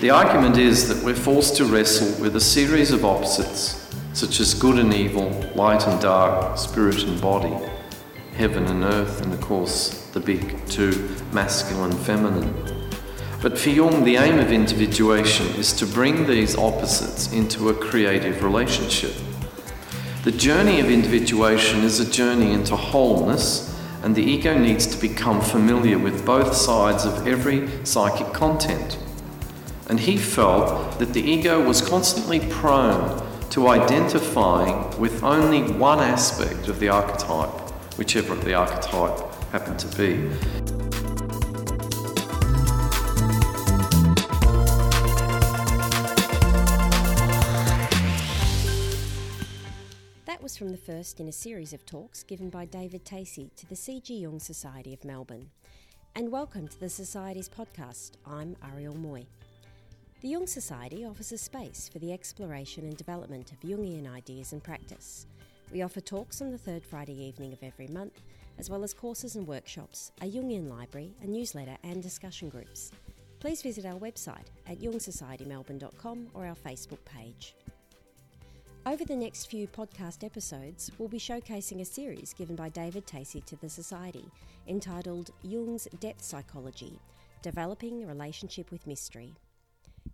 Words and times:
The 0.00 0.10
argument 0.10 0.58
is 0.58 0.86
that 0.86 1.04
we're 1.04 1.12
forced 1.12 1.56
to 1.56 1.64
wrestle 1.64 2.22
with 2.22 2.36
a 2.36 2.40
series 2.40 2.92
of 2.92 3.04
opposites, 3.04 3.92
such 4.12 4.38
as 4.38 4.54
good 4.54 4.78
and 4.78 4.94
evil, 4.94 5.28
light 5.56 5.88
and 5.88 6.00
dark, 6.00 6.56
spirit 6.56 7.02
and 7.02 7.20
body, 7.20 7.52
heaven 8.36 8.66
and 8.66 8.84
earth, 8.84 9.20
and 9.22 9.34
of 9.34 9.40
course 9.40 10.06
the 10.12 10.20
big 10.20 10.64
two, 10.68 11.16
masculine, 11.32 11.90
and 11.90 12.00
feminine. 12.00 12.90
But 13.42 13.58
for 13.58 13.70
Jung, 13.70 14.04
the 14.04 14.18
aim 14.18 14.38
of 14.38 14.52
individuation 14.52 15.48
is 15.56 15.72
to 15.72 15.84
bring 15.84 16.28
these 16.28 16.56
opposites 16.56 17.32
into 17.32 17.68
a 17.68 17.74
creative 17.74 18.44
relationship. 18.44 19.14
The 20.22 20.30
journey 20.30 20.78
of 20.78 20.88
individuation 20.88 21.80
is 21.80 21.98
a 21.98 22.08
journey 22.08 22.52
into 22.52 22.76
wholeness, 22.76 23.76
and 24.04 24.14
the 24.14 24.22
ego 24.22 24.56
needs 24.56 24.86
to 24.86 25.00
become 25.00 25.40
familiar 25.40 25.98
with 25.98 26.24
both 26.24 26.54
sides 26.54 27.04
of 27.04 27.26
every 27.26 27.84
psychic 27.84 28.32
content. 28.32 28.96
And 29.88 29.98
he 29.98 30.18
felt 30.18 30.98
that 30.98 31.14
the 31.14 31.22
ego 31.22 31.66
was 31.66 31.80
constantly 31.80 32.40
prone 32.50 33.26
to 33.48 33.68
identifying 33.68 35.00
with 35.00 35.22
only 35.22 35.62
one 35.62 36.00
aspect 36.00 36.68
of 36.68 36.78
the 36.78 36.90
archetype, 36.90 37.48
whichever 37.96 38.34
of 38.34 38.44
the 38.44 38.52
archetype 38.52 39.18
happened 39.50 39.78
to 39.78 39.96
be. 39.96 40.28
That 50.26 50.42
was 50.42 50.58
from 50.58 50.68
the 50.68 50.76
first 50.76 51.18
in 51.18 51.28
a 51.28 51.32
series 51.32 51.72
of 51.72 51.86
talks 51.86 52.22
given 52.22 52.50
by 52.50 52.66
David 52.66 53.06
Tacey 53.06 53.50
to 53.56 53.66
the 53.66 53.76
C.G. 53.76 54.18
Jung 54.18 54.38
Society 54.38 54.92
of 54.92 55.02
Melbourne. 55.02 55.48
And 56.14 56.30
welcome 56.30 56.68
to 56.68 56.78
the 56.78 56.90
Society's 56.90 57.48
podcast. 57.48 58.12
I'm 58.26 58.54
Ariel 58.62 58.94
Moy. 58.94 59.26
The 60.20 60.30
Jung 60.30 60.48
Society 60.48 61.04
offers 61.04 61.30
a 61.30 61.38
space 61.38 61.88
for 61.88 62.00
the 62.00 62.12
exploration 62.12 62.84
and 62.84 62.96
development 62.96 63.52
of 63.52 63.60
Jungian 63.60 64.12
ideas 64.12 64.52
and 64.52 64.60
practice. 64.60 65.28
We 65.72 65.82
offer 65.82 66.00
talks 66.00 66.42
on 66.42 66.50
the 66.50 66.58
third 66.58 66.84
Friday 66.84 67.16
evening 67.22 67.52
of 67.52 67.62
every 67.62 67.86
month, 67.86 68.20
as 68.58 68.68
well 68.68 68.82
as 68.82 68.92
courses 68.92 69.36
and 69.36 69.46
workshops, 69.46 70.10
a 70.20 70.24
Jungian 70.24 70.68
library, 70.68 71.14
a 71.22 71.26
newsletter, 71.28 71.76
and 71.84 72.02
discussion 72.02 72.48
groups. 72.48 72.90
Please 73.38 73.62
visit 73.62 73.84
our 73.84 73.94
website 73.94 74.46
at 74.66 74.80
jungsocietymelbourne.com 74.80 76.30
or 76.34 76.46
our 76.46 76.56
Facebook 76.56 77.04
page. 77.04 77.54
Over 78.86 79.04
the 79.04 79.14
next 79.14 79.46
few 79.46 79.68
podcast 79.68 80.24
episodes, 80.24 80.90
we'll 80.98 81.08
be 81.08 81.20
showcasing 81.20 81.80
a 81.80 81.84
series 81.84 82.34
given 82.34 82.56
by 82.56 82.70
David 82.70 83.06
Tacey 83.06 83.42
to 83.42 83.54
the 83.54 83.68
Society 83.68 84.28
entitled 84.66 85.30
Jung's 85.42 85.86
Depth 86.00 86.24
Psychology 86.24 86.98
Developing 87.40 88.02
a 88.02 88.06
Relationship 88.08 88.72
with 88.72 88.84
Mystery. 88.84 89.36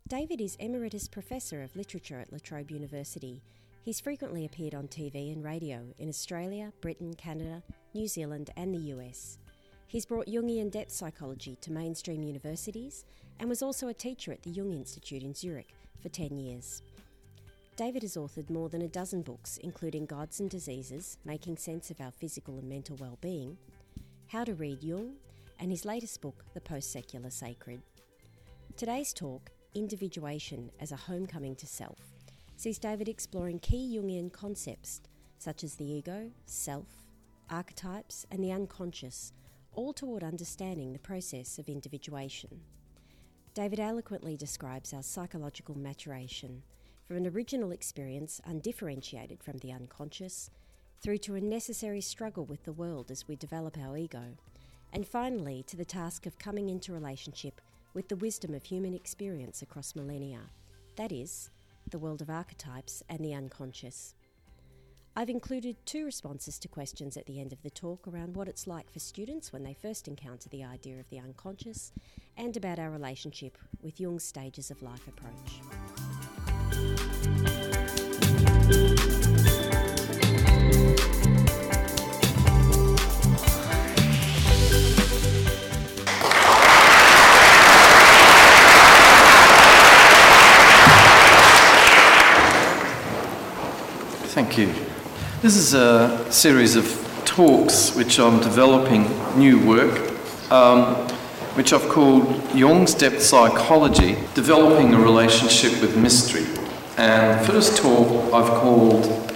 David 0.08 0.40
is 0.40 0.56
Emeritus 0.56 1.08
Professor 1.08 1.62
of 1.62 1.74
Literature 1.76 2.20
at 2.20 2.32
La 2.32 2.38
Trobe 2.42 2.70
University. 2.70 3.42
He's 3.82 4.00
frequently 4.00 4.44
appeared 4.44 4.74
on 4.74 4.88
TV 4.88 5.32
and 5.32 5.44
radio 5.44 5.82
in 5.98 6.08
Australia, 6.08 6.72
Britain, 6.80 7.14
Canada, 7.14 7.62
New 7.94 8.06
Zealand, 8.06 8.50
and 8.56 8.74
the 8.74 8.92
US. 8.94 9.38
He's 9.86 10.06
brought 10.06 10.26
Jungian 10.26 10.70
depth 10.70 10.92
psychology 10.92 11.56
to 11.60 11.72
mainstream 11.72 12.22
universities 12.22 13.04
and 13.40 13.48
was 13.48 13.62
also 13.62 13.88
a 13.88 13.94
teacher 13.94 14.32
at 14.32 14.42
the 14.42 14.50
Jung 14.50 14.72
Institute 14.72 15.22
in 15.22 15.34
Zurich 15.34 15.74
for 16.02 16.08
10 16.08 16.36
years. 16.36 16.82
David 17.76 18.02
has 18.02 18.16
authored 18.16 18.50
more 18.50 18.68
than 18.68 18.82
a 18.82 18.88
dozen 18.88 19.22
books, 19.22 19.58
including 19.62 20.06
Gods 20.06 20.40
and 20.40 20.48
Diseases 20.48 21.18
Making 21.24 21.56
Sense 21.56 21.90
of 21.90 22.00
Our 22.00 22.12
Physical 22.12 22.58
and 22.58 22.68
Mental 22.68 22.96
Well-Being, 22.96 23.56
How 24.28 24.44
to 24.44 24.54
Read 24.54 24.82
Jung, 24.82 25.14
and 25.58 25.70
his 25.70 25.84
latest 25.84 26.20
book, 26.20 26.44
The 26.54 26.60
Post 26.60 26.92
Secular 26.92 27.30
Sacred. 27.30 27.80
Today's 28.76 29.12
talk 29.12 29.50
individuation 29.74 30.70
as 30.80 30.92
a 30.92 30.96
homecoming 30.96 31.56
to 31.56 31.66
self, 31.66 31.98
sees 32.56 32.78
David 32.78 33.08
exploring 33.08 33.58
key 33.58 33.96
Jungian 33.96 34.32
concepts 34.32 35.00
such 35.38 35.62
as 35.64 35.74
the 35.74 35.84
ego, 35.84 36.30
self, 36.46 36.86
archetypes, 37.50 38.26
and 38.30 38.42
the 38.42 38.52
unconscious, 38.52 39.32
all 39.74 39.92
toward 39.92 40.24
understanding 40.24 40.92
the 40.92 40.98
process 40.98 41.58
of 41.58 41.68
individuation. 41.68 42.60
David 43.52 43.78
eloquently 43.78 44.36
describes 44.36 44.92
our 44.92 45.02
psychological 45.02 45.76
maturation 45.76 46.62
from 47.06 47.18
an 47.18 47.26
original 47.26 47.70
experience 47.70 48.40
undifferentiated 48.46 49.42
from 49.42 49.58
the 49.58 49.72
unconscious 49.72 50.50
through 51.02 51.18
to 51.18 51.34
a 51.34 51.40
necessary 51.40 52.00
struggle 52.00 52.46
with 52.46 52.64
the 52.64 52.72
world 52.72 53.10
as 53.10 53.28
we 53.28 53.36
develop 53.36 53.76
our 53.76 53.96
ego, 53.96 54.24
and 54.92 55.06
finally 55.06 55.62
to 55.66 55.76
the 55.76 55.84
task 55.84 56.24
of 56.24 56.38
coming 56.38 56.70
into 56.70 56.92
relationship 56.92 57.60
with 57.94 58.08
the 58.08 58.16
wisdom 58.16 58.52
of 58.54 58.64
human 58.64 58.92
experience 58.92 59.62
across 59.62 59.94
millennia, 59.94 60.40
that 60.96 61.12
is, 61.12 61.50
the 61.88 61.98
world 61.98 62.20
of 62.20 62.28
archetypes 62.28 63.02
and 63.08 63.24
the 63.24 63.34
unconscious. 63.34 64.14
I've 65.16 65.30
included 65.30 65.76
two 65.86 66.04
responses 66.04 66.58
to 66.58 66.68
questions 66.68 67.16
at 67.16 67.26
the 67.26 67.40
end 67.40 67.52
of 67.52 67.62
the 67.62 67.70
talk 67.70 68.08
around 68.08 68.34
what 68.34 68.48
it's 68.48 68.66
like 68.66 68.90
for 68.90 68.98
students 68.98 69.52
when 69.52 69.62
they 69.62 69.74
first 69.74 70.08
encounter 70.08 70.48
the 70.48 70.64
idea 70.64 70.98
of 70.98 71.08
the 71.08 71.20
unconscious 71.20 71.92
and 72.36 72.56
about 72.56 72.80
our 72.80 72.90
relationship 72.90 73.56
with 73.80 74.00
Jung's 74.00 74.24
stages 74.24 74.72
of 74.72 74.82
life 74.82 75.06
approach. 75.06 75.60
Thank 94.54 94.78
you. 94.78 94.84
This 95.42 95.56
is 95.56 95.74
a 95.74 96.30
series 96.30 96.76
of 96.76 96.86
talks 97.24 97.92
which 97.96 98.20
I'm 98.20 98.40
developing 98.40 99.02
new 99.36 99.58
work, 99.66 100.12
um, 100.52 100.94
which 101.56 101.72
I've 101.72 101.88
called 101.88 102.40
Jung's 102.54 102.94
Depth 102.94 103.20
Psychology 103.20 104.16
Developing 104.34 104.94
a 104.94 105.00
Relationship 105.00 105.80
with 105.80 105.96
Mystery. 105.96 106.46
And 106.96 107.40
the 107.40 107.52
first 107.52 107.78
talk 107.78 108.32
I've 108.32 108.60
called 108.60 109.34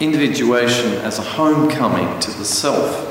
Individuation 0.00 0.94
as 0.94 1.20
a 1.20 1.22
Homecoming 1.22 2.18
to 2.18 2.32
the 2.32 2.44
Self. 2.44 3.06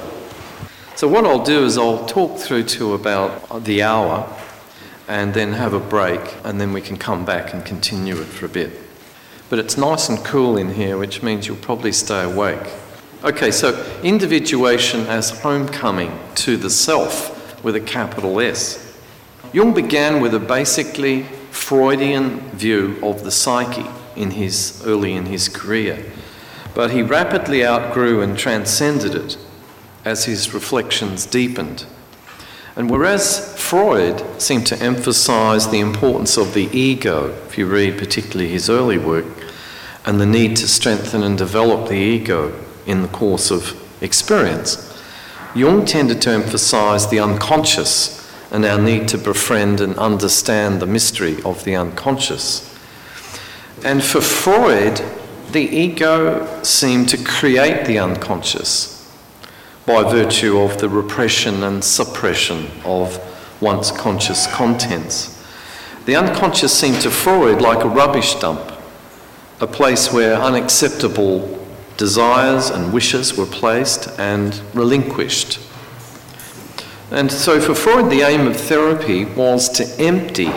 So, 0.98 1.08
what 1.08 1.26
I'll 1.26 1.46
do 1.46 1.64
is 1.64 1.78
I'll 1.78 2.06
talk 2.06 2.38
through 2.38 2.64
to 2.64 2.96
about 2.96 3.64
the 3.64 3.82
hour 3.82 4.28
and 5.08 5.34
then 5.34 5.54
have 5.54 5.72
a 5.72 5.80
break, 5.80 6.20
and 6.44 6.60
then 6.60 6.74
we 6.74 6.82
can 6.82 6.98
come 6.98 7.24
back 7.24 7.54
and 7.54 7.64
continue 7.64 8.20
it 8.20 8.26
for 8.26 8.46
a 8.46 8.50
bit 8.50 8.89
but 9.50 9.60
it's 9.60 9.78
nice 9.78 10.10
and 10.10 10.20
cool 10.20 10.58
in 10.58 10.74
here, 10.74 10.98
which 10.98 11.24
means 11.24 11.48
you'll 11.48 11.58
probably 11.58 11.92
stay 11.92 12.24
awake. 12.24 12.72
Okay, 13.24 13.52
so 13.52 13.86
individuation 14.04 15.02
as 15.02 15.42
homecoming 15.42 16.18
to 16.36 16.56
the 16.56 16.70
self 16.70 17.64
with 17.64 17.76
a 17.76 17.82
capital 17.82 18.40
S. 18.40 18.96
Jung 19.52 19.74
began 19.74 20.22
with 20.22 20.34
a 20.34 20.40
basically 20.40 21.24
Freudian 21.52 22.40
view 22.52 22.98
of 23.02 23.24
the 23.24 23.32
psyche 23.32 23.86
in 24.16 24.32
his 24.32 24.82
early 24.86 25.14
in 25.14 25.26
his 25.26 25.50
career, 25.50 26.12
but 26.74 26.92
he 26.92 27.02
rapidly 27.02 27.66
outgrew 27.66 28.22
and 28.22 28.38
transcended 28.38 29.16
it 29.16 29.38
as 30.06 30.26
his 30.26 30.54
reflections 30.54 31.26
deepened. 31.26 31.86
And 32.76 32.90
whereas 32.90 33.54
Freud 33.62 34.24
seemed 34.42 34.68
to 34.68 34.82
emphasize 34.82 35.68
the 35.68 35.80
importance 35.80 36.38
of 36.38 36.54
the 36.54 36.70
ego, 36.72 37.36
if 37.48 37.58
you 37.58 37.66
read 37.66 37.98
particularly 37.98 38.50
his 38.50 38.70
early 38.70 38.98
work, 38.98 39.26
and 40.06 40.20
the 40.20 40.26
need 40.26 40.56
to 40.58 40.68
strengthen 40.68 41.24
and 41.24 41.38
develop 41.38 41.90
the 41.90 41.96
ego 41.96 42.54
in 42.86 43.02
the 43.02 43.08
course 43.08 43.52
of 43.52 43.76
experience, 44.02 44.86
Jung 45.56 45.86
tended 45.86 46.22
to 46.22 46.30
emphasize 46.30 47.10
the 47.10 47.20
unconscious 47.20 48.20
and 48.52 48.66
our 48.66 48.80
need 48.80 49.08
to 49.10 49.18
befriend 49.18 49.82
and 49.82 49.96
understand 49.98 50.80
the 50.80 50.86
mystery 50.86 51.42
of 51.44 51.64
the 51.64 51.76
unconscious. 51.76 52.66
And 53.84 54.04
for 54.04 54.22
Freud, 54.22 55.02
the 55.52 55.62
ego 55.62 56.62
seemed 56.64 57.10
to 57.10 57.24
create 57.24 57.86
the 57.86 58.00
unconscious 58.00 58.96
by 59.86 60.04
virtue 60.04 60.60
of 60.60 60.80
the 60.80 60.90
repression 60.90 61.64
and 61.64 61.84
suppression 61.84 62.68
of 62.86 63.20
once 63.62 63.92
conscious 63.92 64.46
contents. 64.54 65.36
The 66.06 66.16
unconscious 66.16 66.78
seemed 66.78 67.02
to 67.02 67.10
Freud 67.10 67.62
like 67.62 67.84
a 67.84 67.90
rubbish 67.90 68.36
dump, 68.36 68.72
a 69.62 69.68
place 69.68 70.12
where 70.14 70.36
unacceptable 70.36 71.60
desires 71.98 72.70
and 72.70 72.94
wishes 72.94 73.36
were 73.36 73.46
placed 73.46 74.08
and 74.18 74.62
relinquished. 74.74 75.60
And 77.12 77.32
so 77.32 77.60
for 77.60 77.76
Freud, 77.76 78.10
the 78.10 78.22
aim 78.22 78.48
of 78.48 78.56
therapy 78.56 79.26
was 79.26 79.68
to 79.70 79.86
empty 80.00 80.52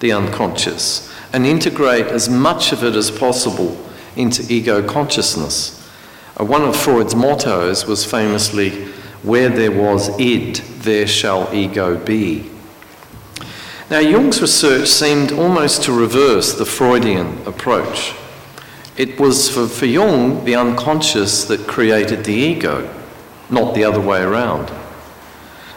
the 0.00 0.12
unconscious 0.12 1.12
and 1.32 1.46
integrate 1.46 2.06
as 2.06 2.28
much 2.28 2.72
of 2.72 2.82
it 2.82 2.96
as 2.96 3.10
possible 3.10 3.78
into 4.16 4.44
ego 4.52 4.86
consciousness. 4.86 5.78
Uh, 6.38 6.44
one 6.44 6.62
of 6.62 6.74
Freud's 6.74 7.14
mottos 7.14 7.86
was 7.86 8.04
famously, 8.04 8.86
Where 9.22 9.48
there 9.48 9.70
was 9.70 10.18
id, 10.18 10.56
there 10.80 11.06
shall 11.06 11.48
ego 11.54 11.96
be. 11.96 12.50
Now, 13.88 14.00
Jung's 14.00 14.40
research 14.40 14.88
seemed 14.88 15.30
almost 15.30 15.84
to 15.84 15.92
reverse 15.92 16.54
the 16.54 16.64
Freudian 16.64 17.46
approach. 17.46 18.14
It 18.96 19.18
was 19.18 19.48
for, 19.48 19.66
for 19.66 19.86
Jung 19.86 20.44
the 20.44 20.54
unconscious 20.54 21.44
that 21.44 21.66
created 21.66 22.24
the 22.24 22.34
ego, 22.34 22.92
not 23.48 23.74
the 23.74 23.84
other 23.84 24.00
way 24.00 24.22
around. 24.22 24.70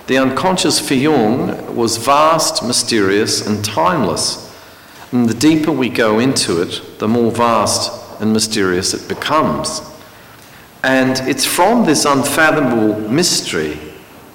The 0.08 0.18
unconscious 0.18 0.86
for 0.86 0.94
Jung 0.94 1.76
was 1.76 1.98
vast, 1.98 2.64
mysterious, 2.64 3.46
and 3.48 3.64
timeless. 3.64 4.44
And 5.12 5.28
the 5.28 5.34
deeper 5.34 5.72
we 5.72 5.90
go 5.90 6.20
into 6.20 6.62
it, 6.62 7.00
the 7.00 7.08
more 7.08 7.32
vast 7.32 8.22
and 8.22 8.34
mysterious 8.34 8.94
it 8.94 9.08
becomes. 9.08 9.82
And 10.84 11.18
it's 11.28 11.46
from 11.46 11.86
this 11.86 12.06
unfathomable 12.06 13.10
mystery 13.10 13.80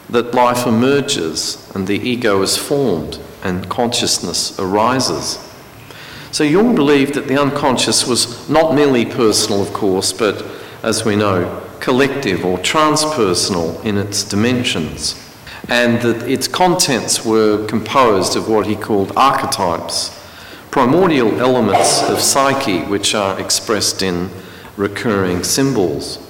that 0.09 0.35
life 0.35 0.67
emerges 0.67 1.71
and 1.75 1.87
the 1.87 1.99
ego 1.99 2.43
is 2.43 2.56
formed 2.56 3.21
and 3.44 3.69
consciousness 3.69 4.59
arises. 4.59 5.50
So 6.32 6.44
Jung 6.44 6.75
believed 6.75 7.15
that 7.15 7.27
the 7.27 7.41
unconscious 7.41 8.06
was 8.06 8.49
not 8.49 8.75
merely 8.75 9.05
personal, 9.05 9.62
of 9.62 9.73
course, 9.73 10.12
but 10.12 10.44
as 10.82 11.05
we 11.05 11.17
know, 11.17 11.62
collective 11.81 12.44
or 12.44 12.59
transpersonal 12.59 13.85
in 13.85 13.99
its 13.99 14.23
dimensions, 14.23 15.17
and 15.69 16.00
that 16.03 16.29
its 16.29 16.47
contents 16.47 17.25
were 17.25 17.67
composed 17.67 18.37
of 18.37 18.49
what 18.49 18.67
he 18.67 18.77
called 18.77 19.12
archetypes, 19.17 20.17
primordial 20.71 21.41
elements 21.41 22.03
of 22.05 22.21
psyche 22.21 22.83
which 22.83 23.15
are 23.15 23.41
expressed 23.41 24.03
in 24.03 24.31
recurring 24.76 25.43
symbols. 25.43 26.25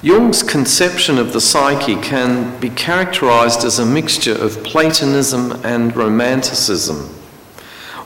Jung's 0.00 0.42
conception 0.42 1.18
of 1.18 1.32
the 1.32 1.40
psyche 1.40 1.96
can 1.96 2.58
be 2.60 2.70
characterized 2.70 3.64
as 3.64 3.80
a 3.80 3.86
mixture 3.86 4.36
of 4.36 4.62
Platonism 4.62 5.52
and 5.64 5.96
Romanticism, 5.96 7.15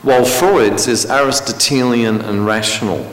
while 0.02 0.25
Freud's 0.25 0.88
is 0.88 1.05
Aristotelian 1.11 2.23
and 2.23 2.47
rational. 2.47 3.05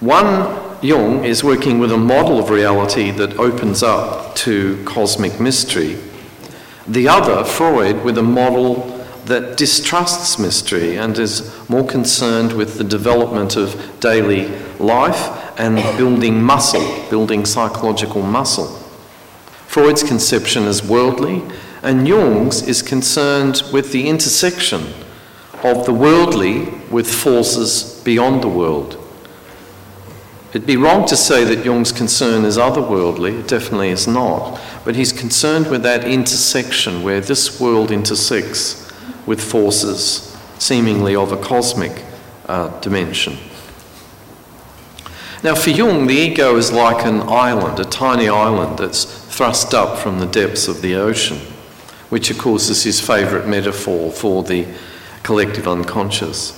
One, 0.00 0.58
Jung, 0.82 1.24
is 1.24 1.44
working 1.44 1.78
with 1.78 1.92
a 1.92 1.96
model 1.96 2.40
of 2.40 2.50
reality 2.50 3.10
that 3.12 3.38
opens 3.38 3.82
up 3.82 4.34
to 4.36 4.82
cosmic 4.84 5.38
mystery. 5.38 5.98
The 6.88 7.06
other, 7.06 7.44
Freud, 7.44 8.02
with 8.04 8.18
a 8.18 8.22
model 8.22 8.96
that 9.26 9.56
distrusts 9.56 10.40
mystery 10.40 10.96
and 10.96 11.16
is 11.18 11.68
more 11.68 11.86
concerned 11.86 12.52
with 12.54 12.78
the 12.78 12.84
development 12.84 13.54
of 13.54 14.00
daily 14.00 14.48
life 14.78 15.60
and 15.60 15.76
building 15.96 16.42
muscle, 16.42 17.06
building 17.10 17.44
psychological 17.44 18.22
muscle. 18.22 18.66
Freud's 19.68 20.02
conception 20.02 20.64
is 20.64 20.82
worldly, 20.82 21.42
and 21.82 22.08
Jung's 22.08 22.66
is 22.66 22.82
concerned 22.82 23.62
with 23.72 23.92
the 23.92 24.08
intersection 24.08 24.92
of 25.62 25.84
the 25.86 25.92
worldly 25.92 26.66
with 26.90 27.12
forces 27.12 28.00
beyond 28.04 28.42
the 28.42 28.48
world. 28.48 28.96
It'd 30.50 30.66
be 30.66 30.76
wrong 30.76 31.06
to 31.06 31.16
say 31.16 31.44
that 31.44 31.64
Jung's 31.64 31.92
concern 31.92 32.44
is 32.44 32.58
otherworldly, 32.58 33.40
it 33.40 33.48
definitely 33.48 33.90
is 33.90 34.08
not, 34.08 34.60
but 34.84 34.96
he's 34.96 35.12
concerned 35.12 35.68
with 35.68 35.82
that 35.84 36.04
intersection 36.04 37.04
where 37.04 37.20
this 37.20 37.60
world 37.60 37.92
intersects 37.92 38.90
with 39.26 39.40
forces 39.40 40.36
seemingly 40.58 41.14
of 41.14 41.30
a 41.30 41.36
cosmic 41.36 42.04
uh, 42.46 42.80
dimension. 42.80 43.36
Now, 45.42 45.54
for 45.54 45.70
Jung, 45.70 46.06
the 46.06 46.14
ego 46.14 46.56
is 46.56 46.72
like 46.72 47.06
an 47.06 47.22
island, 47.22 47.78
a 47.78 47.84
tiny 47.84 48.28
island 48.28 48.78
that's 48.78 49.04
thrust 49.04 49.72
up 49.72 49.98
from 49.98 50.18
the 50.18 50.26
depths 50.26 50.68
of 50.68 50.82
the 50.82 50.96
ocean, 50.96 51.38
which, 52.10 52.30
of 52.30 52.38
course, 52.38 52.68
is 52.68 52.82
his 52.82 53.00
favourite 53.00 53.46
metaphor 53.46 54.10
for 54.10 54.42
the 54.42 54.66
collective 55.30 55.68
unconscious. 55.68 56.56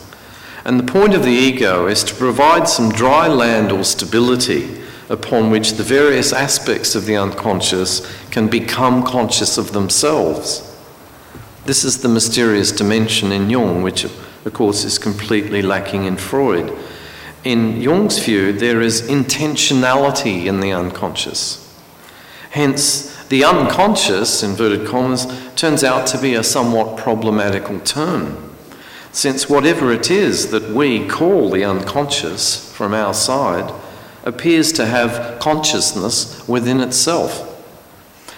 And 0.65 0.81
the 0.81 0.91
point 0.91 1.13
of 1.13 1.25
the 1.25 1.31
ego 1.31 1.87
is 1.89 2.03
to 2.05 2.15
provide 2.15 2.67
some 2.69 2.89
dry 2.89 3.29
land 3.29 3.71
or 3.71 3.85
stability 3.85 4.81
upon 5.11 5.51
which 5.51 5.73
the 5.73 5.83
various 5.83 6.33
aspects 6.33 6.95
of 6.95 7.05
the 7.05 7.17
unconscious 7.17 8.01
can 8.31 8.49
become 8.49 9.03
conscious 9.03 9.59
of 9.59 9.73
themselves. 9.73 10.75
This 11.67 11.85
is 11.85 12.01
the 12.01 12.09
mysterious 12.09 12.73
dimension 12.73 13.31
in 13.31 13.51
Jung, 13.51 13.83
which, 13.83 14.05
of 14.05 14.53
course, 14.55 14.85
is 14.85 14.99
completely 14.99 15.61
lacking 15.61 16.05
in 16.05 16.17
Freud 16.17 16.73
in 17.45 17.81
Jung's 17.81 18.19
view, 18.19 18.53
there 18.53 18.81
is 18.81 19.03
intentionality 19.03 20.47
in 20.47 20.61
the 20.61 20.73
unconscious. 20.73 21.59
Hence, 22.51 23.25
the 23.27 23.45
unconscious, 23.45 24.43
inverted 24.43 24.87
commas, 24.87 25.27
turns 25.57 25.83
out 25.83 26.07
to 26.09 26.21
be 26.21 26.35
a 26.35 26.45
somewhat 26.45 26.97
problematical 26.97 27.81
term, 27.81 28.52
since 29.13 29.49
whatever 29.49 29.93
it 29.93 30.11
is 30.11 30.51
that 30.51 30.71
we 30.71 31.07
call 31.07 31.51
the 31.51 31.65
unconscious 31.65 32.73
from 32.73 32.95
our 32.95 33.15
side 33.15 33.73
appears 34.25 34.73
to 34.73 34.87
have 34.87 35.39
consciousness 35.39 36.47
within 36.49 36.81
itself. 36.81 37.49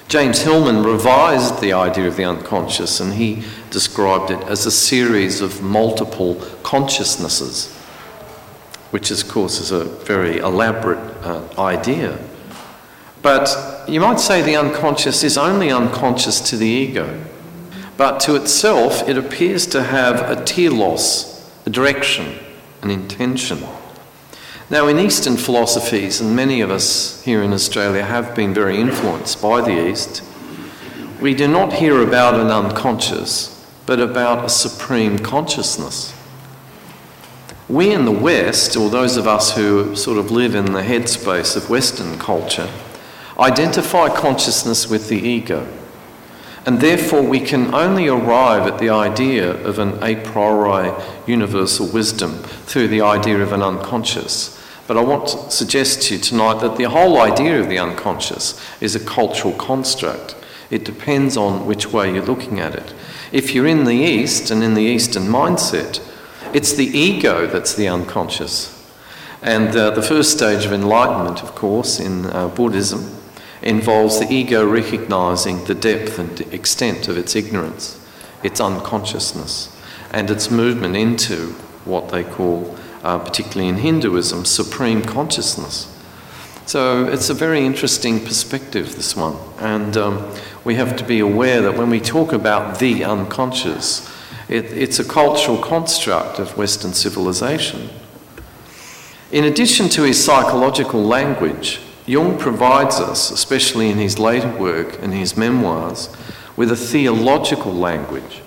James 0.09 0.43
Hillman 0.43 0.83
revised 0.83 1.61
the 1.61 1.73
idea 1.73 2.07
of 2.07 2.17
the 2.17 2.25
unconscious 2.25 3.01
and 3.01 3.15
he 3.15 3.43
described 3.71 4.31
it 4.31 4.41
as 4.43 4.67
a 4.67 4.71
series 4.71 5.41
of 5.41 5.63
multiple 5.63 6.35
consciousnesses 6.63 7.75
which, 8.95 9.11
of 9.11 9.29
course, 9.29 9.59
is 9.59 9.73
a 9.73 9.83
very 9.83 10.39
elaborate 10.39 11.01
uh, 11.25 11.43
idea. 11.59 12.17
But 13.23 13.85
you 13.89 13.99
might 13.99 14.21
say 14.21 14.41
the 14.41 14.55
unconscious 14.55 15.25
is 15.25 15.37
only 15.37 15.69
unconscious 15.69 16.39
to 16.51 16.57
the 16.57 16.69
ego, 16.69 17.21
but 17.97 18.21
to 18.21 18.35
itself 18.35 19.09
it 19.09 19.17
appears 19.17 19.67
to 19.69 19.83
have 19.83 20.31
a 20.31 20.45
telos, 20.45 21.51
a 21.67 21.71
direction, 21.71 22.39
an 22.83 22.91
intention. 22.91 23.59
Now, 24.71 24.89
in 24.89 24.99
Eastern 24.99 25.37
philosophies, 25.37 26.21
and 26.21 26.35
many 26.35 26.61
of 26.61 26.71
us 26.71 27.23
here 27.23 27.43
in 27.43 27.53
Australia 27.53 28.03
have 28.03 28.35
been 28.35 28.55
very 28.55 28.79
influenced 28.79 29.41
by 29.43 29.61
the 29.61 29.89
East, 29.89 30.23
we 31.21 31.35
do 31.35 31.47
not 31.47 31.75
hear 31.75 32.03
about 32.03 32.35
an 32.35 32.49
unconscious, 32.49 33.51
but 33.87 34.01
about 34.01 34.45
a 34.45 34.49
supreme 34.49 35.19
consciousness. 35.19 36.15
We 37.69 37.93
in 37.93 38.05
the 38.05 38.11
West, 38.11 38.77
or 38.77 38.91
those 38.91 39.17
of 39.17 39.27
us 39.27 39.55
who 39.55 39.95
sort 39.97 40.19
of 40.19 40.31
live 40.31 40.55
in 40.55 40.73
the 40.73 40.83
headspace 40.83 41.57
of 41.57 41.71
Western 41.71 42.19
culture, 42.19 42.69
identify 43.39 44.09
consciousness 44.09 44.89
with 44.89 45.09
the 45.09 45.19
ego. 45.19 45.67
And 46.67 46.81
therefore, 46.81 47.23
we 47.23 47.41
can 47.41 47.75
only 47.75 48.09
arrive 48.09 48.67
at 48.67 48.79
the 48.79 48.89
idea 48.89 49.51
of 49.65 49.79
an 49.79 50.03
a 50.03 50.17
priori 50.17 50.93
universal 51.27 51.87
wisdom 51.87 52.39
through 52.65 52.89
the 52.89 53.03
idea 53.03 53.39
of 53.41 53.53
an 53.53 53.63
unconscious. 53.63 54.59
But 54.87 54.97
I 54.97 55.03
want 55.03 55.29
to 55.29 55.51
suggest 55.51 56.03
to 56.03 56.15
you 56.15 56.21
tonight 56.21 56.61
that 56.61 56.77
the 56.77 56.85
whole 56.85 57.21
idea 57.21 57.61
of 57.61 57.69
the 57.69 57.79
unconscious 57.79 58.61
is 58.81 58.95
a 58.95 59.05
cultural 59.05 59.55
construct. 59.55 60.37
It 60.71 60.85
depends 60.85 61.37
on 61.37 61.67
which 61.67 61.93
way 61.93 62.13
you're 62.13 62.25
looking 62.25 62.61
at 62.61 62.75
it. 62.75 62.95
If 63.31 63.55
you're 63.55 63.67
in 63.67 63.85
the 63.85 63.97
East 63.97 64.51
and 64.51 64.63
in 64.63 64.75
the 64.75 64.83
Eastern 64.83 65.25
mindset, 65.25 66.01
it's 66.55 66.73
the 66.73 66.87
ego 66.87 67.47
that's 67.47 67.75
the 67.75 67.89
unconscious. 67.89 68.71
And 69.43 69.77
uh, 69.77 69.91
the 69.91 70.03
first 70.03 70.33
stage 70.33 70.65
of 70.65 70.73
enlightenment, 70.73 71.43
of 71.43 71.55
course, 71.55 72.01
in 72.01 72.27
uh, 72.27 72.49
Buddhism, 72.49 73.15
involves 73.65 74.21
the 74.21 74.31
ego 74.31 74.65
recognizing 74.65 75.65
the 75.65 75.75
depth 75.75 76.19
and 76.19 76.41
extent 76.53 77.09
of 77.09 77.17
its 77.17 77.35
ignorance, 77.35 77.99
its 78.43 78.61
unconsciousness, 78.61 79.75
and 80.13 80.31
its 80.31 80.51
movement 80.51 80.95
into 80.95 81.49
what 81.87 82.11
they 82.11 82.23
call, 82.23 82.77
uh, 83.03 83.19
particularly 83.19 83.69
in 83.69 83.77
Hinduism, 83.77 84.45
supreme 84.45 85.03
consciousness. 85.03 85.91
So 86.67 87.07
it's 87.07 87.31
a 87.31 87.35
very 87.35 87.65
interesting 87.65 88.21
perspective, 88.21 88.97
this 88.97 89.17
one. 89.17 89.37
And 89.59 89.97
um, 89.97 90.35
we 90.65 90.75
have 90.77 90.97
to 90.97 91.05
be 91.05 91.21
aware 91.21 91.63
that 91.63 91.77
when 91.77 91.91
we 91.91 92.01
talk 92.01 92.33
about 92.33 92.79
the 92.79 93.05
unconscious, 93.05 94.11
it, 94.49 94.67
it's 94.67 94.99
a 94.99 95.05
cultural 95.05 95.59
construct 95.59 96.39
of 96.39 96.57
Western 96.57 96.93
civilization. 96.93 97.89
In 99.33 99.45
addition 99.45 99.89
to 99.91 100.03
his 100.03 100.23
psychological 100.23 101.03
language, 101.03 101.81
Jung 102.07 102.39
provides 102.39 102.97
us, 102.97 103.31
especially 103.31 103.89
in 103.89 103.97
his 103.97 104.19
later 104.19 104.51
work 104.51 105.03
and 105.03 105.15
his 105.15 105.37
memoirs, 105.37 106.15
with 106.57 106.71
a 106.71 106.77
theological 106.77 107.73
language. 107.73 108.43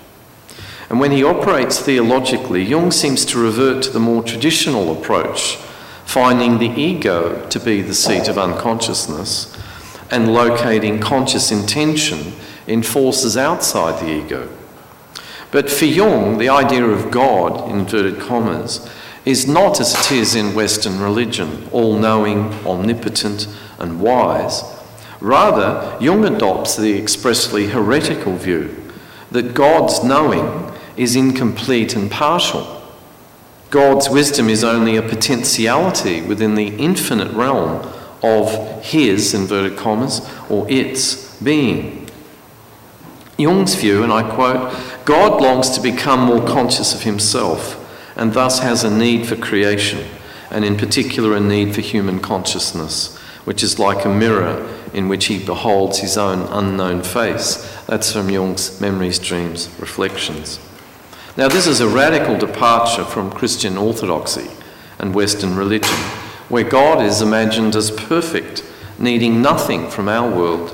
And 0.88 1.00
when 1.00 1.10
he 1.10 1.24
operates 1.24 1.80
theologically, 1.80 2.62
Jung 2.62 2.92
seems 2.92 3.24
to 3.26 3.38
revert 3.38 3.82
to 3.84 3.90
the 3.90 4.00
more 4.00 4.22
traditional 4.22 4.96
approach, 4.96 5.56
finding 6.06 6.58
the 6.58 6.80
ego 6.80 7.46
to 7.48 7.60
be 7.60 7.82
the 7.82 7.94
seat 7.94 8.28
of 8.28 8.38
unconsciousness 8.38 9.54
and 10.10 10.32
locating 10.32 11.00
conscious 11.00 11.50
intention 11.50 12.32
in 12.66 12.82
forces 12.82 13.36
outside 13.36 14.00
the 14.00 14.10
ego. 14.10 14.48
But 15.50 15.70
for 15.70 15.84
Jung, 15.86 16.38
the 16.38 16.48
idea 16.48 16.84
of 16.84 17.10
God, 17.10 17.70
in 17.70 17.80
inverted 17.80 18.20
commas, 18.20 18.88
is 19.28 19.46
not 19.46 19.78
as 19.78 19.92
it 19.92 20.10
is 20.10 20.34
in 20.34 20.54
Western 20.54 20.98
religion, 20.98 21.68
all 21.70 21.98
knowing, 21.98 22.50
omnipotent, 22.66 23.46
and 23.78 24.00
wise. 24.00 24.62
Rather, 25.20 25.98
Jung 26.00 26.24
adopts 26.24 26.76
the 26.76 26.96
expressly 26.96 27.66
heretical 27.66 28.36
view 28.36 28.74
that 29.30 29.52
God's 29.52 30.02
knowing 30.02 30.72
is 30.96 31.14
incomplete 31.14 31.94
and 31.94 32.10
partial. 32.10 32.82
God's 33.68 34.08
wisdom 34.08 34.48
is 34.48 34.64
only 34.64 34.96
a 34.96 35.02
potentiality 35.02 36.22
within 36.22 36.54
the 36.54 36.68
infinite 36.76 37.30
realm 37.34 37.86
of 38.22 38.82
his, 38.82 39.34
inverted 39.34 39.76
commas, 39.76 40.26
or 40.48 40.66
its 40.70 41.38
being. 41.42 42.08
Jung's 43.36 43.74
view, 43.74 44.02
and 44.02 44.10
I 44.10 44.22
quote, 44.22 44.74
God 45.04 45.42
longs 45.42 45.68
to 45.72 45.82
become 45.82 46.20
more 46.20 46.44
conscious 46.48 46.94
of 46.94 47.02
himself 47.02 47.84
and 48.18 48.34
thus 48.34 48.58
has 48.58 48.84
a 48.84 48.90
need 48.90 49.26
for 49.26 49.36
creation, 49.36 50.06
and 50.50 50.64
in 50.64 50.76
particular 50.76 51.34
a 51.34 51.40
need 51.40 51.74
for 51.74 51.80
human 51.80 52.18
consciousness, 52.18 53.16
which 53.44 53.62
is 53.62 53.78
like 53.78 54.04
a 54.04 54.14
mirror 54.14 54.68
in 54.92 55.08
which 55.08 55.26
he 55.26 55.44
beholds 55.44 55.98
his 55.98 56.18
own 56.18 56.40
unknown 56.50 57.02
face. 57.02 57.56
That's 57.86 58.12
from 58.12 58.28
Jung's 58.28 58.80
Memories, 58.80 59.18
Dreams, 59.18 59.68
Reflections. 59.78 60.58
Now, 61.36 61.48
this 61.48 61.68
is 61.68 61.80
a 61.80 61.88
radical 61.88 62.36
departure 62.36 63.04
from 63.04 63.30
Christian 63.30 63.78
orthodoxy 63.78 64.50
and 64.98 65.14
Western 65.14 65.54
religion, 65.54 65.96
where 66.48 66.64
God 66.64 67.00
is 67.00 67.22
imagined 67.22 67.76
as 67.76 67.92
perfect, 67.92 68.64
needing 68.98 69.40
nothing 69.40 69.88
from 69.88 70.08
our 70.08 70.28
world 70.28 70.70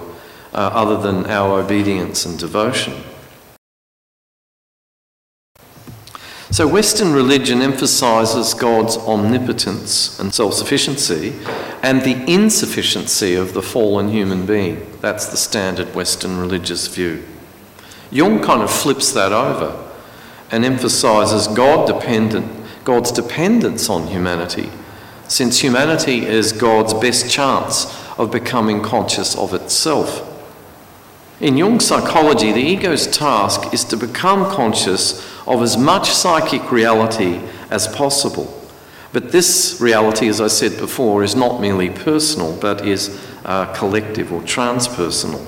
uh, 0.55 0.71
other 0.73 0.97
than 0.97 1.27
our 1.27 1.61
obedience 1.61 2.25
and 2.25 2.39
devotion. 2.39 2.95
So, 6.55 6.69
Western 6.69 7.13
religion 7.13 7.63
emphasizes 7.63 8.55
God's 8.55 8.97
omnipotence 8.97 10.21
and 10.21 10.33
self 10.33 10.55
sufficiency 10.55 11.33
and 11.83 12.03
the 12.03 12.25
insufficiency 12.33 13.35
of 13.35 13.55
the 13.55 13.61
fallen 13.61 14.09
human 14.11 14.47
being. 14.47 14.87
That's 15.01 15.27
the 15.27 15.37
standard 15.37 15.97
Western 15.97 16.39
religious 16.39 16.87
view. 16.87 17.25
Jung 18.13 18.41
kind 18.41 18.63
of 18.63 18.71
flips 18.71 19.11
that 19.15 19.33
over 19.33 19.85
and 20.53 20.65
emphasizes 20.65 21.49
God 21.49 21.89
dependent, 21.89 22.47
God's 22.85 23.11
dependence 23.11 23.91
on 23.91 24.07
humanity, 24.07 24.71
since 25.27 25.59
humanity 25.59 26.25
is 26.25 26.53
God's 26.53 26.95
best 26.95 27.29
chance 27.29 27.87
of 28.17 28.31
becoming 28.31 28.81
conscious 28.81 29.37
of 29.37 29.55
itself. 29.55 30.34
In 31.45 31.59
Jung's 31.59 31.85
psychology, 31.85 32.53
the 32.53 32.63
ego's 32.63 33.07
task 33.07 33.75
is 33.75 33.85
to 33.85 33.99
become 33.99 34.51
conscious 34.51 35.23
of 35.47 35.61
as 35.61 35.77
much 35.77 36.11
psychic 36.11 36.73
reality 36.73 37.39
as 37.69 37.87
possible. 37.87 38.67
But 39.13 39.31
this 39.31 39.79
reality, 39.79 40.27
as 40.29 40.41
I 40.41 40.47
said 40.47 40.79
before, 40.79 41.23
is 41.23 41.37
not 41.37 41.61
merely 41.61 41.91
personal, 41.91 42.57
but 42.57 42.87
is 42.87 43.23
uh, 43.45 43.71
collective 43.75 44.33
or 44.33 44.41
transpersonal. 44.41 45.45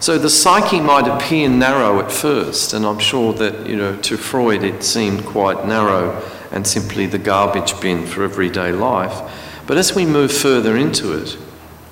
So 0.00 0.18
the 0.18 0.28
psyche 0.28 0.80
might 0.80 1.06
appear 1.06 1.48
narrow 1.48 2.00
at 2.00 2.10
first, 2.10 2.72
and 2.72 2.84
I'm 2.84 2.98
sure 2.98 3.32
that, 3.34 3.68
you 3.68 3.76
know, 3.76 3.94
to 3.98 4.16
Freud 4.16 4.64
it 4.64 4.82
seemed 4.82 5.24
quite 5.24 5.68
narrow 5.68 6.20
and 6.50 6.66
simply 6.66 7.06
the 7.06 7.18
garbage 7.18 7.80
bin 7.80 8.06
for 8.06 8.24
everyday 8.24 8.72
life. 8.72 9.20
But 9.68 9.76
as 9.76 9.94
we 9.94 10.04
move 10.04 10.32
further 10.32 10.76
into 10.76 11.12
it, 11.12 11.38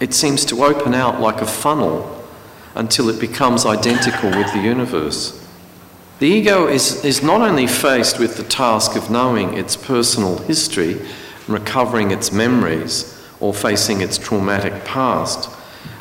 it 0.01 0.13
seems 0.13 0.45
to 0.47 0.65
open 0.65 0.95
out 0.95 1.21
like 1.21 1.41
a 1.41 1.47
funnel 1.47 2.19
until 2.75 3.09
it 3.09 3.21
becomes 3.21 3.67
identical 3.67 4.31
with 4.31 4.53
the 4.53 4.61
universe. 4.61 5.39
The 6.19 6.27
ego 6.27 6.69
is, 6.69 7.05
is 7.05 7.23
not 7.23 7.41
only 7.41 7.67
faced 7.67 8.19
with 8.19 8.37
the 8.37 8.45
task 8.45 8.97
of 8.97 9.11
knowing 9.11 9.55
its 9.55 9.77
personal 9.77 10.39
history, 10.39 11.01
recovering 11.49 12.11
its 12.11 12.33
memories, 12.33 13.21
or 13.41 13.53
facing 13.53 14.01
its 14.01 14.19
traumatic 14.19 14.85
past 14.85 15.49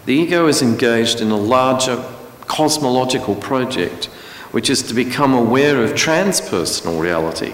the 0.06 0.14
ego 0.14 0.48
is 0.48 0.62
engaged 0.62 1.22
in 1.22 1.30
a 1.30 1.38
larger 1.38 2.04
cosmological 2.48 3.36
project, 3.36 4.06
which 4.52 4.70
is 4.70 4.82
to 4.84 4.94
become 4.94 5.34
aware 5.34 5.84
of 5.84 5.92
transpersonal 5.92 7.00
reality 7.00 7.54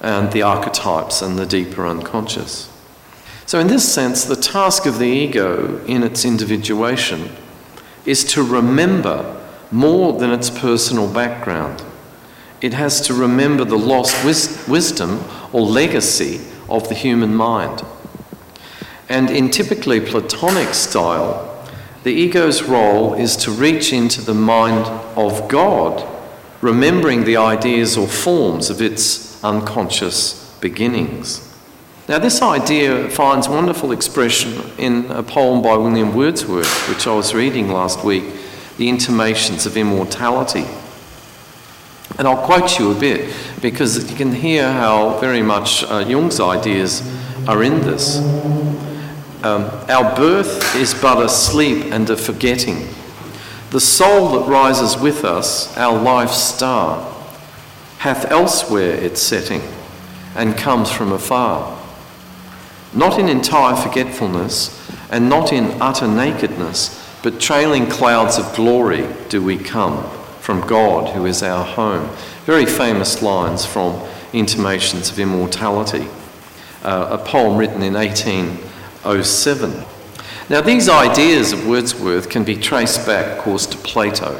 and 0.00 0.32
the 0.32 0.42
archetypes 0.42 1.20
and 1.20 1.38
the 1.38 1.46
deeper 1.46 1.86
unconscious. 1.86 2.70
So, 3.44 3.60
in 3.60 3.66
this 3.68 3.92
sense, 3.92 4.24
the 4.24 4.36
task 4.36 4.86
of 4.86 4.98
the 4.98 5.06
ego 5.06 5.84
in 5.86 6.02
its 6.02 6.24
individuation 6.24 7.30
is 8.06 8.24
to 8.24 8.42
remember 8.42 9.36
more 9.70 10.18
than 10.18 10.30
its 10.30 10.48
personal 10.48 11.12
background. 11.12 11.82
It 12.60 12.72
has 12.72 13.00
to 13.02 13.14
remember 13.14 13.64
the 13.64 13.78
lost 13.78 14.24
wis- 14.24 14.66
wisdom 14.66 15.22
or 15.52 15.62
legacy 15.62 16.40
of 16.68 16.88
the 16.88 16.94
human 16.94 17.34
mind. 17.34 17.82
And 19.08 19.30
in 19.30 19.50
typically 19.50 20.00
Platonic 20.00 20.74
style, 20.74 21.52
the 22.02 22.12
ego's 22.12 22.62
role 22.62 23.14
is 23.14 23.36
to 23.38 23.50
reach 23.50 23.92
into 23.92 24.22
the 24.22 24.34
mind 24.34 24.86
of 25.16 25.48
God, 25.48 26.06
remembering 26.60 27.24
the 27.24 27.36
ideas 27.36 27.96
or 27.96 28.06
forms 28.06 28.70
of 28.70 28.80
its 28.80 29.42
unconscious 29.44 30.56
beginnings. 30.60 31.45
Now, 32.08 32.20
this 32.20 32.40
idea 32.40 33.10
finds 33.10 33.48
wonderful 33.48 33.90
expression 33.90 34.62
in 34.78 35.10
a 35.10 35.24
poem 35.24 35.60
by 35.60 35.76
William 35.76 36.14
Wordsworth, 36.14 36.88
which 36.88 37.04
I 37.04 37.12
was 37.12 37.34
reading 37.34 37.68
last 37.68 38.04
week, 38.04 38.22
The 38.76 38.88
Intimations 38.88 39.66
of 39.66 39.76
Immortality. 39.76 40.66
And 42.16 42.28
I'll 42.28 42.46
quote 42.46 42.78
you 42.78 42.92
a 42.92 42.94
bit 42.94 43.34
because 43.60 44.08
you 44.08 44.16
can 44.16 44.30
hear 44.32 44.70
how 44.70 45.18
very 45.18 45.42
much 45.42 45.82
uh, 45.82 46.04
Jung's 46.06 46.38
ideas 46.38 47.02
are 47.48 47.64
in 47.64 47.80
this. 47.80 48.18
Um, 49.42 49.64
our 49.88 50.14
birth 50.14 50.76
is 50.76 50.94
but 50.94 51.20
a 51.20 51.28
sleep 51.28 51.86
and 51.86 52.08
a 52.08 52.16
forgetting. 52.16 52.86
The 53.70 53.80
soul 53.80 54.38
that 54.38 54.48
rises 54.48 54.96
with 54.96 55.24
us, 55.24 55.76
our 55.76 56.00
life's 56.00 56.40
star, 56.40 57.12
hath 57.98 58.30
elsewhere 58.30 58.94
its 58.94 59.20
setting 59.20 59.60
and 60.36 60.56
comes 60.56 60.88
from 60.88 61.10
afar. 61.10 61.75
Not 62.96 63.18
in 63.18 63.28
entire 63.28 63.76
forgetfulness 63.76 64.90
and 65.10 65.28
not 65.28 65.52
in 65.52 65.80
utter 65.82 66.08
nakedness, 66.08 66.98
but 67.22 67.38
trailing 67.38 67.86
clouds 67.88 68.38
of 68.38 68.54
glory 68.56 69.06
do 69.28 69.42
we 69.42 69.58
come 69.58 70.08
from 70.40 70.66
God 70.66 71.14
who 71.14 71.26
is 71.26 71.42
our 71.42 71.64
home. 71.64 72.08
Very 72.46 72.64
famous 72.64 73.20
lines 73.20 73.66
from 73.66 74.02
Intimations 74.32 75.10
of 75.10 75.18
Immortality, 75.18 76.08
uh, 76.82 77.08
a 77.10 77.18
poem 77.18 77.58
written 77.58 77.82
in 77.82 77.92
1807. 77.92 79.84
Now, 80.48 80.62
these 80.62 80.88
ideas 80.88 81.52
of 81.52 81.66
Wordsworth 81.66 82.30
can 82.30 82.44
be 82.44 82.56
traced 82.56 83.04
back, 83.04 83.36
of 83.36 83.44
course, 83.44 83.66
to 83.66 83.76
Plato, 83.76 84.36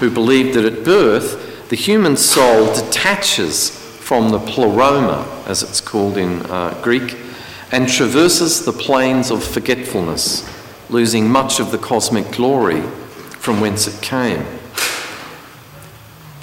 who 0.00 0.10
believed 0.10 0.54
that 0.54 0.64
at 0.64 0.84
birth 0.84 1.68
the 1.70 1.76
human 1.76 2.16
soul 2.18 2.74
detaches 2.74 3.70
from 3.70 4.28
the 4.28 4.38
pleroma, 4.38 5.26
as 5.46 5.62
it's 5.62 5.80
called 5.80 6.18
in 6.18 6.42
uh, 6.46 6.78
Greek, 6.82 7.23
and 7.72 7.88
traverses 7.88 8.64
the 8.64 8.72
plains 8.72 9.30
of 9.30 9.42
forgetfulness, 9.42 10.48
losing 10.90 11.28
much 11.28 11.60
of 11.60 11.70
the 11.72 11.78
cosmic 11.78 12.30
glory 12.30 12.82
from 13.40 13.60
whence 13.60 13.86
it 13.86 14.02
came. 14.02 14.44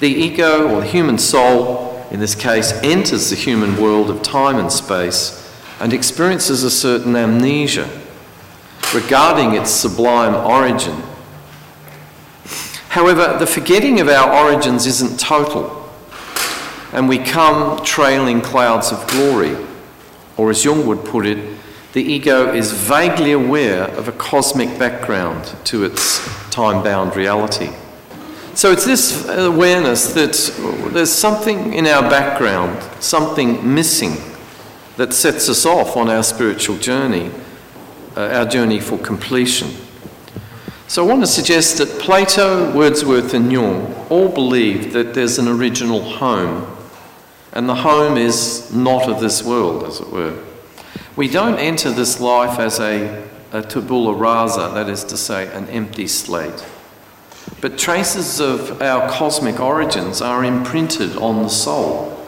The 0.00 0.08
ego, 0.08 0.68
or 0.68 0.80
the 0.80 0.86
human 0.86 1.18
soul, 1.18 2.04
in 2.10 2.20
this 2.20 2.34
case, 2.34 2.72
enters 2.82 3.30
the 3.30 3.36
human 3.36 3.80
world 3.80 4.10
of 4.10 4.22
time 4.22 4.58
and 4.58 4.70
space 4.70 5.38
and 5.80 5.92
experiences 5.92 6.62
a 6.62 6.70
certain 6.70 7.16
amnesia 7.16 7.88
regarding 8.94 9.54
its 9.54 9.70
sublime 9.70 10.34
origin. 10.34 11.02
However, 12.88 13.38
the 13.38 13.46
forgetting 13.46 14.00
of 14.00 14.08
our 14.08 14.44
origins 14.44 14.86
isn't 14.86 15.18
total, 15.18 15.90
and 16.92 17.08
we 17.08 17.18
come 17.18 17.82
trailing 17.84 18.42
clouds 18.42 18.92
of 18.92 19.06
glory. 19.08 19.56
Or, 20.42 20.50
as 20.50 20.64
Jung 20.64 20.88
would 20.88 21.04
put 21.04 21.24
it, 21.24 21.38
the 21.92 22.02
ego 22.02 22.52
is 22.52 22.72
vaguely 22.72 23.30
aware 23.30 23.84
of 23.84 24.08
a 24.08 24.12
cosmic 24.12 24.76
background 24.76 25.54
to 25.66 25.84
its 25.84 26.18
time 26.50 26.82
bound 26.82 27.14
reality. 27.14 27.70
So 28.54 28.72
it's 28.72 28.84
this 28.84 29.28
awareness 29.28 30.12
that 30.14 30.90
there's 30.92 31.12
something 31.12 31.74
in 31.74 31.86
our 31.86 32.02
background, 32.10 32.82
something 33.00 33.72
missing 33.72 34.16
that 34.96 35.12
sets 35.12 35.48
us 35.48 35.64
off 35.64 35.96
on 35.96 36.10
our 36.10 36.24
spiritual 36.24 36.76
journey, 36.78 37.30
uh, 38.16 38.30
our 38.32 38.44
journey 38.44 38.80
for 38.80 38.98
completion. 38.98 39.68
So 40.88 41.04
I 41.04 41.08
want 41.08 41.20
to 41.20 41.28
suggest 41.28 41.78
that 41.78 42.00
Plato, 42.00 42.76
Wordsworth, 42.76 43.32
and 43.32 43.52
Jung 43.52 43.94
all 44.10 44.28
believe 44.28 44.92
that 44.92 45.14
there's 45.14 45.38
an 45.38 45.46
original 45.46 46.02
home, 46.02 46.66
and 47.52 47.68
the 47.68 47.74
home 47.74 48.16
is 48.16 48.72
not 48.72 49.08
of 49.08 49.20
this 49.20 49.42
world, 49.42 49.84
as 49.84 50.00
it 50.00 50.10
were. 50.10 50.42
We 51.16 51.28
don't 51.28 51.58
enter 51.58 51.90
this 51.90 52.20
life 52.20 52.58
as 52.58 52.80
a, 52.80 53.28
a 53.52 53.62
tabula 53.62 54.14
rasa, 54.14 54.70
that 54.74 54.88
is 54.88 55.04
to 55.04 55.16
say, 55.16 55.52
an 55.54 55.68
empty 55.68 56.06
slate. 56.06 56.66
But 57.60 57.78
traces 57.78 58.40
of 58.40 58.80
our 58.80 59.10
cosmic 59.10 59.60
origins 59.60 60.22
are 60.22 60.44
imprinted 60.44 61.16
on 61.16 61.42
the 61.42 61.48
soul. 61.48 62.18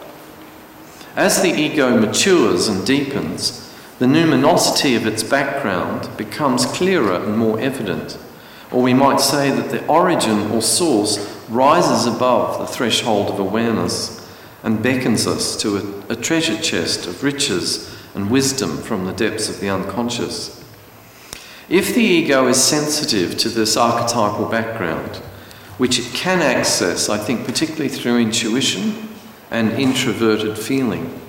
As 1.16 1.40
the 1.40 1.48
ego 1.48 1.98
matures 1.98 2.68
and 2.68 2.86
deepens, 2.86 3.60
the 3.98 4.06
numinosity 4.06 4.96
of 4.96 5.06
its 5.06 5.22
background 5.22 6.14
becomes 6.18 6.66
clearer 6.66 7.14
and 7.14 7.38
more 7.38 7.58
evident. 7.58 8.18
Or 8.70 8.82
we 8.82 8.92
might 8.92 9.20
say 9.20 9.50
that 9.50 9.70
the 9.70 9.86
origin 9.86 10.50
or 10.50 10.60
source 10.60 11.18
rises 11.48 12.06
above 12.06 12.58
the 12.58 12.66
threshold 12.66 13.28
of 13.28 13.38
awareness 13.38 14.23
and 14.64 14.82
beckons 14.82 15.26
us 15.26 15.56
to 15.58 15.76
a, 16.08 16.14
a 16.14 16.16
treasure 16.16 16.60
chest 16.60 17.06
of 17.06 17.22
riches 17.22 17.94
and 18.14 18.30
wisdom 18.30 18.78
from 18.78 19.04
the 19.04 19.12
depths 19.12 19.48
of 19.48 19.60
the 19.60 19.68
unconscious. 19.68 20.64
If 21.68 21.94
the 21.94 22.02
ego 22.02 22.48
is 22.48 22.62
sensitive 22.62 23.36
to 23.38 23.48
this 23.50 23.76
archetypal 23.76 24.46
background, 24.46 25.16
which 25.76 25.98
it 25.98 26.14
can 26.14 26.40
access, 26.40 27.08
I 27.08 27.18
think, 27.18 27.44
particularly 27.44 27.88
through 27.88 28.18
intuition 28.18 29.10
and 29.50 29.72
introverted 29.72 30.58
feeling, 30.58 31.20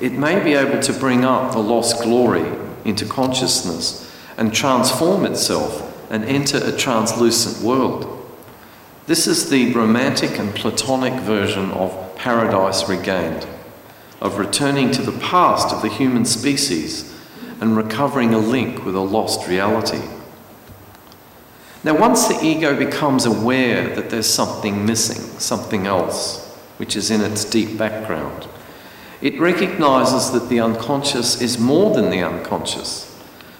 it 0.00 0.12
may 0.12 0.42
be 0.42 0.54
able 0.54 0.80
to 0.80 0.92
bring 0.92 1.24
up 1.24 1.52
the 1.52 1.58
lost 1.58 2.02
glory 2.02 2.46
into 2.84 3.04
consciousness 3.04 4.12
and 4.36 4.54
transform 4.54 5.24
itself 5.24 5.90
and 6.10 6.24
enter 6.24 6.58
a 6.58 6.76
translucent 6.76 7.64
world. 7.64 8.10
This 9.06 9.26
is 9.26 9.50
the 9.50 9.72
romantic 9.72 10.38
and 10.38 10.54
platonic 10.54 11.14
version 11.22 11.70
of 11.72 12.03
paradise 12.16 12.88
regained, 12.88 13.46
of 14.20 14.38
returning 14.38 14.90
to 14.92 15.02
the 15.02 15.18
past 15.18 15.74
of 15.74 15.82
the 15.82 15.88
human 15.88 16.24
species 16.24 17.14
and 17.60 17.76
recovering 17.76 18.34
a 18.34 18.38
link 18.38 18.84
with 18.84 18.94
a 18.94 19.00
lost 19.00 19.48
reality. 19.48 20.02
Now, 21.84 21.98
once 21.98 22.28
the 22.28 22.42
ego 22.42 22.74
becomes 22.76 23.26
aware 23.26 23.94
that 23.94 24.08
there's 24.08 24.26
something 24.26 24.86
missing, 24.86 25.38
something 25.38 25.86
else, 25.86 26.46
which 26.78 26.96
is 26.96 27.10
in 27.10 27.20
its 27.20 27.44
deep 27.44 27.76
background, 27.76 28.48
it 29.20 29.38
recognizes 29.38 30.30
that 30.32 30.48
the 30.48 30.60
unconscious 30.60 31.40
is 31.40 31.58
more 31.58 31.94
than 31.94 32.10
the 32.10 32.22
unconscious, 32.22 33.14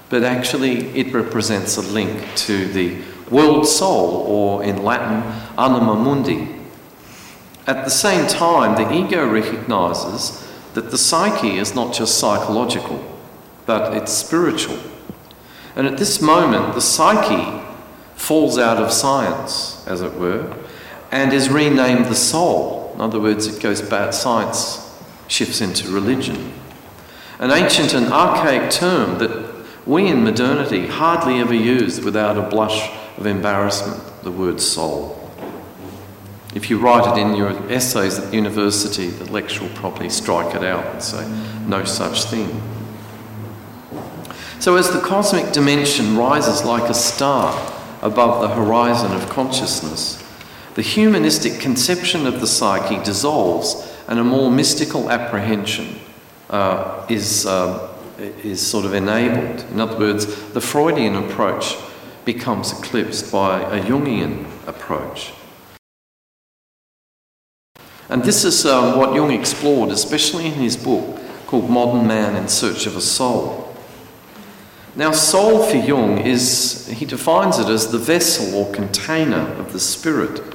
but 0.09 0.23
actually 0.23 0.89
it 0.99 1.13
represents 1.13 1.77
a 1.77 1.83
link 1.83 2.23
to 2.37 2.67
the 2.69 3.03
world 3.31 3.67
soul, 3.67 4.25
or 4.27 4.65
in 4.65 4.83
Latin, 4.83 5.23
anima 5.57 5.95
mundi. 5.95 6.49
At 7.67 7.85
the 7.85 7.91
same 7.91 8.27
time, 8.27 8.77
the 8.77 8.93
ego 8.93 9.27
recognizes 9.27 10.47
that 10.75 10.91
the 10.91 10.99
psyche 10.99 11.57
is 11.57 11.75
not 11.75 11.95
just 11.95 12.19
psychological, 12.19 13.03
but 13.65 13.95
it's 13.97 14.13
spiritual. 14.13 14.79
And 15.75 15.87
at 15.87 15.97
this 15.97 16.21
moment, 16.21 16.75
the 16.75 16.81
psyche 16.81 17.63
falls 18.17 18.59
out 18.59 18.77
of 18.77 18.93
science, 18.93 19.85
as 19.87 20.03
it 20.03 20.15
were, 20.15 20.55
and 21.11 21.33
is 21.33 21.49
renamed 21.49 22.07
the 22.07 22.15
soul. 22.15 22.93
In 22.95 23.01
other 23.01 23.21
words, 23.21 23.47
it 23.47 23.63
goes 23.63 23.81
back, 23.81 24.13
science 24.13 24.81
shifts 25.27 25.61
into 25.61 25.91
religion. 25.91 26.53
An 27.39 27.51
ancient 27.51 27.95
and 27.95 28.13
archaic 28.13 28.71
term 28.71 29.19
that 29.19 29.55
we 29.87 30.07
in 30.07 30.23
modernity 30.23 30.87
hardly 30.87 31.41
ever 31.41 31.55
use 31.55 32.01
without 32.01 32.37
a 32.37 32.49
blush 32.49 32.91
of 33.17 33.27
embarrassment 33.27 34.03
the 34.23 34.31
word 34.31 34.61
soul. 34.61 35.24
If 36.55 36.71
you 36.71 36.79
write 36.79 37.17
it 37.17 37.21
in 37.21 37.35
your 37.35 37.51
essays 37.71 38.19
at 38.19 38.33
university, 38.33 39.09
the 39.09 39.31
lecturer 39.31 39.67
will 39.67 39.75
probably 39.75 40.09
strike 40.09 40.55
it 40.55 40.63
out 40.63 40.87
and 40.87 41.03
say, 41.03 41.29
no 41.67 41.85
such 41.85 42.25
thing. 42.25 42.63
So, 44.61 44.77
as 44.77 44.91
the 44.91 45.01
cosmic 45.01 45.53
dimension 45.53 46.17
rises 46.17 46.65
like 46.65 46.89
a 46.89 46.95
star 46.95 47.53
above 48.03 48.41
the 48.41 48.55
horizon 48.55 49.13
of 49.13 49.29
consciousness, 49.29 50.23
the 50.75 50.83
humanistic 50.83 51.61
conception 51.61 52.27
of 52.27 52.41
the 52.41 52.47
psyche 52.47 53.03
dissolves 53.03 53.93
and 54.07 54.19
a 54.19 54.25
more 54.25 54.51
mystical 54.51 55.11
apprehension 55.11 55.99
uh, 56.51 57.05
is, 57.09 57.47
uh, 57.47 57.93
is 58.19 58.65
sort 58.65 58.85
of 58.85 58.95
enabled. 58.95 59.65
In 59.71 59.81
other 59.81 59.99
words, 59.99 60.27
the 60.53 60.61
Freudian 60.61 61.17
approach 61.17 61.77
becomes 62.25 62.73
eclipsed 62.73 63.33
by 63.33 63.61
a 63.61 63.83
Jungian 63.83 64.47
approach. 64.67 65.33
And 68.09 68.23
this 68.23 68.45
is 68.45 68.67
uh, 68.67 68.95
what 68.97 69.15
Jung 69.15 69.31
explored, 69.31 69.91
especially 69.91 70.47
in 70.47 70.55
his 70.55 70.77
book 70.77 71.21
called 71.47 71.71
Modern 71.71 72.07
Man 72.07 72.37
in 72.37 72.49
Search 72.49 72.87
of 72.87 72.97
a 72.97 73.01
Soul. 73.01 73.75
Now, 74.97 75.13
soul 75.13 75.65
for 75.65 75.77
Jung 75.77 76.19
is, 76.19 76.87
he 76.87 77.05
defines 77.05 77.59
it 77.59 77.69
as 77.69 77.91
the 77.91 77.99
vessel 77.99 78.55
or 78.55 78.73
container 78.73 79.49
of 79.59 79.73
the 79.73 79.81
spirit 79.81 80.55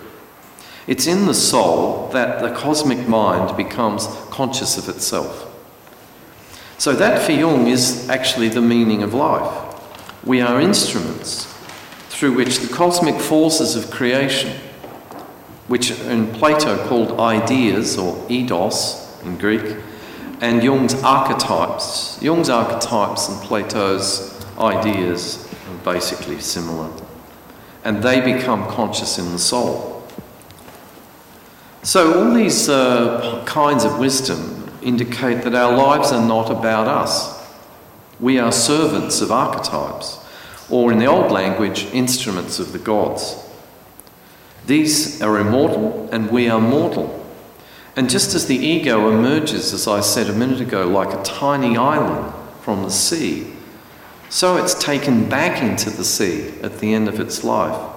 it's 0.89 1.05
in 1.05 1.27
the 1.27 1.35
soul 1.35 2.07
that 2.13 2.41
the 2.41 2.51
cosmic 2.51 3.07
mind 3.07 3.55
becomes 3.55 4.07
conscious 4.31 4.75
of 4.75 4.89
itself. 4.89 5.45
So, 6.79 6.93
that 6.93 7.21
for 7.21 7.31
Jung 7.31 7.67
is 7.67 8.09
actually 8.09 8.49
the 8.49 8.61
meaning 8.61 9.03
of 9.03 9.13
life. 9.13 10.25
We 10.25 10.41
are 10.41 10.59
instruments 10.59 11.45
through 12.09 12.33
which 12.33 12.61
the 12.61 12.73
cosmic 12.73 13.21
forces 13.21 13.75
of 13.75 13.91
creation, 13.91 14.59
which 15.69 15.91
in 15.91 16.27
Plato 16.33 16.83
called 16.87 17.19
ideas 17.19 17.95
or 17.95 18.15
eidos 18.27 19.23
in 19.23 19.37
Greek, 19.37 19.77
and 20.41 20.63
Jung's 20.63 20.95
archetypes. 21.03 22.19
Jung's 22.21 22.49
archetypes 22.49 23.29
and 23.29 23.39
Plato's 23.43 24.35
ideas 24.57 25.47
are 25.69 25.93
basically 25.93 26.39
similar. 26.39 26.91
And 27.83 28.01
they 28.01 28.19
become 28.19 28.67
conscious 28.67 29.19
in 29.19 29.31
the 29.31 29.37
soul. 29.37 30.03
So, 31.83 32.25
all 32.25 32.33
these 32.33 32.67
uh, 32.67 33.43
kinds 33.45 33.85
of 33.85 33.99
wisdom 33.99 34.71
indicate 34.81 35.43
that 35.43 35.53
our 35.53 35.75
lives 35.75 36.11
are 36.11 36.25
not 36.25 36.49
about 36.49 36.87
us. 36.87 37.47
We 38.19 38.39
are 38.39 38.51
servants 38.51 39.21
of 39.21 39.31
archetypes, 39.31 40.19
or 40.69 40.91
in 40.91 40.97
the 40.97 41.05
old 41.05 41.31
language, 41.31 41.85
instruments 41.93 42.59
of 42.59 42.73
the 42.73 42.79
gods. 42.79 43.48
These 44.69 45.19
are 45.23 45.39
immortal, 45.39 46.07
and 46.11 46.29
we 46.29 46.47
are 46.47 46.61
mortal. 46.61 47.25
And 47.95 48.07
just 48.07 48.35
as 48.35 48.45
the 48.45 48.55
ego 48.55 49.09
emerges, 49.09 49.73
as 49.73 49.87
I 49.87 50.01
said 50.01 50.29
a 50.29 50.33
minute 50.33 50.61
ago, 50.61 50.87
like 50.87 51.11
a 51.11 51.23
tiny 51.23 51.75
island 51.75 52.31
from 52.61 52.83
the 52.83 52.91
sea, 52.91 53.51
so 54.29 54.57
it's 54.57 54.75
taken 54.75 55.27
back 55.27 55.63
into 55.63 55.89
the 55.89 56.03
sea 56.03 56.53
at 56.61 56.77
the 56.77 56.93
end 56.93 57.07
of 57.07 57.19
its 57.19 57.43
life. 57.43 57.95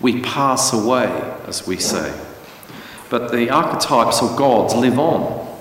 We 0.00 0.20
pass 0.20 0.72
away, 0.72 1.08
as 1.48 1.66
we 1.66 1.78
say. 1.78 2.16
But 3.10 3.32
the 3.32 3.50
archetypes 3.50 4.22
or 4.22 4.36
gods 4.36 4.76
live 4.76 5.00
on 5.00 5.52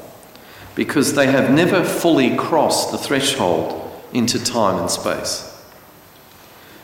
because 0.76 1.16
they 1.16 1.32
have 1.32 1.50
never 1.50 1.84
fully 1.84 2.38
crossed 2.38 2.92
the 2.92 3.00
threshold 3.00 3.92
into 4.14 4.38
time 4.38 4.80
and 4.82 4.92
space. 4.92 5.60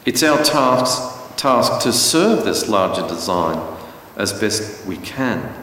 It's 0.08 0.24
our 0.24 0.44
task, 0.44 1.23
task 1.38 1.84
to 1.84 1.94
serve 1.94 2.46
this 2.46 2.68
larger 2.68 3.08
design 3.08 3.60
as 4.16 4.34
best 4.34 4.86
we 4.86 4.98
can. 4.98 5.54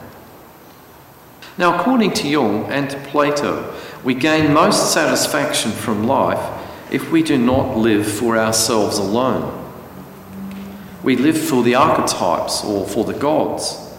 Now, 1.59 1.79
according 1.79 2.13
to 2.15 2.29
Jung 2.29 2.65
and 2.67 2.91
to 2.91 2.99
Plato, 3.09 3.75
we 4.03 4.15
gain 4.15 4.53
most 4.53 4.93
satisfaction 4.93 5.71
from 5.73 6.07
life 6.07 6.41
if 6.91 7.11
we 7.11 7.23
do 7.23 7.39
not 7.39 7.77
live 7.77 8.11
for 8.11 8.39
ourselves 8.39 8.99
alone. 8.99 9.57
We 11.03 11.17
live 11.17 11.39
for 11.39 11.63
the 11.63 11.75
archetypes 11.75 12.65
or 12.65 12.87
for 12.87 13.05
the 13.05 13.15
gods 13.15 13.91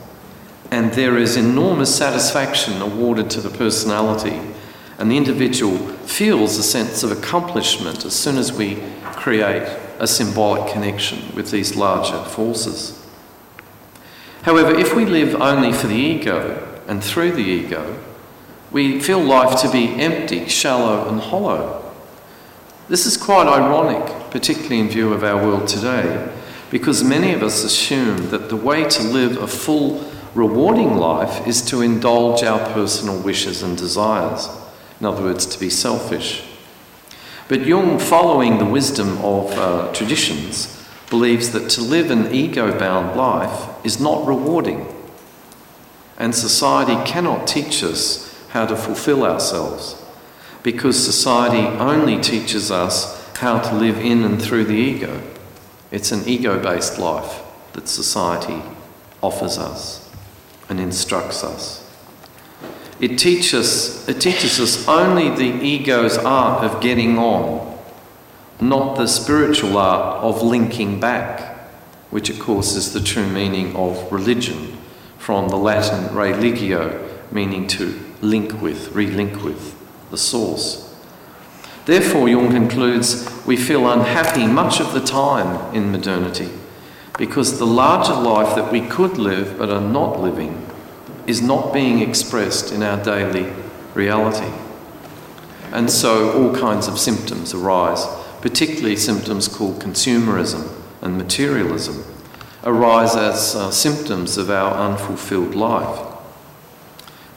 and 0.72 0.94
there 0.94 1.18
is 1.18 1.36
enormous 1.36 1.94
satisfaction 1.94 2.82
awarded 2.82 3.30
to 3.30 3.42
the 3.42 3.50
personality, 3.50 4.40
and 4.98 5.12
the 5.12 5.18
individual 5.18 5.78
feels 6.08 6.58
a 6.58 6.64
sense 6.64 7.04
of 7.04 7.12
accomplishment 7.12 8.06
as 8.06 8.16
soon 8.16 8.38
as 8.38 8.54
we 8.54 8.82
create 9.04 9.68
a 10.02 10.08
symbolic 10.08 10.70
connection 10.74 11.34
with 11.34 11.52
these 11.52 11.78
larger 11.78 12.22
forces. 12.26 13.08
However, 14.42 14.78
if 14.78 14.94
we 14.94 15.06
live 15.06 15.36
only 15.36 15.72
for 15.72 15.88
the 15.88 15.96
ego 15.96 16.82
and 16.88 17.02
through 17.02 17.32
the 17.32 17.44
ego, 17.44 17.98
we 18.70 19.00
feel 19.00 19.24
life 19.24 19.62
to 19.62 19.72
be 19.72 19.96
empty, 20.02 20.50
shallow, 20.50 21.08
and 21.08 21.22
hollow. 21.22 21.94
This 22.90 23.06
is 23.06 23.16
quite 23.16 23.48
ironic, 23.48 24.30
particularly 24.32 24.80
in 24.80 24.90
view 24.90 25.14
of 25.14 25.24
our 25.24 25.42
world 25.42 25.70
today, 25.70 26.30
because 26.70 27.02
many 27.02 27.32
of 27.32 27.42
us 27.42 27.64
assume 27.64 28.32
that 28.32 28.50
the 28.50 28.58
way 28.58 28.84
to 28.90 29.04
live 29.04 29.38
a 29.38 29.48
full 29.48 30.12
Rewarding 30.34 30.96
life 30.96 31.46
is 31.46 31.62
to 31.64 31.82
indulge 31.82 32.42
our 32.44 32.72
personal 32.72 33.22
wishes 33.22 33.64
and 33.64 33.78
desires, 33.78 34.48
in 35.00 35.06
other 35.06 35.24
words, 35.24 35.46
to 35.46 35.60
be 35.60 35.70
selfish. 35.70 36.48
But 37.52 37.66
Jung, 37.66 38.00
following 38.00 38.60
the 38.60 38.66
wisdom 38.66 39.18
of 39.18 39.52
uh, 39.58 39.92
traditions, 39.92 40.82
believes 41.10 41.52
that 41.52 41.70
to 41.72 41.82
live 41.82 42.10
an 42.10 42.34
ego 42.34 42.80
bound 42.80 43.18
life 43.18 43.68
is 43.86 44.00
not 44.00 44.26
rewarding. 44.26 44.88
And 46.18 46.34
society 46.34 46.96
cannot 47.06 47.48
teach 47.48 47.84
us 47.84 48.34
how 48.52 48.68
to 48.68 48.78
fulfill 48.78 49.26
ourselves 49.26 50.02
because 50.64 51.04
society 51.04 51.68
only 51.78 52.22
teaches 52.22 52.72
us 52.72 53.22
how 53.36 53.60
to 53.60 53.76
live 53.76 53.98
in 53.98 54.24
and 54.24 54.42
through 54.42 54.64
the 54.64 54.76
ego. 54.76 55.22
It's 55.92 56.14
an 56.14 56.26
ego 56.26 56.58
based 56.58 57.00
life 57.00 57.42
that 57.74 57.90
society 57.90 58.62
offers 59.22 59.58
us 59.58 60.10
and 60.70 60.80
instructs 60.80 61.44
us. 61.44 61.81
It 63.02 63.18
teaches, 63.18 64.08
it 64.08 64.22
teaches 64.22 64.60
us 64.60 64.88
only 64.88 65.30
the 65.30 65.66
ego's 65.66 66.20
art 66.20 66.64
of 66.64 66.82
getting 66.82 67.18
on, 67.18 67.78
not 68.62 68.96
the 68.96 69.08
spiritual 69.08 69.76
art 69.78 70.24
of 70.24 70.44
linking 70.44 71.00
back. 71.00 71.48
which 72.12 72.30
of 72.30 72.38
course 72.40 72.76
is 72.76 72.92
the 72.94 73.00
true 73.00 73.26
meaning 73.26 73.74
of 73.76 74.12
religion, 74.12 74.78
from 75.18 75.48
the 75.48 75.56
Latin 75.56 76.14
religio, 76.14 77.10
meaning 77.32 77.66
to 77.68 77.98
link 78.22 78.62
with, 78.62 78.90
relink 78.90 79.42
with 79.44 79.76
the 80.12 80.18
source. 80.18 80.94
Therefore, 81.86 82.28
Jung 82.28 82.52
concludes, 82.52 83.28
we 83.48 83.56
feel 83.56 83.90
unhappy 83.90 84.46
much 84.46 84.82
of 84.82 84.94
the 84.94 85.00
time 85.00 85.74
in 85.74 85.92
modernity 85.92 86.50
because 87.18 87.58
the 87.58 87.66
larger 87.66 88.14
life 88.14 88.56
that 88.56 88.72
we 88.72 88.82
could 88.82 89.18
live 89.18 89.58
but 89.58 89.70
are 89.70 89.82
not 89.82 90.20
living 90.20 90.68
is 91.28 91.42
not 91.42 91.74
being 91.74 92.00
expressed 92.00 92.72
in 92.72 92.84
our 92.84 93.02
daily 93.04 93.52
reality. 93.94 94.52
And 95.72 95.90
so 95.90 96.32
all 96.34 96.56
kinds 96.56 96.88
of 96.88 97.00
symptoms 97.00 97.54
arise, 97.54 98.06
particularly 98.42 98.96
symptoms 98.96 99.48
called 99.48 99.80
consumerism 99.80 100.70
and 101.02 101.18
materialism, 101.18 102.04
arise 102.64 103.16
as 103.16 103.56
uh, 103.56 103.72
symptoms 103.72 104.38
of 104.38 104.50
our 104.50 104.74
unfulfilled 104.74 105.56
life. 105.56 106.08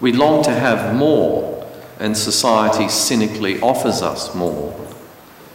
We 0.00 0.12
long 0.12 0.42
to 0.44 0.50
have 0.50 0.94
more, 0.94 1.66
and 1.98 2.16
society 2.16 2.88
cynically 2.88 3.60
offers 3.60 4.02
us 4.02 4.34
more, 4.34 4.78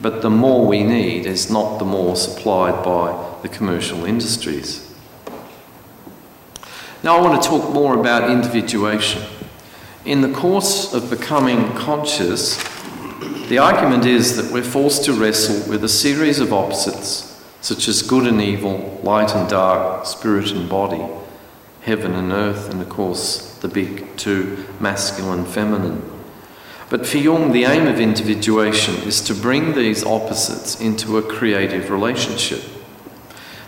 but 0.01 0.21
the 0.21 0.29
more 0.29 0.65
we 0.65 0.83
need 0.83 1.25
is 1.25 1.51
not 1.51 1.77
the 1.77 1.85
more 1.85 2.15
supplied 2.15 2.83
by 2.83 3.37
the 3.41 3.49
commercial 3.49 4.05
industries. 4.05 4.88
Now, 7.01 7.17
I 7.17 7.21
want 7.21 7.41
to 7.41 7.47
talk 7.47 7.73
more 7.73 7.97
about 7.97 8.29
individuation. 8.29 9.23
In 10.03 10.19
the 10.19 10.33
course 10.33 10.93
of 10.93 11.09
becoming 11.09 11.73
conscious, 11.73 12.61
the 13.47 13.57
argument 13.57 14.05
is 14.05 14.35
that 14.35 14.51
we're 14.51 14.63
forced 14.63 15.05
to 15.05 15.13
wrestle 15.13 15.71
with 15.71 15.81
a 15.85 15.89
series 15.89 16.41
of 16.41 16.51
opposites, 16.51 17.41
such 17.61 17.87
as 17.87 18.01
good 18.01 18.27
and 18.27 18.41
evil, 18.41 18.99
light 19.01 19.33
and 19.33 19.49
dark, 19.49 20.07
spirit 20.07 20.51
and 20.51 20.67
body, 20.67 21.05
heaven 21.83 22.15
and 22.15 22.33
earth, 22.33 22.69
and 22.69 22.81
of 22.81 22.89
course 22.89 23.57
the 23.59 23.69
big 23.69 24.17
two, 24.17 24.65
masculine, 24.81 25.45
feminine. 25.45 26.03
But 26.89 27.07
for 27.07 27.17
Jung, 27.17 27.53
the 27.53 27.63
aim 27.63 27.87
of 27.87 28.01
individuation 28.01 28.95
is 29.07 29.21
to 29.21 29.33
bring 29.33 29.73
these 29.73 30.03
opposites 30.03 30.81
into 30.81 31.17
a 31.17 31.21
creative 31.23 31.91
relationship. 31.91 32.61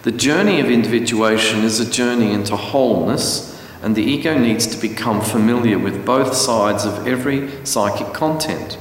The 0.03 0.11
journey 0.11 0.59
of 0.59 0.71
individuation 0.71 1.59
is 1.59 1.79
a 1.79 1.89
journey 1.89 2.33
into 2.33 2.55
wholeness, 2.55 3.61
and 3.83 3.95
the 3.95 4.01
ego 4.01 4.35
needs 4.35 4.65
to 4.67 4.81
become 4.81 5.21
familiar 5.21 5.77
with 5.77 6.05
both 6.05 6.35
sides 6.35 6.85
of 6.85 7.05
every 7.05 7.63
psychic 7.65 8.11
content. 8.11 8.79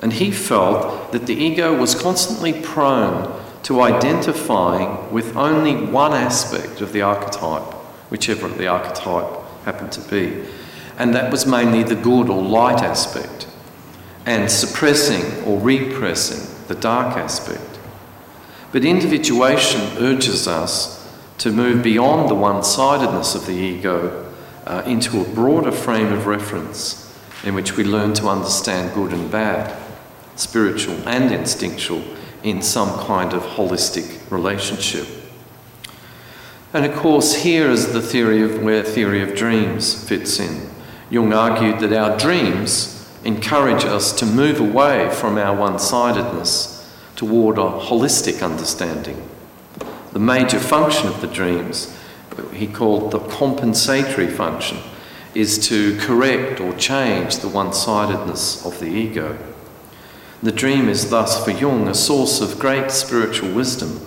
And 0.00 0.12
he 0.12 0.32
felt 0.32 1.12
that 1.12 1.26
the 1.26 1.34
ego 1.34 1.78
was 1.78 1.94
constantly 1.94 2.52
prone 2.52 3.40
to 3.62 3.80
identifying 3.80 5.12
with 5.12 5.36
only 5.36 5.76
one 5.76 6.12
aspect 6.12 6.80
of 6.80 6.92
the 6.92 7.02
archetype, 7.02 7.72
whichever 8.10 8.48
the 8.48 8.66
archetype 8.66 9.40
happened 9.64 9.92
to 9.92 10.00
be. 10.00 10.44
And 10.98 11.14
that 11.14 11.30
was 11.30 11.46
mainly 11.46 11.84
the 11.84 11.94
good 11.94 12.28
or 12.28 12.42
light 12.42 12.82
aspect, 12.82 13.46
and 14.26 14.50
suppressing 14.50 15.44
or 15.44 15.60
repressing 15.60 16.66
the 16.66 16.74
dark 16.74 17.16
aspect. 17.16 17.73
But 18.74 18.84
individuation 18.84 19.82
urges 19.98 20.48
us 20.48 21.08
to 21.38 21.52
move 21.52 21.84
beyond 21.84 22.28
the 22.28 22.34
one 22.34 22.64
sidedness 22.64 23.36
of 23.36 23.46
the 23.46 23.52
ego 23.52 24.32
uh, 24.66 24.82
into 24.84 25.20
a 25.20 25.28
broader 25.32 25.70
frame 25.70 26.12
of 26.12 26.26
reference 26.26 27.16
in 27.44 27.54
which 27.54 27.76
we 27.76 27.84
learn 27.84 28.14
to 28.14 28.26
understand 28.26 28.92
good 28.92 29.12
and 29.12 29.30
bad, 29.30 29.80
spiritual 30.34 30.96
and 31.08 31.32
instinctual, 31.32 32.02
in 32.42 32.60
some 32.62 32.98
kind 33.06 33.32
of 33.32 33.44
holistic 33.44 34.28
relationship. 34.28 35.06
And 36.72 36.84
of 36.84 36.96
course, 36.96 37.32
here 37.32 37.70
is 37.70 37.92
the 37.92 38.02
theory 38.02 38.42
of 38.42 38.60
where 38.60 38.82
theory 38.82 39.22
of 39.22 39.36
dreams 39.36 40.08
fits 40.08 40.40
in. 40.40 40.68
Jung 41.10 41.32
argued 41.32 41.78
that 41.78 41.92
our 41.92 42.18
dreams 42.18 43.08
encourage 43.22 43.84
us 43.84 44.12
to 44.14 44.26
move 44.26 44.58
away 44.58 45.10
from 45.14 45.38
our 45.38 45.56
one 45.56 45.78
sidedness 45.78 46.73
toward 47.16 47.58
a 47.58 47.62
holistic 47.62 48.42
understanding. 48.42 49.28
The 50.12 50.18
major 50.18 50.60
function 50.60 51.08
of 51.08 51.20
the 51.20 51.26
dreams, 51.26 51.96
he 52.52 52.66
called 52.66 53.10
the 53.10 53.20
compensatory 53.20 54.28
function, 54.28 54.78
is 55.34 55.58
to 55.68 55.98
correct 55.98 56.60
or 56.60 56.72
change 56.74 57.38
the 57.38 57.48
one 57.48 57.72
sidedness 57.72 58.64
of 58.64 58.78
the 58.78 58.86
ego. 58.86 59.36
The 60.42 60.52
dream 60.52 60.88
is 60.88 61.10
thus 61.10 61.42
for 61.44 61.50
Jung 61.50 61.88
a 61.88 61.94
source 61.94 62.40
of 62.40 62.58
great 62.58 62.90
spiritual 62.90 63.52
wisdom. 63.52 64.00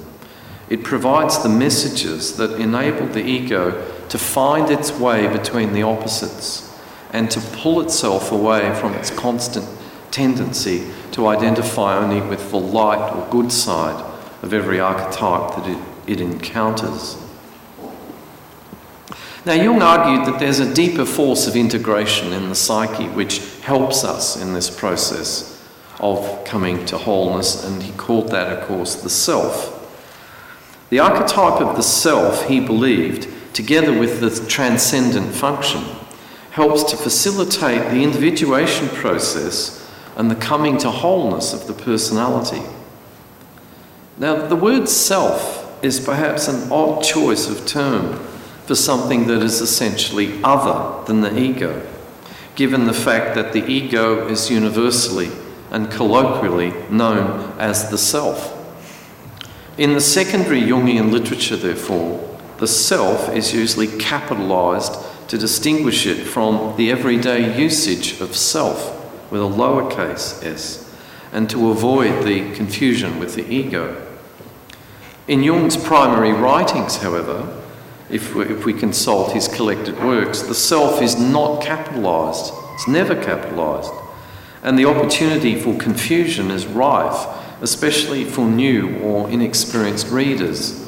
It 0.69 0.83
provides 0.83 1.41
the 1.41 1.49
messages 1.49 2.37
that 2.37 2.59
enable 2.59 3.07
the 3.07 3.25
ego 3.25 3.71
to 4.09 4.17
find 4.17 4.69
its 4.69 4.91
way 4.91 5.27
between 5.27 5.73
the 5.73 5.83
opposites 5.83 6.63
and 7.11 7.31
to 7.31 7.39
pull 7.39 7.81
itself 7.81 8.31
away 8.31 8.73
from 8.75 8.93
its 8.93 9.09
constant 9.09 9.67
tendency 10.11 10.89
to 11.11 11.27
identify 11.27 11.97
only 11.97 12.21
with 12.21 12.51
the 12.51 12.59
light 12.59 13.11
or 13.13 13.27
good 13.29 13.51
side 13.51 14.03
of 14.41 14.53
every 14.53 14.79
archetype 14.79 15.55
that 15.55 15.67
it, 15.67 15.77
it 16.07 16.21
encounters. 16.21 17.17
Now, 19.45 19.53
Jung 19.53 19.81
argued 19.81 20.25
that 20.27 20.39
there's 20.39 20.59
a 20.59 20.73
deeper 20.73 21.05
force 21.05 21.47
of 21.47 21.55
integration 21.55 22.33
in 22.33 22.49
the 22.49 22.55
psyche 22.55 23.07
which 23.07 23.39
helps 23.61 24.03
us 24.03 24.35
in 24.35 24.53
this 24.53 24.69
process 24.69 25.65
of 25.99 26.43
coming 26.43 26.85
to 26.87 26.97
wholeness, 26.97 27.63
and 27.63 27.81
he 27.81 27.93
called 27.93 28.29
that, 28.31 28.51
of 28.51 28.67
course, 28.67 28.95
the 28.95 29.09
self. 29.09 29.73
The 30.89 30.99
archetype 30.99 31.61
of 31.61 31.75
the 31.75 31.81
self, 31.81 32.47
he 32.47 32.59
believed, 32.59 33.27
together 33.53 33.97
with 33.97 34.19
the 34.19 34.47
transcendent 34.47 35.33
function, 35.33 35.83
helps 36.51 36.83
to 36.91 36.97
facilitate 36.97 37.91
the 37.91 38.03
individuation 38.03 38.89
process 38.89 39.86
and 40.17 40.31
the 40.31 40.35
coming 40.35 40.79
to 40.79 40.89
wholeness 40.89 41.53
of 41.53 41.67
the 41.67 41.73
personality. 41.73 42.63
Now, 44.17 44.47
the 44.47 44.55
word 44.55 44.89
self 44.89 45.63
is 45.83 45.99
perhaps 45.99 46.47
an 46.47 46.71
odd 46.71 47.03
choice 47.03 47.47
of 47.47 47.67
term 47.67 48.13
for 48.65 48.73
something 48.73 49.27
that 49.27 49.43
is 49.43 49.61
essentially 49.61 50.41
other 50.43 51.05
than 51.05 51.21
the 51.21 51.39
ego, 51.39 51.87
given 52.55 52.85
the 52.85 52.93
fact 52.93 53.35
that 53.35 53.53
the 53.53 53.63
ego 53.67 54.27
is 54.27 54.49
universally 54.49 55.29
and 55.69 55.91
colloquially 55.91 56.73
known 56.89 57.53
as 57.59 57.91
the 57.91 57.97
self. 57.97 58.55
In 59.77 59.93
the 59.93 60.01
secondary 60.01 60.61
Jungian 60.61 61.11
literature, 61.11 61.57
therefore, 61.57 62.23
the 62.57 62.67
self 62.67 63.29
is 63.35 63.53
usually 63.53 63.99
capitalized 63.99 64.95
to 65.27 65.37
distinguish 65.37 66.07
it 66.07 66.23
from 66.25 66.75
the 66.75 66.89
everyday 66.89 67.55
usage 67.55 68.19
of 68.19 68.35
self 68.35 68.96
with 69.29 69.41
a 69.41 69.45
lowercase 69.45 70.43
s, 70.43 70.89
and 71.31 71.49
to 71.49 71.69
avoid 71.69 72.25
the 72.25 72.53
confusion 72.55 73.19
with 73.19 73.35
the 73.35 73.47
ego. 73.47 74.05
In 75.27 75.43
Jung's 75.43 75.75
primary 75.75 76.31
writings, 76.31 76.97
however, 76.97 77.61
if 78.09 78.33
we, 78.33 78.45
if 78.45 78.65
we 78.65 78.73
consult 78.73 79.33
his 79.33 79.47
collected 79.47 80.01
works, 80.01 80.41
the 80.41 80.55
self 80.55 81.01
is 81.01 81.19
not 81.19 81.61
capitalized, 81.61 82.53
it's 82.73 82.87
never 82.87 83.15
capitalized, 83.21 83.91
and 84.63 84.79
the 84.79 84.85
opportunity 84.85 85.59
for 85.59 85.77
confusion 85.77 86.49
is 86.49 86.65
rife, 86.65 87.27
especially 87.61 88.23
for 88.23 88.45
new 88.45 88.97
or 88.99 89.29
inexperienced 89.29 90.09
readers. 90.09 90.85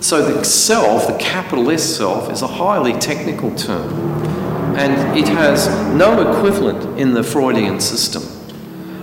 So, 0.00 0.30
the 0.30 0.44
self, 0.44 1.06
the 1.06 1.16
capital 1.18 1.70
S 1.70 1.82
self, 1.82 2.30
is 2.30 2.42
a 2.42 2.46
highly 2.46 2.92
technical 2.92 3.54
term 3.56 4.35
and 4.76 5.18
it 5.18 5.26
has 5.26 5.68
no 5.94 6.20
equivalent 6.20 7.00
in 7.00 7.14
the 7.14 7.22
Freudian 7.22 7.80
system. 7.80 8.22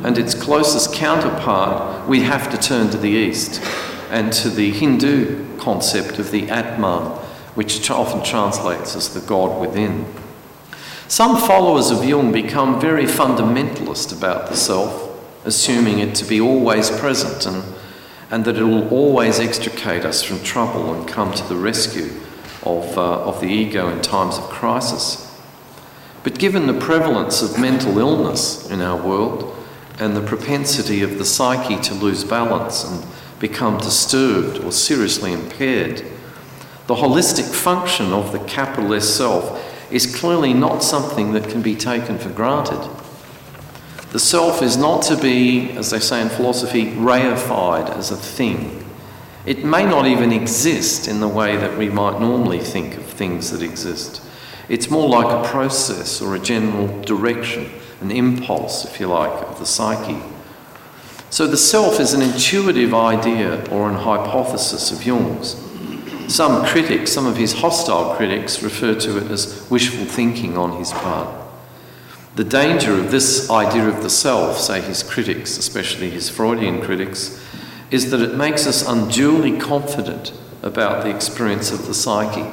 And 0.05 0.19
its 0.19 0.36
closest 0.36 0.93
counterpart, 0.93 2.07
we 2.07 2.19
have 2.21 2.51
to 2.51 2.57
turn 2.57 2.91
to 2.91 2.97
the 2.97 3.09
East 3.09 3.59
and 4.12 4.31
to 4.33 4.51
the 4.51 4.69
Hindu 4.69 5.57
concept 5.57 6.19
of 6.19 6.29
the 6.29 6.47
Atman, 6.51 7.07
which 7.55 7.89
often 7.89 8.23
translates 8.23 8.95
as 8.95 9.15
the 9.15 9.21
God 9.21 9.59
within. 9.59 10.05
Some 11.07 11.38
followers 11.38 11.89
of 11.89 12.05
Jung 12.05 12.31
become 12.31 12.79
very 12.79 13.05
fundamentalist 13.05 14.15
about 14.15 14.49
the 14.49 14.55
self, 14.55 15.09
assuming 15.43 15.97
it 15.97 16.13
to 16.15 16.25
be 16.25 16.39
always 16.39 16.91
present 16.91 17.47
and, 17.47 17.63
and 18.29 18.45
that 18.45 18.57
it 18.57 18.63
will 18.63 18.88
always 18.89 19.39
extricate 19.39 20.05
us 20.05 20.21
from 20.21 20.39
trouble 20.43 20.93
and 20.93 21.07
come 21.07 21.33
to 21.33 21.43
the 21.49 21.55
rescue 21.55 22.12
of, 22.62 22.95
uh, 22.95 23.23
of 23.23 23.41
the 23.41 23.47
ego 23.47 23.89
in 23.89 24.01
times 24.03 24.38
of 24.38 24.43
crisis. 24.43 25.32
But 26.23 26.39
given 26.39 26.67
the 26.67 26.79
prevalence 26.79 27.41
of 27.41 27.59
mental 27.59 27.99
illness 27.99 28.69
in 28.69 28.81
our 28.81 29.01
world 29.01 29.55
and 29.99 30.15
the 30.15 30.21
propensity 30.21 31.01
of 31.03 31.17
the 31.17 31.25
psyche 31.25 31.79
to 31.81 31.93
lose 31.93 32.23
balance 32.23 32.83
and 32.83 33.05
become 33.39 33.77
disturbed 33.77 34.63
or 34.63 34.71
seriously 34.71 35.33
impaired, 35.33 36.03
the 36.88 36.95
holistic 36.95 37.53
function 37.53 38.13
of 38.13 38.31
the 38.31 38.39
capital 38.39 38.93
S 38.93 39.07
self 39.07 39.62
is 39.91 40.15
clearly 40.15 40.53
not 40.53 40.81
something 40.81 41.33
that 41.33 41.49
can 41.49 41.62
be 41.62 41.75
taken 41.75 42.17
for 42.17 42.29
granted. 42.29 42.89
The 44.12 44.19
self 44.19 44.62
is 44.62 44.77
not 44.77 45.01
to 45.03 45.17
be, 45.17 45.71
as 45.71 45.91
they 45.91 45.99
say 45.99 46.21
in 46.21 46.29
philosophy, 46.29 46.91
reified 46.91 47.89
as 47.89 48.12
a 48.12 48.15
thing. 48.15 48.86
It 49.45 49.65
may 49.65 49.86
not 49.86 50.07
even 50.07 50.31
exist 50.31 51.07
in 51.07 51.19
the 51.19 51.27
way 51.27 51.57
that 51.57 51.77
we 51.77 51.89
might 51.89 52.19
normally 52.19 52.59
think 52.59 52.95
of 52.95 53.05
things 53.05 53.51
that 53.51 53.62
exist. 53.62 54.22
It's 54.69 54.89
more 54.89 55.10
like 55.10 55.26
a 55.26 55.47
process 55.49 56.21
or 56.21 56.36
a 56.36 56.39
general 56.39 57.02
direction, 57.02 57.69
an 58.02 58.12
impulse, 58.12 58.86
if 58.86 58.99
you 58.99 59.08
like, 59.08 59.32
of 59.47 59.60
the 59.60 59.65
psyche. 59.65 60.21
So 61.30 61.47
the 61.47 61.58
self 61.58 61.99
is 61.99 62.13
an 62.13 62.21
intuitive 62.21 62.93
idea 62.93 63.67
or 63.69 63.89
an 63.89 63.95
hypothesis 63.95 64.91
of 64.91 65.06
Jung's. 65.06 65.56
Some 66.28 66.65
critics, 66.65 67.12
some 67.12 67.26
of 67.26 67.38
his 67.38 67.54
hostile 67.54 68.15
critics, 68.15 68.63
refer 68.63 68.95
to 68.95 69.17
it 69.17 69.30
as 69.32 69.67
wishful 69.69 70.06
thinking 70.06 70.58
on 70.58 70.78
his 70.78 70.91
part. 70.91 71.43
The 72.36 72.43
danger 72.43 72.93
of 72.93 73.12
this 73.12 73.49
idea 73.49 73.88
of 73.88 74.02
the 74.02 74.10
self, 74.10 74.58
say 74.58 74.82
his 74.82 75.04
critics, 75.04 75.58
especially 75.58 76.10
his 76.10 76.30
Freudian 76.30 76.82
critics, 76.82 77.39
is 77.91 78.10
that 78.10 78.21
it 78.21 78.36
makes 78.36 78.65
us 78.65 78.88
unduly 78.88 79.60
confident 79.60 80.34
about 80.63 81.04
the 81.04 81.15
experience 81.15 81.71
of 81.71 81.86
the 81.86 81.93
psyche, 81.93 82.52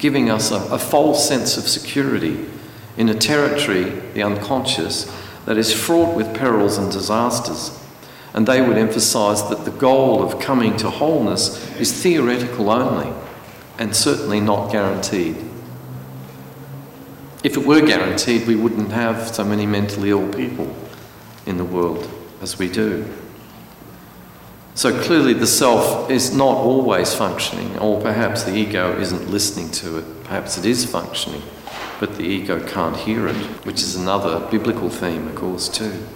giving 0.00 0.30
us 0.30 0.50
a, 0.50 0.56
a 0.72 0.78
false 0.78 1.28
sense 1.28 1.56
of 1.56 1.68
security 1.68 2.46
in 2.96 3.08
a 3.08 3.14
territory, 3.14 3.84
the 4.14 4.22
unconscious, 4.22 5.10
that 5.46 5.56
is 5.56 5.72
fraught 5.72 6.16
with 6.16 6.34
perils 6.34 6.78
and 6.78 6.90
disasters. 6.90 7.78
And 8.34 8.46
they 8.46 8.60
would 8.60 8.76
emphasize 8.76 9.48
that 9.48 9.64
the 9.64 9.70
goal 9.70 10.22
of 10.22 10.40
coming 10.40 10.76
to 10.78 10.90
wholeness 10.90 11.74
is 11.76 11.92
theoretical 11.92 12.70
only 12.70 13.12
and 13.78 13.94
certainly 13.94 14.40
not 14.40 14.70
guaranteed. 14.70 15.36
If 17.42 17.56
it 17.56 17.66
were 17.66 17.80
guaranteed, 17.80 18.46
we 18.46 18.54
wouldn't 18.54 18.92
have 18.92 19.34
so 19.34 19.44
many 19.44 19.66
mentally 19.66 20.10
ill 20.10 20.30
people 20.32 20.74
in 21.46 21.56
the 21.56 21.64
world 21.64 22.08
as 22.42 22.58
we 22.58 22.68
do. 22.68 23.08
So 24.74 24.98
clearly, 25.02 25.34
the 25.34 25.46
self 25.46 26.10
is 26.10 26.34
not 26.34 26.56
always 26.56 27.12
functioning, 27.12 27.78
or 27.78 28.00
perhaps 28.00 28.44
the 28.44 28.54
ego 28.54 28.98
isn't 28.98 29.30
listening 29.30 29.70
to 29.72 29.98
it. 29.98 30.24
Perhaps 30.24 30.58
it 30.58 30.64
is 30.64 30.84
functioning, 30.84 31.42
but 31.98 32.16
the 32.16 32.22
ego 32.22 32.64
can't 32.66 32.96
hear 32.96 33.28
it, 33.28 33.36
which 33.66 33.82
is 33.82 33.96
another 33.96 34.40
biblical 34.50 34.88
theme, 34.88 35.26
of 35.26 35.34
course, 35.34 35.68
too. 35.68 36.06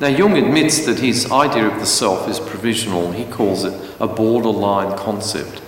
Now, 0.00 0.08
Jung 0.08 0.36
admits 0.36 0.84
that 0.86 0.98
his 0.98 1.30
idea 1.30 1.68
of 1.68 1.78
the 1.78 1.86
self 1.86 2.28
is 2.28 2.40
provisional. 2.40 3.12
He 3.12 3.24
calls 3.24 3.62
it 3.62 3.78
a 4.00 4.08
borderline 4.08 4.98
concept. 4.98 5.62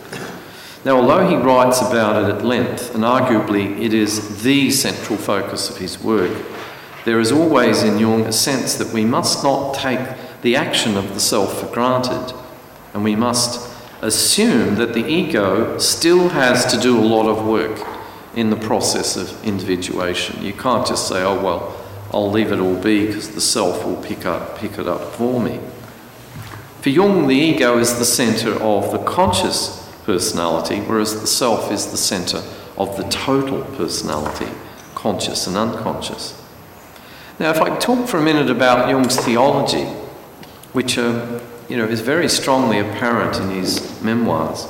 Now, 0.85 0.97
although 0.97 1.29
he 1.29 1.37
writes 1.37 1.81
about 1.81 2.25
it 2.25 2.35
at 2.35 2.45
length, 2.45 2.95
and 2.95 3.05
arguably 3.05 3.81
it 3.81 3.95
is 3.95 4.43
the 4.43 4.71
central 4.71 5.19
focus 5.19 5.71
of 5.71 5.77
his 5.77 6.03
work, 6.03 6.37
there 7.05 7.21
is 7.21 7.31
always 7.31 7.83
in 7.83 7.99
Jung 7.99 8.23
a 8.23 8.33
sense 8.33 8.75
that 8.75 8.93
we 8.93 9.05
must 9.05 9.45
not 9.45 9.75
take 9.75 10.01
the 10.45 10.55
action 10.57 10.95
of 10.99 11.15
the 11.15 11.21
self 11.21 11.59
for 11.59 11.67
granted, 11.73 12.35
and 12.93 13.03
we 13.03 13.17
must 13.17 13.75
assume 14.03 14.75
that 14.75 14.93
the 14.93 15.07
ego 15.07 15.79
still 15.79 16.29
has 16.29 16.67
to 16.67 16.79
do 16.79 17.01
a 17.01 17.01
lot 17.01 17.27
of 17.27 17.47
work 17.47 17.81
in 18.37 18.51
the 18.51 18.57
process 18.57 19.17
of 19.17 19.43
individuation. 19.43 20.45
You 20.45 20.53
can't 20.53 20.87
just 20.87 21.09
say, 21.09 21.23
oh, 21.23 21.43
well, 21.43 21.75
I'll 22.13 22.31
leave 22.31 22.53
it 22.53 22.61
all 22.61 22.77
be 22.77 23.07
because 23.07 23.31
the 23.31 23.41
self 23.41 23.87
will 23.87 23.97
pick, 24.03 24.27
up, 24.27 24.59
pick 24.59 24.79
it 24.79 24.87
up 24.87 25.15
for 25.15 25.41
me. 25.41 25.61
For 26.83 26.91
Jung, 26.91 27.27
the 27.27 27.35
ego 27.35 27.79
is 27.79 27.99
the 27.99 28.05
centre 28.05 28.53
of 28.63 28.93
the 28.93 28.99
conscious 28.99 29.91
personality, 30.05 30.81
whereas 30.81 31.23
the 31.23 31.27
self 31.27 31.73
is 31.73 31.87
the 31.87 31.97
centre 31.97 32.43
of 32.77 32.99
the 32.99 33.05
total 33.05 33.65
personality, 33.77 34.53
conscious 34.95 35.47
and 35.47 35.57
unconscious. 35.57 36.39
Now, 37.39 37.51
if 37.51 37.63
I 37.63 37.79
talk 37.79 38.07
for 38.07 38.19
a 38.19 38.23
minute 38.23 38.51
about 38.51 38.91
Jung's 38.91 39.17
theology, 39.17 39.89
which 40.75 40.99
uh, 40.99 41.41
you 41.69 41.77
know, 41.77 41.87
is 41.87 42.01
very 42.01 42.29
strongly 42.29 42.81
apparent 42.81 43.37
in 43.37 43.49
his 43.51 44.03
memoirs. 44.03 44.67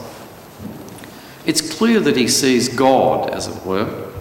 It's 1.47 1.77
clear 1.77 1.99
that 2.01 2.17
he 2.17 2.29
sees 2.29 2.69
God, 2.69 3.31
as 3.31 3.49
it 3.49 3.65
were, 3.65 4.13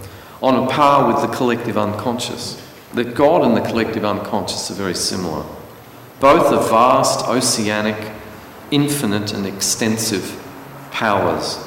on 0.41 0.63
a 0.63 0.67
par 0.67 1.07
with 1.07 1.21
the 1.21 1.35
collective 1.35 1.77
unconscious. 1.77 2.59
That 2.93 3.15
God 3.15 3.43
and 3.43 3.55
the 3.55 3.69
collective 3.69 4.05
unconscious 4.05 4.71
are 4.71 4.75
very 4.75 4.95
similar. 4.95 5.45
Both 6.21 6.53
are 6.53 6.69
vast, 6.69 7.27
oceanic, 7.27 8.11
infinite, 8.71 9.33
and 9.33 9.45
extensive 9.45 10.41
powers. 10.91 11.59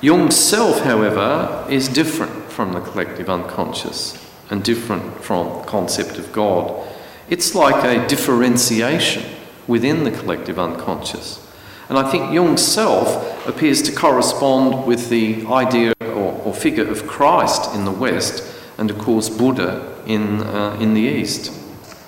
Jung's 0.00 0.36
self, 0.36 0.80
however, 0.80 1.64
is 1.70 1.88
different 1.88 2.50
from 2.50 2.72
the 2.72 2.80
collective 2.80 3.30
unconscious 3.30 4.20
and 4.50 4.64
different 4.64 5.22
from 5.22 5.46
the 5.58 5.64
concept 5.64 6.18
of 6.18 6.32
God 6.32 6.88
it's 7.28 7.54
like 7.54 7.84
a 7.84 8.06
differentiation 8.06 9.24
within 9.66 10.04
the 10.04 10.10
collective 10.10 10.58
unconscious. 10.58 11.40
And 11.88 11.98
I 11.98 12.10
think 12.10 12.32
Jung's 12.32 12.62
self 12.62 13.46
appears 13.46 13.82
to 13.82 13.92
correspond 13.92 14.86
with 14.86 15.10
the 15.10 15.46
idea 15.46 15.92
or, 16.00 16.40
or 16.44 16.54
figure 16.54 16.88
of 16.88 17.06
Christ 17.06 17.74
in 17.74 17.84
the 17.84 17.90
West 17.90 18.42
and, 18.78 18.90
of 18.90 18.98
course, 18.98 19.28
Buddha 19.28 20.02
in, 20.06 20.40
uh, 20.42 20.76
in 20.80 20.94
the 20.94 21.02
East. 21.02 21.52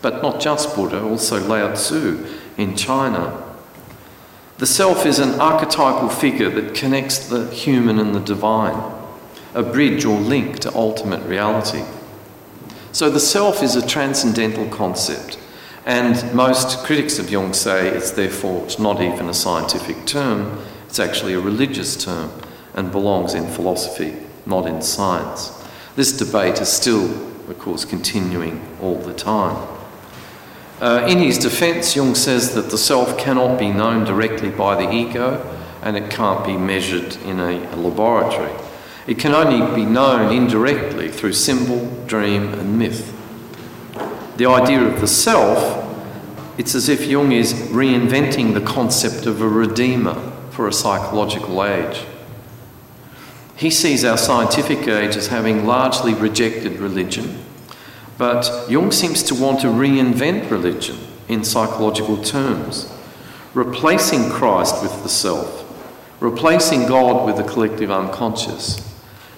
But 0.02 0.22
not 0.22 0.40
just 0.40 0.74
Buddha, 0.74 1.02
also 1.02 1.44
Lao 1.46 1.74
Tzu 1.74 2.26
in 2.56 2.76
China. 2.76 3.42
The 4.58 4.66
self 4.66 5.04
is 5.04 5.18
an 5.18 5.38
archetypal 5.38 6.08
figure 6.08 6.48
that 6.48 6.74
connects 6.74 7.28
the 7.28 7.50
human 7.50 7.98
and 7.98 8.14
the 8.14 8.20
divine, 8.20 8.82
a 9.54 9.62
bridge 9.62 10.06
or 10.06 10.18
link 10.18 10.60
to 10.60 10.74
ultimate 10.74 11.22
reality. 11.26 11.84
So 12.96 13.10
the 13.10 13.20
self 13.20 13.62
is 13.62 13.76
a 13.76 13.86
transcendental 13.86 14.66
concept, 14.70 15.38
and 15.84 16.32
most 16.32 16.78
critics 16.78 17.18
of 17.18 17.28
Jung 17.28 17.52
say 17.52 17.88
it's 17.88 18.12
therefore 18.12 18.64
it's 18.64 18.78
not 18.78 19.02
even 19.02 19.28
a 19.28 19.34
scientific 19.34 20.06
term, 20.06 20.58
it's 20.86 20.98
actually 20.98 21.34
a 21.34 21.38
religious 21.38 22.02
term 22.02 22.30
and 22.72 22.90
belongs 22.90 23.34
in 23.34 23.48
philosophy, 23.48 24.16
not 24.46 24.64
in 24.64 24.80
science. 24.80 25.62
This 25.94 26.16
debate 26.16 26.58
is 26.62 26.70
still, 26.70 27.04
of 27.50 27.58
course, 27.58 27.84
continuing 27.84 28.66
all 28.80 28.96
the 28.96 29.12
time. 29.12 29.68
Uh, 30.80 31.06
in 31.06 31.18
his 31.18 31.36
defense, 31.36 31.94
Jung 31.94 32.14
says 32.14 32.54
that 32.54 32.70
the 32.70 32.78
self 32.78 33.18
cannot 33.18 33.58
be 33.58 33.70
known 33.70 34.06
directly 34.06 34.48
by 34.48 34.74
the 34.74 34.90
ego 34.90 35.44
and 35.82 35.98
it 35.98 36.10
can't 36.10 36.46
be 36.46 36.56
measured 36.56 37.16
in 37.26 37.40
a, 37.40 37.74
a 37.74 37.76
laboratory. 37.76 38.54
It 39.06 39.18
can 39.18 39.32
only 39.32 39.74
be 39.76 39.84
known 39.84 40.34
indirectly 40.34 41.08
through 41.08 41.34
symbol, 41.34 42.04
dream, 42.06 42.52
and 42.54 42.76
myth. 42.76 43.12
The 44.36 44.46
idea 44.46 44.82
of 44.82 45.00
the 45.00 45.06
self, 45.06 45.84
it's 46.58 46.74
as 46.74 46.88
if 46.88 47.06
Jung 47.06 47.30
is 47.30 47.52
reinventing 47.54 48.54
the 48.54 48.60
concept 48.60 49.26
of 49.26 49.40
a 49.40 49.48
redeemer 49.48 50.32
for 50.50 50.66
a 50.66 50.72
psychological 50.72 51.64
age. 51.64 52.04
He 53.56 53.70
sees 53.70 54.04
our 54.04 54.18
scientific 54.18 54.88
age 54.88 55.16
as 55.16 55.28
having 55.28 55.66
largely 55.66 56.12
rejected 56.12 56.78
religion, 56.78 57.44
but 58.18 58.68
Jung 58.68 58.90
seems 58.90 59.22
to 59.24 59.34
want 59.34 59.60
to 59.60 59.68
reinvent 59.68 60.50
religion 60.50 60.98
in 61.28 61.44
psychological 61.44 62.22
terms, 62.22 62.92
replacing 63.54 64.30
Christ 64.30 64.82
with 64.82 65.02
the 65.02 65.08
self, 65.08 65.64
replacing 66.20 66.86
God 66.86 67.24
with 67.24 67.36
the 67.36 67.50
collective 67.50 67.90
unconscious, 67.90 68.85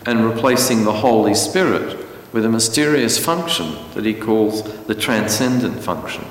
and 0.06 0.24
replacing 0.24 0.84
the 0.84 0.92
Holy 0.92 1.34
Spirit 1.34 2.06
with 2.32 2.44
a 2.44 2.48
mysterious 2.48 3.18
function 3.22 3.76
that 3.94 4.04
he 4.04 4.14
calls 4.14 4.62
the 4.86 4.94
transcendent 4.94 5.82
function. 5.82 6.24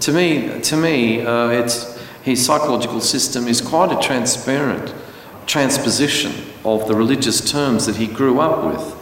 To 0.00 0.12
me, 0.12 0.60
to 0.60 0.76
me 0.76 1.22
uh, 1.22 1.48
it's, 1.48 1.98
his 2.22 2.44
psychological 2.44 3.00
system 3.00 3.46
is 3.46 3.60
quite 3.60 3.92
a 3.92 4.00
transparent 4.00 4.94
transposition 5.46 6.32
of 6.64 6.86
the 6.86 6.94
religious 6.94 7.50
terms 7.50 7.86
that 7.86 7.96
he 7.96 8.06
grew 8.06 8.40
up 8.40 8.64
with. 8.64 8.94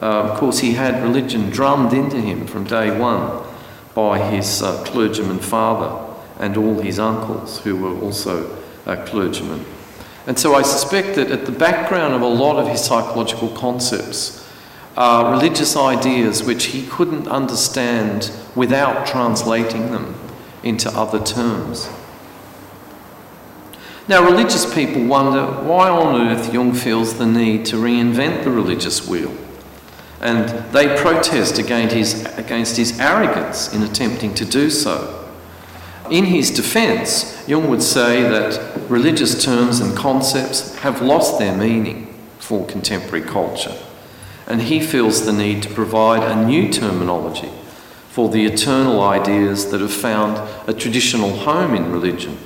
Uh, 0.00 0.30
of 0.30 0.38
course, 0.38 0.60
he 0.60 0.74
had 0.74 1.02
religion 1.02 1.50
drummed 1.50 1.92
into 1.92 2.20
him 2.20 2.46
from 2.46 2.64
day 2.64 2.96
one 2.96 3.44
by 3.94 4.18
his 4.30 4.62
uh, 4.62 4.84
clergyman 4.84 5.40
father 5.40 6.14
and 6.38 6.56
all 6.56 6.78
his 6.80 7.00
uncles, 7.00 7.60
who 7.60 7.76
were 7.76 8.00
also 8.00 8.56
uh, 8.86 9.04
clergymen. 9.06 9.64
And 10.28 10.38
so 10.38 10.54
I 10.54 10.60
suspect 10.60 11.16
that 11.16 11.30
at 11.30 11.46
the 11.46 11.52
background 11.52 12.12
of 12.12 12.20
a 12.20 12.26
lot 12.26 12.56
of 12.56 12.68
his 12.68 12.84
psychological 12.84 13.48
concepts 13.48 14.46
are 14.94 15.32
religious 15.32 15.74
ideas 15.74 16.42
which 16.42 16.66
he 16.66 16.86
couldn't 16.86 17.26
understand 17.28 18.30
without 18.54 19.06
translating 19.06 19.90
them 19.90 20.14
into 20.62 20.90
other 20.90 21.18
terms. 21.18 21.88
Now, 24.06 24.22
religious 24.22 24.70
people 24.74 25.02
wonder 25.06 25.46
why 25.62 25.88
on 25.88 26.28
earth 26.28 26.52
Jung 26.52 26.74
feels 26.74 27.16
the 27.16 27.26
need 27.26 27.64
to 27.66 27.76
reinvent 27.76 28.44
the 28.44 28.50
religious 28.50 29.08
wheel. 29.08 29.34
And 30.20 30.50
they 30.74 30.94
protest 31.00 31.58
against 31.58 31.94
his, 31.94 32.24
against 32.36 32.76
his 32.76 33.00
arrogance 33.00 33.72
in 33.72 33.82
attempting 33.82 34.34
to 34.34 34.44
do 34.44 34.68
so. 34.68 35.17
In 36.10 36.24
his 36.24 36.50
defense, 36.50 37.46
Jung 37.46 37.68
would 37.68 37.82
say 37.82 38.22
that 38.22 38.90
religious 38.90 39.44
terms 39.44 39.80
and 39.80 39.96
concepts 39.96 40.74
have 40.76 41.02
lost 41.02 41.38
their 41.38 41.56
meaning 41.56 42.14
for 42.38 42.66
contemporary 42.66 43.24
culture, 43.24 43.76
and 44.46 44.62
he 44.62 44.80
feels 44.80 45.26
the 45.26 45.32
need 45.32 45.62
to 45.64 45.68
provide 45.68 46.22
a 46.22 46.46
new 46.46 46.72
terminology 46.72 47.50
for 48.08 48.30
the 48.30 48.46
eternal 48.46 49.02
ideas 49.02 49.70
that 49.70 49.80
have 49.80 49.92
found 49.92 50.36
a 50.66 50.72
traditional 50.72 51.36
home 51.36 51.74
in 51.74 51.92
religion, 51.92 52.38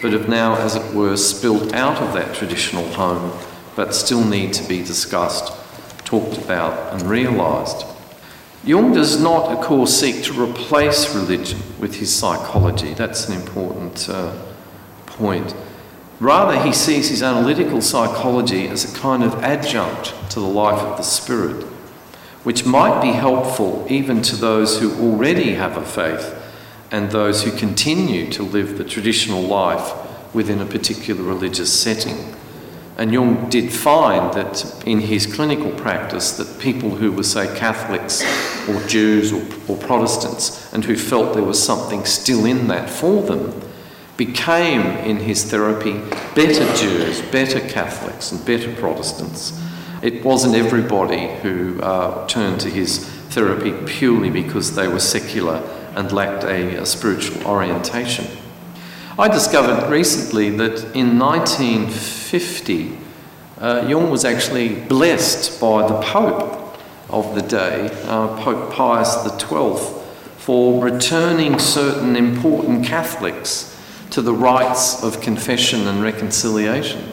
but 0.00 0.12
have 0.12 0.28
now, 0.28 0.56
as 0.56 0.74
it 0.74 0.94
were, 0.94 1.16
spilled 1.16 1.72
out 1.74 2.00
of 2.02 2.14
that 2.14 2.34
traditional 2.34 2.88
home, 2.94 3.30
but 3.76 3.94
still 3.94 4.24
need 4.24 4.52
to 4.54 4.66
be 4.66 4.78
discussed, 4.78 5.52
talked 6.04 6.38
about, 6.38 6.92
and 6.92 7.02
realised. 7.02 7.84
Jung 8.62 8.92
does 8.92 9.20
not, 9.20 9.50
of 9.50 9.64
course, 9.64 9.98
seek 9.98 10.22
to 10.24 10.32
replace 10.34 11.14
religion 11.14 11.60
with 11.78 11.94
his 11.94 12.14
psychology. 12.14 12.92
That's 12.92 13.28
an 13.28 13.40
important 13.40 14.06
uh, 14.08 14.34
point. 15.06 15.54
Rather, 16.18 16.62
he 16.62 16.72
sees 16.72 17.08
his 17.08 17.22
analytical 17.22 17.80
psychology 17.80 18.68
as 18.68 18.84
a 18.84 18.98
kind 18.98 19.22
of 19.22 19.42
adjunct 19.42 20.12
to 20.30 20.40
the 20.40 20.46
life 20.46 20.80
of 20.80 20.98
the 20.98 21.02
spirit, 21.02 21.64
which 22.44 22.66
might 22.66 23.00
be 23.00 23.12
helpful 23.12 23.86
even 23.88 24.20
to 24.20 24.36
those 24.36 24.78
who 24.78 24.92
already 25.00 25.54
have 25.54 25.78
a 25.78 25.84
faith 25.84 26.36
and 26.90 27.10
those 27.10 27.44
who 27.44 27.56
continue 27.56 28.30
to 28.30 28.42
live 28.42 28.76
the 28.76 28.84
traditional 28.84 29.40
life 29.40 29.94
within 30.34 30.60
a 30.60 30.66
particular 30.66 31.22
religious 31.22 31.72
setting. 31.72 32.34
And 32.96 33.12
Jung 33.12 33.48
did 33.48 33.72
find 33.72 34.34
that 34.34 34.82
in 34.86 35.00
his 35.00 35.26
clinical 35.26 35.70
practice 35.72 36.32
that 36.32 36.60
people 36.60 36.90
who 36.90 37.12
were, 37.12 37.22
say, 37.22 37.46
Catholics 37.56 38.22
or 38.68 38.80
Jews 38.86 39.32
or, 39.32 39.42
or 39.68 39.76
Protestants 39.78 40.72
and 40.72 40.84
who 40.84 40.96
felt 40.96 41.34
there 41.34 41.42
was 41.42 41.62
something 41.62 42.04
still 42.04 42.44
in 42.44 42.68
that 42.68 42.90
for 42.90 43.22
them 43.22 43.60
became, 44.20 44.82
in 44.98 45.16
his 45.16 45.50
therapy, 45.50 45.94
better 46.34 46.70
Jews, 46.76 47.22
better 47.32 47.58
Catholics, 47.58 48.32
and 48.32 48.44
better 48.44 48.70
Protestants. 48.74 49.58
It 50.02 50.22
wasn't 50.22 50.56
everybody 50.56 51.28
who 51.36 51.80
uh, 51.80 52.26
turned 52.26 52.60
to 52.60 52.68
his 52.68 52.98
therapy 53.30 53.72
purely 53.86 54.28
because 54.28 54.74
they 54.74 54.88
were 54.88 55.00
secular 55.00 55.62
and 55.94 56.12
lacked 56.12 56.44
a, 56.44 56.82
a 56.82 56.84
spiritual 56.84 57.46
orientation. 57.46 58.26
I 59.20 59.28
discovered 59.28 59.90
recently 59.90 60.48
that 60.48 60.96
in 60.96 61.18
1950, 61.18 62.96
uh, 63.58 63.84
Jung 63.86 64.10
was 64.10 64.24
actually 64.24 64.76
blessed 64.76 65.60
by 65.60 65.86
the 65.86 66.00
Pope 66.00 66.80
of 67.10 67.34
the 67.34 67.42
day, 67.42 67.90
uh, 68.04 68.28
Pope 68.42 68.72
Pius 68.72 69.22
XII, 69.24 69.76
for 70.38 70.82
returning 70.82 71.58
certain 71.58 72.16
important 72.16 72.86
Catholics 72.86 73.78
to 74.08 74.22
the 74.22 74.32
rites 74.32 75.04
of 75.04 75.20
confession 75.20 75.86
and 75.86 76.02
reconciliation. 76.02 77.04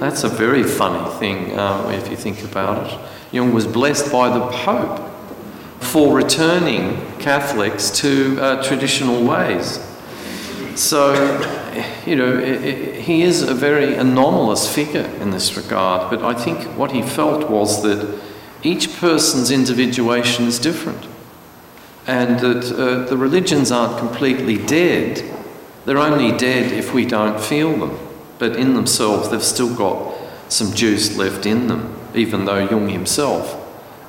That's 0.00 0.24
a 0.24 0.28
very 0.28 0.64
funny 0.64 1.08
thing 1.20 1.56
uh, 1.56 1.88
if 1.94 2.10
you 2.10 2.16
think 2.16 2.42
about 2.42 2.90
it. 2.90 2.98
Jung 3.30 3.54
was 3.54 3.68
blessed 3.68 4.10
by 4.10 4.28
the 4.28 4.44
Pope 4.48 5.08
for 5.78 6.16
returning 6.16 7.00
Catholics 7.20 7.92
to 8.00 8.40
uh, 8.40 8.62
traditional 8.64 9.22
ways. 9.24 9.93
So, 10.76 11.14
you 12.04 12.16
know, 12.16 12.36
it, 12.36 12.64
it, 12.64 13.00
he 13.02 13.22
is 13.22 13.42
a 13.42 13.54
very 13.54 13.94
anomalous 13.94 14.72
figure 14.72 15.06
in 15.20 15.30
this 15.30 15.56
regard, 15.56 16.10
but 16.10 16.22
I 16.22 16.34
think 16.34 16.60
what 16.76 16.92
he 16.92 17.02
felt 17.02 17.48
was 17.48 17.82
that 17.82 18.20
each 18.62 18.96
person's 18.96 19.50
individuation 19.50 20.46
is 20.46 20.58
different 20.58 21.06
and 22.06 22.40
that 22.40 22.72
uh, 22.72 23.04
the 23.04 23.16
religions 23.16 23.70
aren't 23.70 23.98
completely 23.98 24.58
dead. 24.58 25.22
They're 25.84 25.98
only 25.98 26.36
dead 26.36 26.72
if 26.72 26.92
we 26.92 27.06
don't 27.06 27.40
feel 27.40 27.76
them, 27.76 27.98
but 28.38 28.56
in 28.56 28.74
themselves 28.74 29.30
they've 29.30 29.42
still 29.42 29.74
got 29.74 30.14
some 30.48 30.72
juice 30.72 31.16
left 31.16 31.46
in 31.46 31.68
them, 31.68 31.96
even 32.14 32.44
though 32.44 32.58
Jung 32.68 32.88
himself 32.88 33.54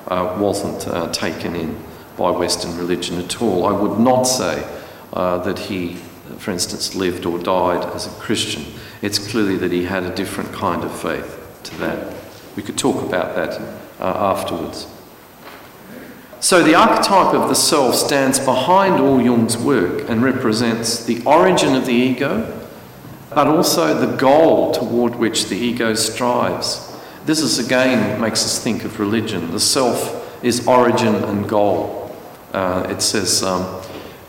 uh, 0.07 0.35
wasn't 0.39 0.87
uh, 0.87 1.11
taken 1.11 1.55
in 1.55 1.77
by 2.17 2.31
Western 2.31 2.77
religion 2.77 3.19
at 3.19 3.41
all. 3.41 3.65
I 3.65 3.71
would 3.71 3.99
not 3.99 4.23
say 4.23 4.67
uh, 5.13 5.37
that 5.39 5.59
he 5.59 5.97
for 6.37 6.51
instance, 6.51 6.95
lived 6.95 7.25
or 7.25 7.37
died 7.39 7.83
as 7.93 8.07
a 8.07 8.19
Christian. 8.19 8.65
It's 9.01 9.19
clearly 9.19 9.57
that 9.57 9.71
he 9.71 9.85
had 9.85 10.03
a 10.03 10.15
different 10.15 10.53
kind 10.53 10.83
of 10.83 10.99
faith 10.99 11.59
to 11.63 11.77
that. 11.79 12.15
We 12.55 12.63
could 12.63 12.77
talk 12.77 13.03
about 13.03 13.35
that 13.35 13.59
uh, 13.99 14.33
afterwards. 14.33 14.87
So, 16.39 16.63
the 16.63 16.75
archetype 16.75 17.33
of 17.33 17.49
the 17.49 17.55
self 17.55 17.95
stands 17.95 18.39
behind 18.39 19.01
all 19.01 19.19
Jung's 19.19 19.57
work 19.57 20.07
and 20.09 20.23
represents 20.23 21.03
the 21.03 21.23
origin 21.25 21.75
of 21.75 21.85
the 21.85 21.93
ego, 21.93 22.67
but 23.29 23.47
also 23.47 23.99
the 23.99 24.15
goal 24.15 24.71
toward 24.71 25.15
which 25.15 25.47
the 25.47 25.55
ego 25.55 25.95
strives. 25.95 26.95
This 27.25 27.39
is 27.39 27.57
again 27.57 28.21
makes 28.21 28.45
us 28.45 28.63
think 28.63 28.83
of 28.83 28.99
religion. 28.99 29.49
The 29.51 29.59
self 29.59 30.43
is 30.43 30.67
origin 30.67 31.15
and 31.15 31.49
goal. 31.49 32.15
Uh, 32.53 32.85
it 32.89 33.01
says 33.01 33.41
um, 33.41 33.81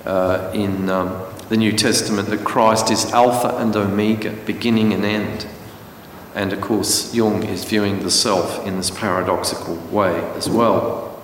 uh, 0.06 0.50
in 0.54 0.88
um, 0.88 1.25
the 1.48 1.56
New 1.56 1.72
Testament 1.72 2.28
that 2.28 2.44
Christ 2.44 2.90
is 2.90 3.12
Alpha 3.12 3.56
and 3.58 3.74
Omega, 3.76 4.32
beginning 4.44 4.92
and 4.92 5.04
end. 5.04 5.46
And 6.34 6.52
of 6.52 6.60
course, 6.60 7.14
Jung 7.14 7.44
is 7.44 7.64
viewing 7.64 8.02
the 8.02 8.10
self 8.10 8.66
in 8.66 8.76
this 8.76 8.90
paradoxical 8.90 9.76
way 9.90 10.18
as 10.34 10.50
well. 10.50 11.22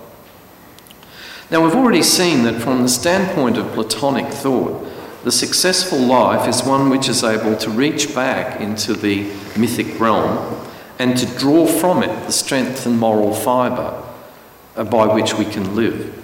Now, 1.50 1.62
we've 1.62 1.74
already 1.74 2.02
seen 2.02 2.44
that 2.44 2.62
from 2.62 2.82
the 2.82 2.88
standpoint 2.88 3.58
of 3.58 3.72
Platonic 3.72 4.32
thought, 4.32 4.88
the 5.24 5.30
successful 5.32 5.98
life 5.98 6.48
is 6.48 6.62
one 6.62 6.88
which 6.88 7.08
is 7.08 7.22
able 7.22 7.56
to 7.56 7.70
reach 7.70 8.14
back 8.14 8.61
into 8.61 8.94
the 8.94 9.24
mythic 9.56 10.00
realm 10.00 10.68
and 10.98 11.16
to 11.16 11.26
draw 11.38 11.66
from 11.66 12.02
it 12.02 12.26
the 12.26 12.32
strength 12.32 12.87
and 12.87 12.98
moral 12.98 13.35
fibre 13.35 14.02
uh, 14.76 14.85
by 14.85 15.06
which 15.12 15.35
we 15.35 15.44
can 15.44 15.76
live. 15.76 16.18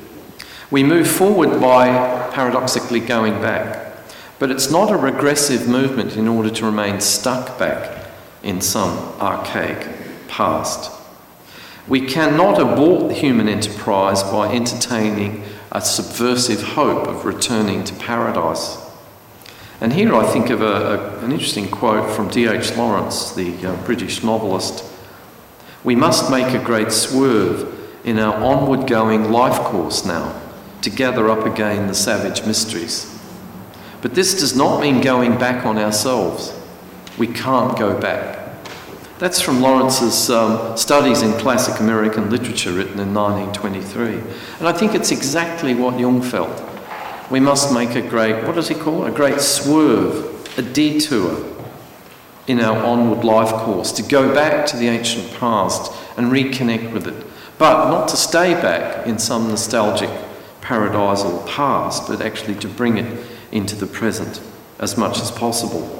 We 0.70 0.82
move 0.82 1.08
forward 1.08 1.60
by 1.60 2.30
paradoxically 2.32 3.00
going 3.00 3.34
back. 3.40 3.87
But 4.38 4.50
it's 4.50 4.70
not 4.70 4.90
a 4.90 4.96
regressive 4.96 5.68
movement 5.68 6.16
in 6.16 6.28
order 6.28 6.50
to 6.50 6.64
remain 6.64 7.00
stuck 7.00 7.58
back 7.58 8.06
in 8.42 8.60
some 8.60 8.96
archaic 9.20 10.28
past. 10.28 10.92
We 11.88 12.02
cannot 12.02 12.60
abort 12.60 13.08
the 13.08 13.14
human 13.14 13.48
enterprise 13.48 14.22
by 14.22 14.52
entertaining 14.52 15.42
a 15.72 15.80
subversive 15.80 16.62
hope 16.62 17.08
of 17.08 17.24
returning 17.24 17.82
to 17.84 17.94
paradise. 17.94 18.78
And 19.80 19.92
here 19.92 20.14
I 20.14 20.26
think 20.26 20.50
of 20.50 20.60
a, 20.60 20.64
a, 20.64 21.18
an 21.24 21.32
interesting 21.32 21.68
quote 21.70 22.14
from 22.14 22.28
D.H. 22.28 22.76
Lawrence, 22.76 23.32
the 23.32 23.54
uh, 23.66 23.76
British 23.84 24.22
novelist. 24.22 24.84
We 25.84 25.94
must 25.94 26.30
make 26.30 26.52
a 26.54 26.62
great 26.62 26.92
swerve 26.92 27.74
in 28.04 28.18
our 28.18 28.34
onward 28.34 28.88
going 28.88 29.30
life 29.30 29.58
course 29.60 30.04
now 30.04 30.40
to 30.82 30.90
gather 30.90 31.30
up 31.30 31.46
again 31.46 31.86
the 31.86 31.94
savage 31.94 32.46
mysteries. 32.46 33.17
But 34.00 34.14
this 34.14 34.38
does 34.38 34.56
not 34.56 34.80
mean 34.80 35.00
going 35.00 35.38
back 35.38 35.66
on 35.66 35.78
ourselves. 35.78 36.54
We 37.18 37.26
can't 37.26 37.76
go 37.76 37.98
back. 38.00 38.38
That's 39.18 39.40
from 39.40 39.60
Lawrence's 39.60 40.30
um, 40.30 40.76
Studies 40.76 41.22
in 41.22 41.32
Classic 41.40 41.80
American 41.80 42.30
Literature, 42.30 42.72
written 42.72 43.00
in 43.00 43.12
1923. 43.12 44.06
And 44.60 44.68
I 44.68 44.72
think 44.72 44.94
it's 44.94 45.10
exactly 45.10 45.74
what 45.74 45.98
Jung 45.98 46.22
felt. 46.22 46.62
We 47.28 47.40
must 47.40 47.74
make 47.74 47.96
a 47.96 48.00
great, 48.00 48.44
what 48.44 48.54
does 48.54 48.68
he 48.68 48.76
call 48.76 49.04
it? 49.04 49.10
A 49.10 49.14
great 49.14 49.40
swerve, 49.40 50.56
a 50.56 50.62
detour 50.62 51.44
in 52.46 52.60
our 52.60 52.78
onward 52.78 53.24
life 53.24 53.50
course, 53.50 53.90
to 53.92 54.02
go 54.04 54.32
back 54.32 54.66
to 54.66 54.76
the 54.76 54.86
ancient 54.86 55.32
past 55.34 55.92
and 56.16 56.30
reconnect 56.30 56.92
with 56.92 57.08
it. 57.08 57.26
But 57.58 57.90
not 57.90 58.06
to 58.08 58.16
stay 58.16 58.54
back 58.54 59.04
in 59.08 59.18
some 59.18 59.48
nostalgic 59.48 60.10
paradisal 60.60 61.44
past, 61.48 62.06
but 62.06 62.20
actually 62.20 62.54
to 62.56 62.68
bring 62.68 62.98
it 62.98 63.26
into 63.52 63.76
the 63.76 63.86
present 63.86 64.40
as 64.78 64.96
much 64.96 65.18
as 65.20 65.30
possible. 65.30 65.94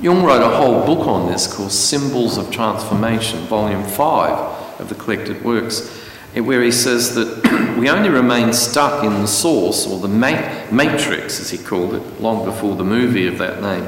Jung 0.00 0.22
wrote 0.22 0.42
a 0.42 0.56
whole 0.56 0.84
book 0.84 1.06
on 1.06 1.30
this 1.30 1.52
called 1.52 1.72
Symbols 1.72 2.36
of 2.36 2.50
Transformation, 2.50 3.40
Volume 3.46 3.84
5 3.84 4.80
of 4.80 4.88
the 4.88 4.94
collected 4.94 5.42
works, 5.44 5.88
where 6.34 6.62
he 6.62 6.72
says 6.72 7.14
that 7.14 7.76
we 7.78 7.88
only 7.88 8.08
remain 8.08 8.52
stuck 8.52 9.04
in 9.04 9.12
the 9.12 9.26
source, 9.26 9.86
or 9.86 9.98
the 10.00 10.08
matrix, 10.08 11.40
as 11.40 11.50
he 11.50 11.58
called 11.58 11.94
it, 11.94 12.20
long 12.20 12.44
before 12.44 12.76
the 12.76 12.84
movie 12.84 13.26
of 13.26 13.38
that 13.38 13.62
name 13.62 13.86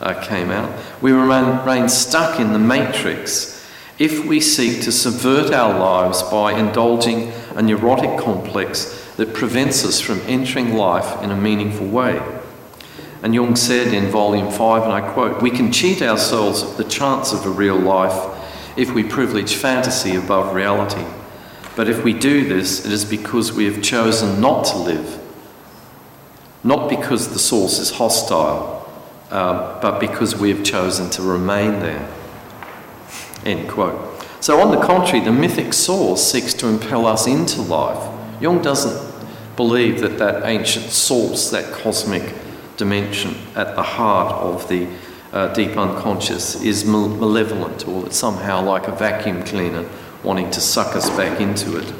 uh, 0.00 0.14
came 0.22 0.50
out. 0.50 0.70
We 1.00 1.12
remain, 1.12 1.58
remain 1.58 1.88
stuck 1.88 2.38
in 2.38 2.52
the 2.52 2.58
matrix 2.58 3.66
if 3.98 4.26
we 4.26 4.40
seek 4.40 4.82
to 4.82 4.92
subvert 4.92 5.52
our 5.52 5.78
lives 5.78 6.22
by 6.24 6.52
indulging 6.52 7.32
a 7.56 7.62
neurotic 7.62 8.18
complex 8.18 9.14
that 9.16 9.34
prevents 9.34 9.84
us 9.84 9.98
from 9.98 10.20
entering 10.26 10.74
life 10.74 11.22
in 11.22 11.30
a 11.30 11.36
meaningful 11.36 11.86
way. 11.86 12.22
And 13.22 13.34
Jung 13.34 13.56
said 13.56 13.94
in 13.94 14.10
volume 14.10 14.52
5, 14.52 14.82
and 14.82 14.92
I 14.92 15.12
quote, 15.12 15.42
We 15.42 15.50
can 15.50 15.72
cheat 15.72 16.02
ourselves 16.02 16.62
of 16.62 16.76
the 16.76 16.84
chance 16.84 17.32
of 17.32 17.44
a 17.46 17.50
real 17.50 17.78
life 17.78 18.34
if 18.76 18.92
we 18.92 19.02
privilege 19.02 19.54
fantasy 19.54 20.14
above 20.16 20.54
reality. 20.54 21.04
But 21.74 21.88
if 21.88 22.04
we 22.04 22.12
do 22.12 22.46
this, 22.46 22.84
it 22.84 22.92
is 22.92 23.04
because 23.04 23.52
we 23.52 23.64
have 23.64 23.82
chosen 23.82 24.40
not 24.40 24.66
to 24.66 24.76
live, 24.76 25.18
not 26.62 26.90
because 26.90 27.32
the 27.32 27.38
source 27.38 27.78
is 27.78 27.92
hostile, 27.92 28.90
uh, 29.30 29.80
but 29.80 29.98
because 29.98 30.36
we 30.36 30.50
have 30.50 30.62
chosen 30.62 31.08
to 31.10 31.22
remain 31.22 31.80
there. 31.80 32.08
End 33.44 33.68
quote. 33.68 34.15
So, 34.46 34.60
on 34.60 34.70
the 34.70 34.80
contrary, 34.80 35.24
the 35.24 35.32
mythic 35.32 35.72
source 35.72 36.22
seeks 36.22 36.54
to 36.54 36.68
impel 36.68 37.04
us 37.04 37.26
into 37.26 37.62
life. 37.62 37.98
Jung 38.40 38.62
doesn't 38.62 39.26
believe 39.56 40.00
that 40.02 40.18
that 40.18 40.44
ancient 40.44 40.90
source, 40.90 41.50
that 41.50 41.72
cosmic 41.72 42.32
dimension 42.76 43.34
at 43.56 43.74
the 43.74 43.82
heart 43.82 44.32
of 44.34 44.68
the 44.68 44.86
uh, 45.32 45.52
deep 45.52 45.76
unconscious 45.76 46.62
is 46.62 46.84
malevolent 46.84 47.88
or 47.88 48.08
somehow 48.12 48.62
like 48.62 48.86
a 48.86 48.92
vacuum 48.92 49.42
cleaner 49.42 49.84
wanting 50.22 50.48
to 50.52 50.60
suck 50.60 50.94
us 50.94 51.10
back 51.16 51.40
into 51.40 51.78
it. 51.78 51.92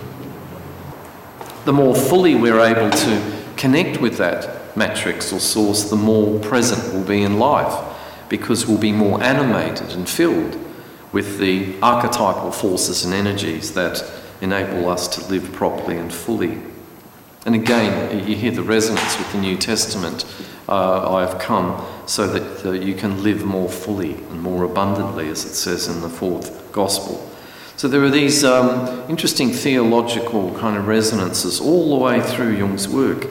The 1.64 1.72
more 1.72 1.96
fully 1.96 2.36
we're 2.36 2.60
able 2.60 2.90
to 2.96 3.42
connect 3.56 4.00
with 4.00 4.18
that 4.18 4.76
matrix 4.76 5.32
or 5.32 5.40
source, 5.40 5.90
the 5.90 5.96
more 5.96 6.38
present 6.38 6.94
we'll 6.94 7.08
be 7.08 7.22
in 7.22 7.40
life 7.40 7.74
because 8.28 8.68
we'll 8.68 8.78
be 8.78 8.92
more 8.92 9.20
animated 9.20 9.90
and 9.90 10.08
filled 10.08 10.56
with 11.12 11.38
the 11.38 11.74
archetypal 11.82 12.52
forces 12.52 13.04
and 13.04 13.14
energies 13.14 13.74
that 13.74 14.04
enable 14.40 14.88
us 14.88 15.08
to 15.08 15.30
live 15.30 15.52
properly 15.52 15.96
and 15.96 16.12
fully. 16.12 16.60
And 17.46 17.54
again, 17.54 18.26
you 18.28 18.34
hear 18.34 18.50
the 18.50 18.62
resonance 18.62 19.16
with 19.18 19.30
the 19.32 19.38
New 19.38 19.56
Testament. 19.56 20.24
Uh, 20.68 21.14
I 21.14 21.20
have 21.20 21.38
come 21.38 21.80
so 22.06 22.26
that 22.26 22.66
uh, 22.66 22.72
you 22.72 22.94
can 22.94 23.22
live 23.22 23.44
more 23.44 23.68
fully 23.68 24.14
and 24.14 24.42
more 24.42 24.64
abundantly, 24.64 25.28
as 25.28 25.44
it 25.44 25.54
says 25.54 25.86
in 25.86 26.00
the 26.00 26.08
fourth 26.08 26.72
Gospel. 26.72 27.30
So 27.76 27.88
there 27.88 28.02
are 28.02 28.10
these 28.10 28.42
um, 28.42 29.04
interesting 29.08 29.50
theological 29.50 30.52
kind 30.58 30.76
of 30.76 30.86
resonances 30.86 31.60
all 31.60 31.96
the 31.96 32.04
way 32.04 32.20
through 32.20 32.56
Jung's 32.56 32.88
work. 32.88 33.26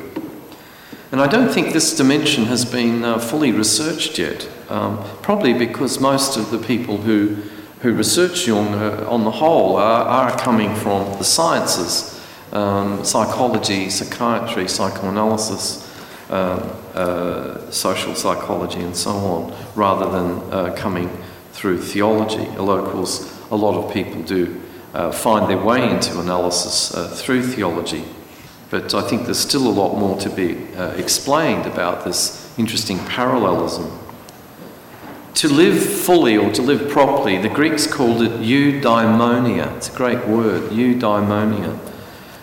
And 1.11 1.19
I 1.21 1.27
don't 1.27 1.49
think 1.49 1.73
this 1.73 1.95
dimension 1.95 2.45
has 2.45 2.63
been 2.63 3.03
uh, 3.03 3.19
fully 3.19 3.51
researched 3.51 4.19
yet, 4.19 4.47
um, 4.69 5.03
probably 5.21 5.53
because 5.53 5.99
most 5.99 6.37
of 6.37 6.51
the 6.51 6.57
people 6.57 6.97
who, 6.97 7.37
who 7.85 7.93
research 7.93 8.47
Jung 8.47 8.73
uh, 8.73 9.05
on 9.07 9.23
the 9.25 9.29
whole 9.29 9.75
are, 9.75 10.05
are, 10.05 10.37
coming 10.39 10.73
from 10.73 11.05
the 11.19 11.23
sciences 11.23 12.19
um, 12.51 13.05
psychology, 13.05 13.91
psychiatry, 13.91 14.67
psychoanalysis, 14.67 15.87
uh, 16.31 16.33
uh, 16.95 17.69
social 17.69 18.15
psychology, 18.15 18.79
and 18.79 18.97
so 18.97 19.11
on, 19.11 19.55
rather 19.75 20.09
than 20.09 20.51
uh, 20.51 20.75
coming 20.75 21.15
through 21.51 21.79
theology. 21.79 22.47
Although, 22.57 22.85
of 22.85 22.91
course, 22.91 23.39
a 23.51 23.55
lot 23.55 23.75
of 23.75 23.93
people 23.93 24.23
do 24.23 24.59
uh, 24.95 25.11
find 25.11 25.47
their 25.47 25.63
way 25.63 25.87
into 25.87 26.19
analysis 26.19 26.91
uh, 26.91 27.07
through 27.09 27.43
theology. 27.43 28.03
But 28.71 28.95
I 28.95 29.07
think 29.07 29.25
there's 29.25 29.37
still 29.37 29.67
a 29.67 29.69
lot 29.69 29.95
more 29.95 30.17
to 30.21 30.29
be 30.31 30.57
explained 30.99 31.67
about 31.67 32.03
this 32.03 32.51
interesting 32.57 32.97
parallelism. 33.05 33.91
To 35.35 35.49
live 35.49 35.83
fully 35.83 36.37
or 36.37 36.49
to 36.53 36.61
live 36.61 36.89
properly, 36.89 37.37
the 37.37 37.49
Greeks 37.49 37.85
called 37.87 38.21
it 38.21 38.31
eudaimonia. 38.39 39.75
It's 39.75 39.93
a 39.93 39.95
great 39.95 40.25
word, 40.25 40.71
eudaimonia. 40.71 41.77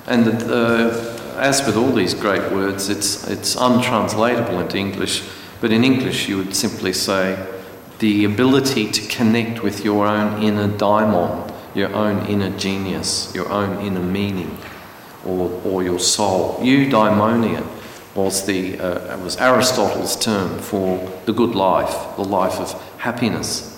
And 0.07 0.28
uh, 0.43 1.12
as 1.38 1.66
with 1.66 1.74
all 1.74 1.93
these 1.93 2.12
great 2.12 2.53
words, 2.53 2.90
it's, 2.90 3.26
it's 3.26 3.57
untranslatable 3.57 4.61
into 4.61 4.76
English, 4.76 5.26
but 5.62 5.72
in 5.72 5.84
English 5.84 6.28
you 6.28 6.36
would 6.36 6.55
simply 6.55 6.93
say 6.93 7.43
the 7.99 8.26
ability 8.26 8.90
to 8.90 9.09
connect 9.09 9.62
with 9.62 9.86
your 9.86 10.07
own 10.07 10.43
inner 10.43 10.68
daimon, 10.68 11.51
your 11.74 11.95
own 11.95 12.26
inner 12.26 12.51
genius, 12.59 13.34
your 13.34 13.49
own 13.51 13.80
inner 13.80 14.03
meaning 14.03 14.59
or, 15.24 15.62
or 15.64 15.82
your 15.82 15.99
soul. 15.99 16.59
Eudaimonia 16.59 17.66
was, 18.14 18.46
the, 18.46 18.78
uh, 18.78 19.18
was 19.18 19.36
Aristotle's 19.38 20.16
term 20.16 20.58
for 20.58 21.10
the 21.24 21.32
good 21.32 21.54
life, 21.54 22.16
the 22.16 22.24
life 22.24 22.58
of 22.58 22.72
happiness. 22.98 23.72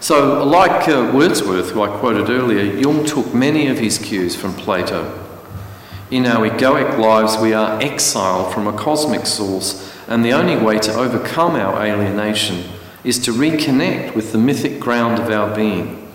So, 0.00 0.44
like 0.44 0.86
uh, 0.86 1.10
Wordsworth, 1.14 1.70
who 1.70 1.82
I 1.82 1.98
quoted 1.98 2.28
earlier, 2.28 2.76
Jung 2.76 3.06
took 3.06 3.32
many 3.32 3.68
of 3.68 3.78
his 3.78 3.96
cues 3.96 4.36
from 4.36 4.52
Plato. 4.52 5.18
In 6.10 6.26
our 6.26 6.46
egoic 6.46 6.98
lives, 6.98 7.38
we 7.38 7.54
are 7.54 7.80
exiled 7.80 8.52
from 8.52 8.66
a 8.66 8.72
cosmic 8.74 9.24
source, 9.24 9.90
and 10.06 10.22
the 10.22 10.32
only 10.32 10.56
way 10.56 10.78
to 10.80 10.94
overcome 10.94 11.56
our 11.56 11.82
alienation 11.82 12.70
is 13.02 13.18
to 13.20 13.32
reconnect 13.32 14.14
with 14.14 14.32
the 14.32 14.38
mythic 14.38 14.78
ground 14.78 15.18
of 15.18 15.30
our 15.30 15.56
being. 15.56 16.12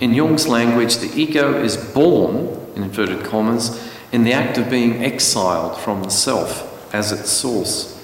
In 0.00 0.12
Jung's 0.12 0.46
language, 0.46 0.98
the 0.98 1.10
ego 1.18 1.62
is 1.62 1.78
born 1.78 2.60
in 2.76 2.82
inverted 2.82 3.24
commas, 3.24 3.80
in 4.14 4.22
the 4.22 4.32
act 4.32 4.56
of 4.58 4.70
being 4.70 5.02
exiled 5.02 5.76
from 5.76 6.04
the 6.04 6.08
self 6.08 6.94
as 6.94 7.10
its 7.10 7.30
source. 7.30 8.00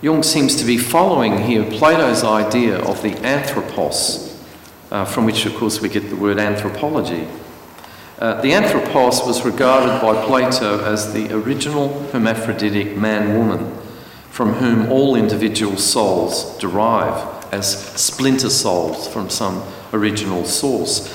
Jung 0.00 0.22
seems 0.22 0.56
to 0.56 0.64
be 0.64 0.78
following 0.78 1.42
here 1.42 1.62
Plato's 1.72 2.24
idea 2.24 2.78
of 2.78 3.02
the 3.02 3.14
anthropos, 3.18 4.34
uh, 4.90 5.04
from 5.04 5.26
which, 5.26 5.44
of 5.44 5.54
course, 5.56 5.78
we 5.78 5.90
get 5.90 6.08
the 6.08 6.16
word 6.16 6.38
anthropology. 6.38 7.28
Uh, 8.18 8.40
the 8.40 8.54
anthropos 8.54 9.26
was 9.26 9.44
regarded 9.44 10.00
by 10.00 10.24
Plato 10.24 10.82
as 10.82 11.12
the 11.12 11.30
original 11.34 12.02
hermaphroditic 12.12 12.96
man 12.96 13.36
woman, 13.36 13.76
from 14.30 14.54
whom 14.54 14.90
all 14.90 15.14
individual 15.14 15.76
souls 15.76 16.56
derive 16.56 17.44
as 17.52 17.92
splinter 18.00 18.48
souls 18.48 19.06
from 19.06 19.28
some 19.28 19.62
original 19.92 20.46
source. 20.46 21.12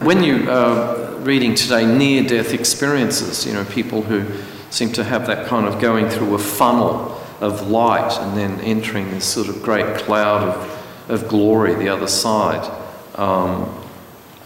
When 0.00 0.24
you 0.24 0.50
uh, 0.50 1.07
reading 1.20 1.54
today 1.54 1.86
near 1.86 2.22
death 2.22 2.52
experiences, 2.52 3.46
you 3.46 3.52
know, 3.52 3.64
people 3.64 4.02
who 4.02 4.24
seem 4.70 4.92
to 4.92 5.04
have 5.04 5.26
that 5.26 5.46
kind 5.46 5.66
of 5.66 5.80
going 5.80 6.08
through 6.08 6.34
a 6.34 6.38
funnel 6.38 7.20
of 7.40 7.68
light 7.68 8.12
and 8.20 8.36
then 8.36 8.60
entering 8.60 9.10
this 9.10 9.24
sort 9.24 9.48
of 9.48 9.62
great 9.62 9.96
cloud 9.96 10.42
of, 10.42 11.10
of 11.10 11.28
glory 11.28 11.74
the 11.74 11.88
other 11.88 12.08
side. 12.08 12.64
Um, 13.14 13.74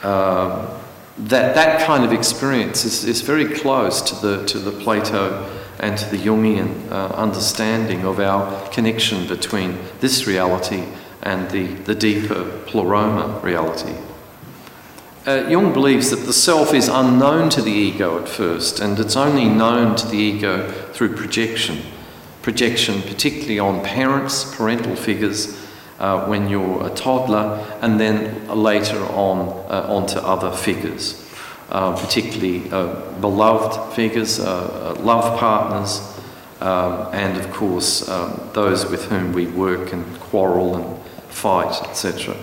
uh, 0.02 0.78
that, 1.18 1.54
that 1.54 1.86
kind 1.86 2.04
of 2.04 2.12
experience 2.12 2.84
is, 2.84 3.04
is 3.04 3.20
very 3.20 3.46
close 3.46 4.00
to 4.02 4.26
the, 4.26 4.46
to 4.46 4.58
the 4.58 4.72
Plato 4.72 5.48
and 5.78 5.96
to 5.98 6.04
the 6.10 6.16
Jungian 6.16 6.90
uh, 6.90 7.08
understanding 7.08 8.04
of 8.04 8.20
our 8.20 8.68
connection 8.68 9.26
between 9.26 9.78
this 10.00 10.26
reality 10.26 10.84
and 11.22 11.50
the, 11.50 11.66
the 11.66 11.94
deeper 11.94 12.44
pleroma 12.66 13.40
reality. 13.42 13.94
Uh, 15.24 15.46
Jung 15.48 15.72
believes 15.72 16.10
that 16.10 16.26
the 16.26 16.32
self 16.32 16.74
is 16.74 16.88
unknown 16.88 17.48
to 17.48 17.62
the 17.62 17.70
ego 17.70 18.20
at 18.20 18.28
first, 18.28 18.80
and 18.80 18.98
it's 18.98 19.14
only 19.14 19.44
known 19.44 19.94
to 19.94 20.08
the 20.08 20.16
ego 20.16 20.68
through 20.92 21.14
projection. 21.14 21.80
Projection, 22.42 23.02
particularly 23.02 23.60
on 23.60 23.84
parents, 23.84 24.52
parental 24.56 24.96
figures, 24.96 25.56
uh, 26.00 26.26
when 26.26 26.48
you're 26.48 26.84
a 26.84 26.90
toddler, 26.90 27.64
and 27.80 28.00
then 28.00 28.48
later 28.48 28.98
on 29.12 29.48
uh, 29.70 29.86
onto 29.88 30.18
other 30.18 30.50
figures, 30.50 31.24
uh, 31.70 31.96
particularly 31.96 32.68
uh, 32.72 32.92
beloved 33.20 33.94
figures, 33.94 34.40
uh, 34.40 34.96
love 34.98 35.38
partners, 35.38 36.00
um, 36.60 37.08
and 37.12 37.38
of 37.38 37.48
course 37.52 38.08
um, 38.08 38.40
those 38.54 38.86
with 38.86 39.04
whom 39.04 39.32
we 39.32 39.46
work 39.46 39.92
and 39.92 40.18
quarrel 40.18 40.74
and 40.74 41.06
fight, 41.28 41.80
etc. 41.88 42.34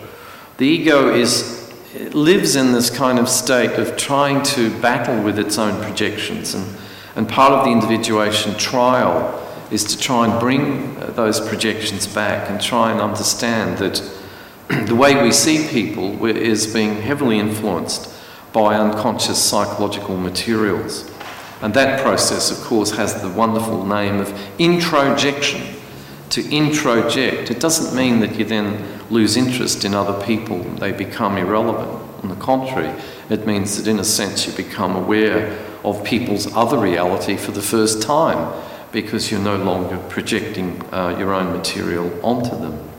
The 0.56 0.66
ego 0.66 1.14
is 1.14 1.59
it 1.94 2.14
lives 2.14 2.56
in 2.56 2.72
this 2.72 2.90
kind 2.90 3.18
of 3.18 3.28
state 3.28 3.80
of 3.80 3.98
trying 3.98 4.44
to 4.44 4.70
battle 4.80 5.24
with 5.24 5.40
its 5.40 5.58
own 5.58 5.82
projections. 5.82 6.54
And, 6.54 6.78
and 7.16 7.28
part 7.28 7.52
of 7.52 7.66
the 7.66 7.72
individuation 7.72 8.56
trial 8.56 9.36
is 9.72 9.84
to 9.86 9.98
try 9.98 10.28
and 10.28 10.40
bring 10.40 10.98
uh, 10.98 11.08
those 11.16 11.40
projections 11.40 12.08
back 12.08 12.50
and 12.50 12.62
try 12.62 12.92
and 12.92 13.02
understand 13.02 13.78
that 13.80 14.02
the 14.88 14.96
way 14.96 15.22
we 15.22 15.32
see 15.32 15.68
people 15.68 16.26
is 16.26 16.72
being 16.72 17.02
heavily 17.02 17.40
influenced 17.40 18.14
by 18.54 18.76
unconscious 18.76 19.44
psychological 19.44 20.18
materials. 20.18 21.10
And 21.62 21.74
that 21.74 22.02
process, 22.02 22.52
of 22.52 22.66
course, 22.66 22.92
has 22.92 23.22
the 23.22 23.30
wonderful 23.30 23.86
name 23.86 24.20
of 24.20 24.34
introjection. 24.60 25.76
To 26.32 26.44
introject, 26.44 27.50
it 27.50 27.60
doesn't 27.60 27.96
mean 27.96 28.20
that 28.20 28.36
you 28.36 28.46
then 28.46 28.99
lose 29.10 29.38
interest 29.38 29.86
in 29.86 29.94
other 29.94 30.26
people, 30.26 30.60
they 30.60 30.92
become 30.92 31.38
irrelevant. 31.38 32.06
On 32.24 32.30
the 32.30 32.36
contrary, 32.36 32.94
it 33.30 33.48
means 33.48 33.78
that 33.78 33.88
in 33.90 34.00
a 34.00 34.04
sense 34.04 34.46
you 34.46 34.54
become 34.54 34.96
aware 34.96 35.58
of 35.84 36.04
people's 36.04 36.54
other 36.56 36.78
reality 36.78 37.38
for 37.38 37.52
the 37.52 37.62
first 37.62 38.02
time 38.02 38.54
because 38.92 39.32
you're 39.32 39.40
no 39.40 39.56
longer 39.56 39.98
projecting 40.10 40.82
uh, 40.94 41.16
your 41.18 41.34
own 41.34 41.56
material 41.56 42.12
onto 42.26 42.50
them. 42.50 42.90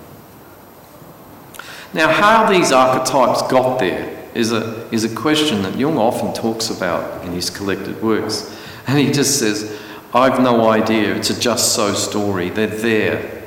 Now, 1.92 2.12
how 2.12 2.48
these 2.48 2.70
archetypes 2.70 3.42
got 3.50 3.80
there 3.80 4.20
is 4.34 4.52
a, 4.52 4.88
is 4.90 5.04
a 5.04 5.14
question 5.14 5.62
that 5.62 5.76
Jung 5.76 5.98
often 5.98 6.32
talks 6.32 6.70
about 6.70 7.24
in 7.24 7.32
his 7.32 7.50
collected 7.50 8.00
works. 8.00 8.56
And 8.86 8.98
he 8.98 9.10
just 9.10 9.38
says, 9.38 9.78
I've 10.14 10.40
no 10.40 10.70
idea, 10.70 11.14
it's 11.14 11.30
a 11.30 11.38
just 11.38 11.74
so 11.74 11.92
story, 11.94 12.48
they're 12.48 12.66
there. 12.68 13.39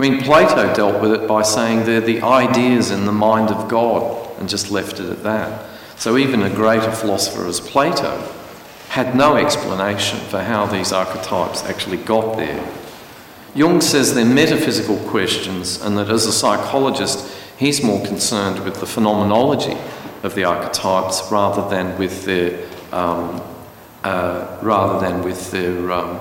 I 0.00 0.08
mean, 0.08 0.22
Plato 0.22 0.72
dealt 0.72 1.02
with 1.02 1.12
it 1.12 1.28
by 1.28 1.42
saying 1.42 1.84
they're 1.84 2.00
the 2.00 2.22
ideas 2.22 2.90
in 2.90 3.04
the 3.04 3.12
mind 3.12 3.50
of 3.50 3.68
God 3.68 4.40
and 4.40 4.48
just 4.48 4.70
left 4.70 4.98
it 4.98 5.10
at 5.10 5.22
that. 5.24 5.66
So 5.96 6.16
even 6.16 6.40
a 6.40 6.48
greater 6.48 6.90
philosopher 6.90 7.46
as 7.46 7.60
Plato 7.60 8.26
had 8.88 9.14
no 9.14 9.36
explanation 9.36 10.18
for 10.20 10.40
how 10.40 10.64
these 10.64 10.90
archetypes 10.90 11.64
actually 11.64 11.98
got 11.98 12.38
there. 12.38 12.66
Jung 13.54 13.82
says 13.82 14.14
they're 14.14 14.24
metaphysical 14.24 14.96
questions 15.10 15.82
and 15.82 15.98
that 15.98 16.08
as 16.08 16.24
a 16.24 16.32
psychologist, 16.32 17.30
he's 17.58 17.84
more 17.84 18.02
concerned 18.06 18.64
with 18.64 18.80
the 18.80 18.86
phenomenology 18.86 19.76
of 20.22 20.34
the 20.34 20.44
archetypes 20.44 21.30
rather 21.30 21.68
than 21.68 21.98
with 21.98 22.24
their, 22.24 22.66
um, 22.90 23.42
uh, 24.02 24.58
rather 24.62 24.98
than 24.98 25.22
with 25.22 25.50
their 25.50 25.92
um, 25.92 26.18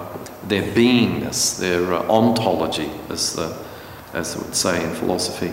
their 0.49 0.63
beingness, 0.63 1.59
their 1.59 1.93
uh, 1.93 2.01
ontology, 2.09 2.89
as, 3.09 3.35
the, 3.35 3.68
as 4.13 4.33
they 4.33 4.41
would 4.41 4.55
say 4.55 4.83
in 4.83 4.93
philosophy. 4.95 5.51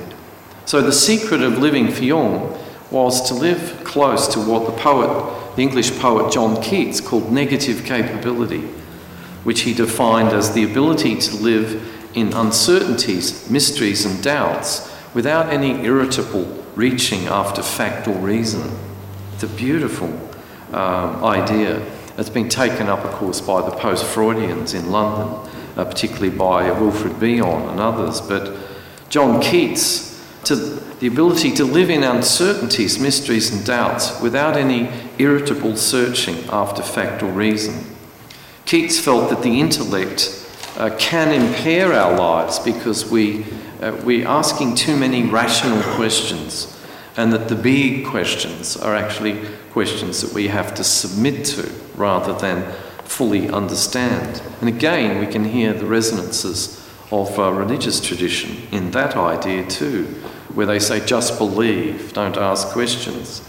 So 0.65 0.81
the 0.81 0.93
secret 0.93 1.43
of 1.43 1.59
living 1.59 1.91
for 1.93 2.03
Jung 2.03 2.59
was 2.91 3.29
to 3.29 3.35
live 3.35 3.83
close 3.85 4.29
to 4.29 4.41
what 4.41 4.67
the 4.67 4.73
poet, 4.81 5.57
the 5.57 5.63
English 5.63 5.99
poet 5.99 6.33
John 6.33 6.61
Keats, 6.63 7.01
called 7.01 7.33
negative 7.33 7.85
capability, 7.85 8.63
which 9.45 9.63
he 9.63 9.75
defined 9.75 10.29
as 10.29 10.53
the 10.53 10.65
ability 10.65 11.17
to 11.17 11.37
live 11.37 11.83
in 12.15 12.33
uncertainties, 12.33 13.49
mysteries, 13.51 14.05
and 14.05 14.23
doubts 14.23 14.93
without 15.15 15.53
any 15.53 15.85
irritable 15.85 16.45
reaching 16.75 17.27
after 17.27 17.63
fact 17.63 18.09
or 18.09 18.15
reason. 18.19 18.71
It's 19.35 19.43
a 19.43 19.49
beautiful 19.49 20.09
um, 20.73 21.25
idea. 21.25 21.85
It's 22.19 22.31
been 22.31 22.49
taken 22.49 22.89
up, 22.89 23.05
of 23.05 23.13
course, 23.13 23.41
by 23.41 23.61
the 23.63 23.77
post 23.77 24.05
Freudians 24.05 24.75
in 24.75 24.91
London, 24.91 25.51
uh, 25.77 25.85
particularly 25.85 26.31
by 26.31 26.71
Wilfred 26.71 27.21
Bion 27.21 27.71
and 27.71 27.81
others. 27.81 28.21
But 28.21 28.57
John 29.09 29.41
Keats, 29.41 30.23
to 30.45 30.55
the 31.01 31.07
ability 31.07 31.53
to 31.53 31.65
live 31.65 31.91
in 31.91 32.03
uncertainties, 32.03 32.99
mysteries, 32.99 33.53
and 33.53 33.65
doubts 33.65 34.21
without 34.21 34.57
any 34.57 34.91
irritable 35.19 35.77
searching 35.77 36.37
after 36.49 36.83
fact 36.83 37.23
or 37.23 37.31
reason. 37.31 37.85
Keats 38.65 38.99
felt 38.99 39.29
that 39.31 39.43
the 39.43 39.61
intellect 39.61 40.43
uh, 40.79 40.91
can 40.99 41.33
impair 41.33 41.93
our 41.93 42.17
lives 42.17 42.59
because 42.59 43.11
we, 43.11 43.45
uh, 43.81 44.01
we're 44.05 44.27
asking 44.27 44.75
too 44.75 44.97
many 44.97 45.23
rational 45.23 45.83
questions, 45.95 46.73
and 47.17 47.33
that 47.33 47.49
the 47.49 47.55
big 47.55 48.07
questions 48.07 48.77
are 48.77 48.95
actually 48.95 49.41
questions 49.73 50.23
that 50.23 50.33
we 50.33 50.49
have 50.49 50.75
to 50.75 50.85
submit 50.85 51.45
to 51.45 51.71
rather 51.95 52.33
than 52.33 52.75
fully 53.07 53.49
understand. 53.49 54.43
And 54.61 54.69
again, 54.69 55.21
we 55.21 55.27
can 55.33 55.45
hear 55.45 55.73
the 55.73 55.87
resonances 55.87 56.87
of 57.11 57.39
uh, 57.39 57.53
religious 57.53 58.01
tradition 58.01 58.67
in 58.73 58.91
that 58.91 59.17
idea 59.17 59.67
too, 59.67 60.05
where 60.55 60.67
they 60.67 60.79
say, 60.79 61.05
just 61.05 61.39
believe, 61.39 62.13
don't 62.13 62.37
ask 62.37 62.69
questions. 62.69 63.43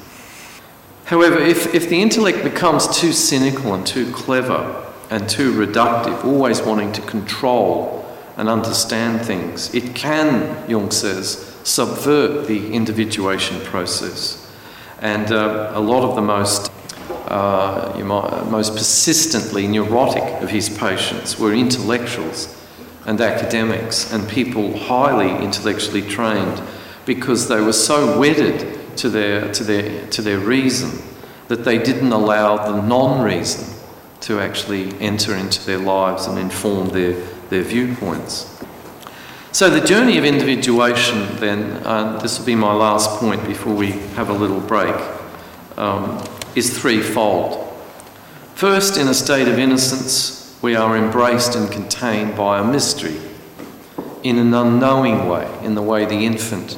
However, 1.05 1.39
if, 1.39 1.74
if 1.74 1.89
the 1.89 2.01
intellect 2.01 2.43
becomes 2.43 2.88
too 2.99 3.14
cynical 3.14 3.74
and 3.74 3.88
too 3.88 4.12
clever 4.12 4.86
and 5.10 5.28
too 5.28 5.53
reductive, 5.53 6.24
always 6.26 6.62
wanting 6.62 6.91
to 6.93 7.01
control 7.01 8.05
and 8.36 8.49
understand 8.49 9.26
things, 9.26 9.74
it 9.74 9.95
can, 9.95 10.70
Jung 10.70 10.91
says, 10.91 11.58
subvert 11.64 12.47
the 12.47 12.74
individuation 12.74 13.60
process. 13.62 14.51
And 14.99 15.32
uh, 15.32 15.72
a 15.74 15.80
lot 15.80 16.03
of 16.03 16.16
the 16.16 16.22
most 16.22 16.72
uh, 17.32 17.93
might, 18.03 18.45
most 18.47 18.73
persistently 18.73 19.67
neurotic 19.67 20.23
of 20.41 20.49
his 20.49 20.69
patients 20.69 21.39
were 21.39 21.53
intellectuals 21.53 22.53
and 23.05 23.21
academics 23.21 24.11
and 24.11 24.28
people 24.30 24.78
highly 24.78 25.43
intellectually 25.43 26.01
trained 26.01 26.61
because 27.05 27.47
they 27.47 27.61
were 27.61 27.73
so 27.73 28.19
wedded 28.19 28.97
to 28.97 29.09
their, 29.09 29.51
to 29.53 29.63
their, 29.63 30.07
to 30.07 30.21
their 30.21 30.39
reason 30.39 31.01
that 31.47 31.63
they 31.63 31.78
didn't 31.78 32.11
allow 32.11 32.57
the 32.71 32.82
non 32.82 33.23
reason 33.23 33.73
to 34.21 34.39
actually 34.39 34.93
enter 34.99 35.36
into 35.36 35.65
their 35.65 35.78
lives 35.78 36.28
and 36.28 36.38
inform 36.38 36.89
their, 36.89 37.13
their 37.49 37.63
viewpoints. 37.63 38.53
So, 39.53 39.69
the 39.69 39.86
journey 39.86 40.17
of 40.17 40.25
individuation, 40.25 41.36
then, 41.38 41.82
uh, 41.86 42.19
this 42.19 42.38
will 42.38 42.45
be 42.45 42.55
my 42.55 42.73
last 42.73 43.19
point 43.19 43.45
before 43.47 43.73
we 43.73 43.91
have 44.15 44.30
a 44.30 44.34
little 44.34 44.59
break, 44.59 44.95
um, 45.78 46.23
is 46.58 46.76
threefold. 46.76 47.64
First, 48.55 48.97
in 48.97 49.08
a 49.08 49.14
state 49.14 49.47
of 49.47 49.60
innocence, 49.60 50.58
we 50.64 50.76
are 50.76 50.97
embraced 50.97 51.53
and 51.55 51.72
contained 51.72 52.36
by 52.36 52.58
a 52.58 52.64
mystery 52.64 53.16
in 54.24 54.39
an 54.39 54.55
unknowing 54.55 55.30
way, 55.30 55.47
in 55.64 55.76
the 55.76 55.84
way 55.84 56.05
the 56.05 56.26
infant 56.26 56.76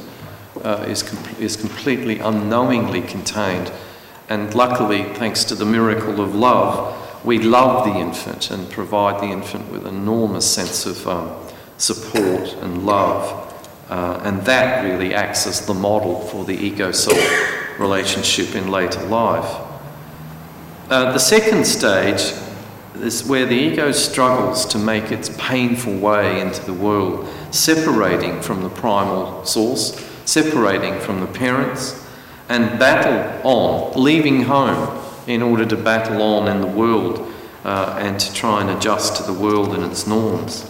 uh, 0.66 0.86
is, 0.86 1.02
com- 1.02 1.36
is 1.40 1.56
completely 1.56 2.20
unknowingly 2.20 3.02
contained. 3.02 3.72
And 4.28 4.54
luckily, 4.54 5.04
thanks 5.14 5.46
to 5.46 5.56
the 5.56 5.66
miracle 5.66 6.20
of 6.20 6.36
love, 6.36 7.26
we 7.26 7.40
love 7.40 7.86
the 7.86 7.98
infant 7.98 8.52
and 8.52 8.70
provide 8.70 9.22
the 9.22 9.32
infant 9.32 9.72
with 9.72 9.88
enormous 9.88 10.54
sense 10.54 10.86
of 10.86 11.08
um, 11.08 11.34
support 11.78 12.54
and 12.56 12.86
love. 12.86 13.46
Uh, 13.90 14.20
and 14.26 14.42
that 14.42 14.84
really 14.84 15.14
acts 15.14 15.48
as 15.48 15.66
the 15.66 15.74
model 15.74 16.20
for 16.20 16.44
the 16.44 16.54
ego 16.54 16.92
soul 16.92 17.18
relationship 17.80 18.56
in 18.56 18.70
later 18.70 19.02
life. 19.06 19.68
Uh, 20.90 21.12
the 21.12 21.20
second 21.20 21.68
stage 21.68 22.34
is 22.96 23.24
where 23.24 23.46
the 23.46 23.54
ego 23.54 23.92
struggles 23.92 24.66
to 24.66 24.80
make 24.80 25.12
its 25.12 25.30
painful 25.38 25.96
way 25.96 26.42
into 26.42 26.66
the 26.66 26.74
world, 26.74 27.30
separating 27.52 28.42
from 28.42 28.64
the 28.64 28.70
primal 28.70 29.46
source, 29.46 30.04
separating 30.26 31.00
from 31.00 31.20
the 31.20 31.28
parents, 31.28 32.04
and 32.50 32.80
battle 32.80 33.40
on, 33.48 34.02
leaving 34.02 34.42
home 34.42 35.00
in 35.28 35.44
order 35.44 35.64
to 35.64 35.78
battle 35.78 36.24
on 36.24 36.48
in 36.48 36.60
the 36.60 36.68
world 36.68 37.32
uh, 37.66 37.96
and 38.00 38.20
to 38.20 38.34
try 38.34 38.60
and 38.60 38.72
adjust 38.72 39.16
to 39.16 39.24
the 39.32 39.40
world 39.40 39.76
and 39.76 39.84
its 39.84 40.08
norms. 40.08 40.66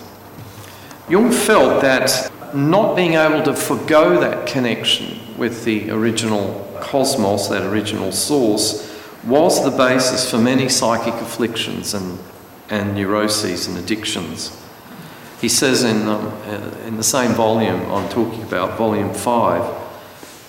Jung 1.07 1.32
felt 1.32 1.82
that 1.82 2.30
not 2.53 2.93
being 2.93 3.13
able 3.13 3.41
to 3.43 3.53
forego 3.53 4.20
that 4.20 4.45
connection 4.45 5.17
with 5.38 5.63
the 5.63 5.89
original 5.91 6.78
cosmos, 6.82 7.47
that 7.47 7.63
original 7.63 8.11
source, 8.11 8.89
was 9.24 9.63
the 9.63 9.72
basis 9.72 10.30
for 10.30 10.38
many 10.38 10.70
psychic 10.70 11.13
afflictions 11.15 11.93
and, 11.93 12.20
and 12.70 12.95
neuroses 12.95 13.67
and 13.67 13.78
addictions. 13.78 14.55
He 15.41 15.49
says 15.49 15.84
in, 15.84 16.07
um, 16.07 16.28
uh, 16.28 16.72
in 16.86 16.97
the 16.97 17.03
same 17.03 17.32
volume 17.32 17.80
I'm 17.91 18.09
talking 18.09 18.43
about, 18.43 18.78
volume 18.78 19.13
5, 19.13 19.78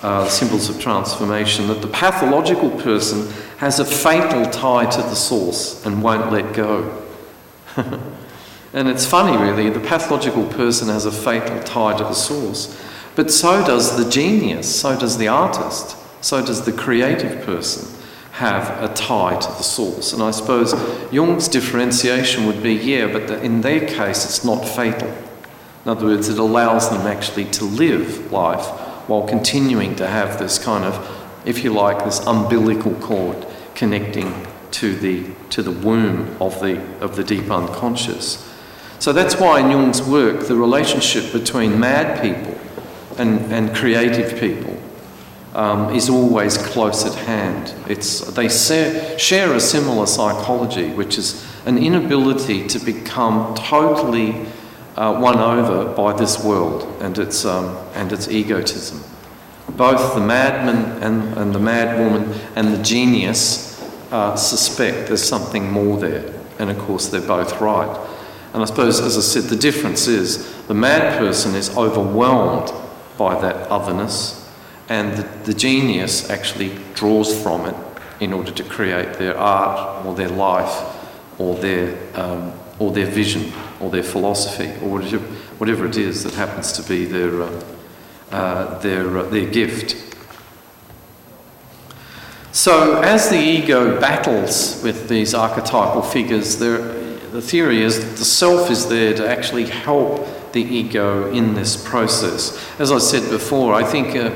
uh, 0.03 0.27
Symbols 0.27 0.69
of 0.69 0.79
Transformation, 0.79 1.67
that 1.67 1.81
the 1.81 1.87
pathological 1.87 2.69
person 2.71 3.31
has 3.57 3.79
a 3.79 3.85
fatal 3.85 4.49
tie 4.49 4.89
to 4.89 5.01
the 5.01 5.15
source 5.15 5.85
and 5.85 6.01
won't 6.01 6.31
let 6.31 6.53
go. 6.53 7.05
and 7.75 8.87
it's 8.87 9.05
funny, 9.05 9.37
really, 9.37 9.69
the 9.69 9.79
pathological 9.79 10.45
person 10.47 10.87
has 10.87 11.05
a 11.05 11.11
fatal 11.11 11.61
tie 11.63 11.97
to 11.97 12.03
the 12.03 12.13
source, 12.13 12.81
but 13.15 13.29
so 13.29 13.65
does 13.65 13.97
the 14.03 14.09
genius, 14.09 14.79
so 14.79 14.97
does 14.97 15.17
the 15.17 15.27
artist, 15.27 15.95
so 16.23 16.45
does 16.45 16.65
the 16.65 16.71
creative 16.71 17.45
person 17.45 18.00
have 18.41 18.81
a 18.81 18.91
tie 18.95 19.39
to 19.39 19.47
the 19.49 19.61
source. 19.61 20.13
And 20.13 20.23
I 20.23 20.31
suppose 20.31 20.73
Jung's 21.13 21.47
differentiation 21.47 22.47
would 22.47 22.63
be 22.63 22.73
yeah, 22.73 23.05
but 23.05 23.29
in 23.43 23.61
their 23.61 23.81
case, 23.87 24.25
it's 24.25 24.43
not 24.43 24.67
fatal. 24.67 25.09
In 25.85 25.91
other 25.91 26.07
words, 26.07 26.27
it 26.27 26.39
allows 26.39 26.89
them 26.89 27.05
actually 27.05 27.45
to 27.51 27.65
live 27.65 28.31
life 28.31 28.65
while 29.07 29.27
continuing 29.27 29.95
to 29.97 30.07
have 30.07 30.39
this 30.39 30.57
kind 30.57 30.83
of, 30.83 30.95
if 31.45 31.63
you 31.63 31.71
like, 31.71 32.03
this 32.03 32.19
umbilical 32.25 32.95
cord 32.95 33.45
connecting 33.75 34.33
to 34.71 34.95
the, 34.95 35.27
to 35.51 35.61
the 35.61 35.71
womb 35.71 36.35
of 36.41 36.59
the, 36.61 36.81
of 36.99 37.15
the 37.15 37.23
deep 37.23 37.51
unconscious. 37.51 38.47
So 38.97 39.13
that's 39.13 39.35
why 39.35 39.59
in 39.59 39.69
Jung's 39.69 40.01
work, 40.01 40.47
the 40.47 40.55
relationship 40.55 41.31
between 41.31 41.79
mad 41.79 42.23
people 42.23 42.59
and, 43.19 43.53
and 43.53 43.75
creative 43.75 44.39
people 44.39 44.80
um, 45.53 45.93
is 45.93 46.09
always 46.09 46.57
close 46.57 47.05
at 47.05 47.13
hand. 47.13 47.73
It's, 47.89 48.21
they 48.31 48.47
share 48.49 49.53
a 49.53 49.59
similar 49.59 50.05
psychology, 50.05 50.91
which 50.93 51.17
is 51.17 51.45
an 51.65 51.77
inability 51.77 52.67
to 52.67 52.79
become 52.79 53.53
totally 53.55 54.45
uh, 54.95 55.17
won 55.21 55.39
over 55.39 55.93
by 55.93 56.13
this 56.13 56.43
world 56.43 56.83
and 57.01 57.17
its, 57.17 57.45
um, 57.45 57.77
and 57.93 58.11
its 58.11 58.27
egotism. 58.29 59.03
Both 59.69 60.15
the 60.15 60.21
madman 60.21 61.01
and, 61.01 61.37
and 61.37 61.55
the 61.55 61.59
madwoman 61.59 62.37
and 62.55 62.73
the 62.73 62.83
genius 62.83 63.81
uh, 64.11 64.35
suspect 64.35 65.07
there's 65.07 65.23
something 65.23 65.71
more 65.71 65.97
there, 65.97 66.33
and 66.59 66.69
of 66.69 66.77
course, 66.79 67.07
they're 67.07 67.21
both 67.21 67.61
right. 67.61 68.07
And 68.53 68.61
I 68.61 68.65
suppose, 68.65 68.99
as 68.99 69.17
I 69.17 69.21
said, 69.21 69.43
the 69.43 69.55
difference 69.55 70.07
is 70.07 70.65
the 70.67 70.73
mad 70.73 71.17
person 71.17 71.55
is 71.55 71.75
overwhelmed 71.77 72.73
by 73.17 73.39
that 73.39 73.55
otherness, 73.69 74.40
and 74.89 75.17
the, 75.17 75.51
the 75.51 75.53
genius 75.53 76.29
actually 76.29 76.77
draws 76.93 77.41
from 77.41 77.65
it 77.65 77.75
in 78.19 78.33
order 78.33 78.51
to 78.51 78.63
create 78.63 79.15
their 79.15 79.37
art 79.37 80.05
or 80.05 80.13
their 80.15 80.29
life 80.29 80.85
or 81.39 81.55
their, 81.55 81.97
um, 82.15 82.53
or 82.79 82.91
their 82.91 83.07
vision 83.07 83.51
or 83.79 83.89
their 83.89 84.03
philosophy 84.03 84.71
or 84.83 85.01
whatever, 85.57 85.87
it 85.87 85.97
is 85.97 86.23
that 86.23 86.33
happens 86.35 86.71
to 86.73 86.83
be 86.87 87.05
their, 87.05 87.41
uh, 87.41 87.63
uh, 88.31 88.79
their, 88.79 89.17
uh, 89.17 89.23
their 89.23 89.47
gift. 89.49 89.95
So, 92.51 93.01
as 93.01 93.29
the 93.29 93.39
ego 93.39 93.99
battles 93.99 94.81
with 94.83 95.07
these 95.07 95.33
archetypal 95.33 96.01
figures, 96.01 96.57
the 96.57 97.41
theory 97.41 97.81
is 97.81 97.99
that 97.99 98.17
the 98.17 98.25
self 98.25 98.69
is 98.69 98.89
there 98.89 99.15
to 99.15 99.27
actually 99.27 99.65
help 99.65 100.27
the 100.51 100.61
ego 100.61 101.31
in 101.31 101.53
this 101.53 101.81
process. 101.81 102.59
As 102.77 102.91
I 102.91 102.97
said 102.97 103.29
before, 103.29 103.73
I 103.73 103.83
think 103.83 104.15
uh, 104.15 104.31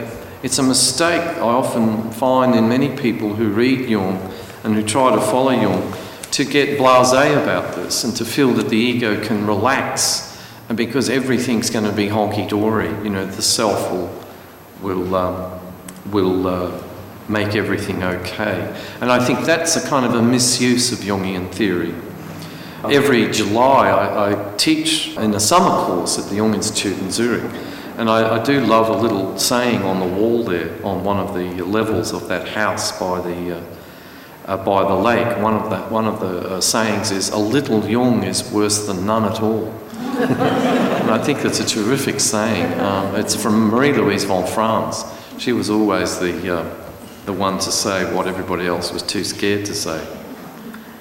it's 0.46 0.60
a 0.60 0.64
mistake 0.64 1.22
I 1.22 1.40
often 1.40 2.12
find 2.12 2.54
in 2.54 2.70
many 2.70 2.96
people 2.96 3.34
who 3.34 3.50
read 3.50 3.90
Jung 3.90 4.32
and 4.64 4.76
who 4.76 4.84
try 4.84 5.10
to 5.10 5.20
follow 5.20 5.50
Jung 5.50 5.92
to 6.34 6.46
get 6.46 6.78
blasé 6.78 7.42
about 7.42 7.76
this 7.76 8.04
and 8.04 8.16
to 8.18 8.24
feel 8.24 8.54
that 8.54 8.70
the 8.70 8.78
ego 8.78 9.20
can 9.26 9.48
relax 9.48 10.40
and 10.70 10.78
because 10.78 11.10
everything's 11.10 11.72
going 11.72 11.86
to 11.86 11.92
be 11.92 12.10
honky 12.10 12.48
dory, 12.48 12.90
you 13.04 13.10
know, 13.10 13.26
the 13.26 13.42
self 13.42 13.92
will, 13.92 14.24
will, 14.84 15.16
um, 15.16 15.60
will 16.12 16.46
uh, 16.46 16.84
make 17.28 17.56
everything 17.56 18.04
okay. 18.04 18.80
And 19.02 19.12
I 19.12 19.26
think 19.26 19.48
that's 19.48 19.76
a 19.76 19.90
kind 19.90 20.06
of 20.06 20.14
a 20.14 20.22
misuse 20.22 20.92
of 20.92 21.00
Jungian 21.00 21.52
theory. 21.52 21.96
Every 22.84 23.32
July, 23.32 23.90
I, 23.90 24.32
I 24.32 24.56
teach 24.58 25.18
in 25.18 25.34
a 25.34 25.40
summer 25.40 25.88
course 25.88 26.20
at 26.20 26.30
the 26.30 26.36
Jung 26.36 26.54
Institute 26.54 27.00
in 27.00 27.10
Zurich. 27.10 27.52
And 27.98 28.10
I, 28.10 28.40
I, 28.40 28.44
do 28.44 28.60
love 28.60 28.90
a 28.90 28.98
little 29.02 29.38
saying 29.38 29.82
on 29.84 30.02
the 30.02 30.06
wall 30.06 30.44
there, 30.44 30.84
on 30.86 31.06
one 31.06 31.18
of 31.18 31.34
the 31.34 31.64
levels 31.64 32.12
of 32.12 32.28
that 32.28 32.46
house 32.46 32.92
by 33.00 33.22
the, 33.22 33.58
uh, 33.58 33.64
uh, 34.48 34.58
by 34.58 34.84
the 34.84 34.94
lake. 34.94 35.38
One 35.42 35.54
of 35.54 35.70
the, 35.70 35.78
one 35.94 36.06
of 36.06 36.20
the 36.20 36.56
uh, 36.56 36.62
sayings 36.62 37.12
is, 37.12 37.30
A 37.30 37.38
little 37.38 37.88
Jung 37.88 38.24
is 38.24 38.52
worse 38.52 38.86
than 38.86 39.06
none 39.06 39.24
at 39.24 39.42
all. 39.42 39.68
and 39.98 41.10
I 41.10 41.24
think 41.24 41.42
that's 41.42 41.62
a 41.62 41.66
terrific 41.66 42.20
saying. 42.20 42.78
Um, 42.82 43.16
it's 43.16 43.34
from 43.34 43.70
Marie 43.70 43.94
Louise 43.94 44.26
von 44.26 44.46
Franz. 44.46 45.06
She 45.38 45.54
was 45.54 45.70
always 45.70 46.20
the, 46.20 46.54
uh, 46.54 46.92
the 47.26 47.34
one 47.34 47.60
to 47.60 47.72
say 47.72 48.14
what 48.14 48.28
everybody 48.28 48.68
else 48.68 48.92
was 48.92 49.04
too 49.04 49.24
scared 49.24 49.66
to 49.68 49.74
say. 49.74 50.06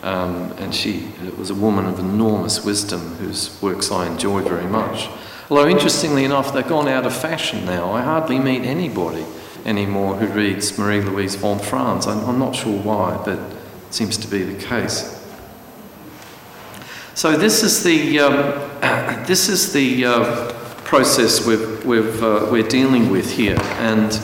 Um, 0.02 0.52
and 0.58 0.72
she 0.72 1.08
was 1.36 1.50
a 1.50 1.54
woman 1.56 1.86
of 1.86 1.98
enormous 1.98 2.64
wisdom 2.64 3.16
whose 3.16 3.60
works 3.60 3.90
I 3.90 4.06
enjoy 4.06 4.42
very 4.42 4.66
much. 4.66 5.08
Although, 5.50 5.68
interestingly 5.68 6.24
enough, 6.24 6.54
they've 6.54 6.66
gone 6.66 6.88
out 6.88 7.04
of 7.04 7.14
fashion 7.14 7.66
now. 7.66 7.92
I 7.92 8.02
hardly 8.02 8.38
meet 8.38 8.62
anybody 8.62 9.26
anymore 9.66 10.16
who 10.16 10.26
reads 10.26 10.78
Marie 10.78 11.02
Louise 11.02 11.34
von 11.34 11.58
Franz. 11.58 12.06
I'm, 12.06 12.24
I'm 12.24 12.38
not 12.38 12.56
sure 12.56 12.78
why, 12.78 13.20
but 13.24 13.38
it 13.38 13.94
seems 13.94 14.16
to 14.18 14.28
be 14.28 14.42
the 14.42 14.62
case. 14.62 15.10
So, 17.14 17.36
this 17.36 17.62
is 17.62 17.84
the, 17.84 18.20
um, 18.20 19.24
this 19.26 19.48
is 19.48 19.72
the 19.74 20.06
uh, 20.06 20.52
process 20.84 21.46
we've, 21.46 21.84
we've, 21.84 22.22
uh, 22.22 22.48
we're 22.50 22.66
dealing 22.66 23.10
with 23.10 23.30
here. 23.30 23.58
And 23.78 24.18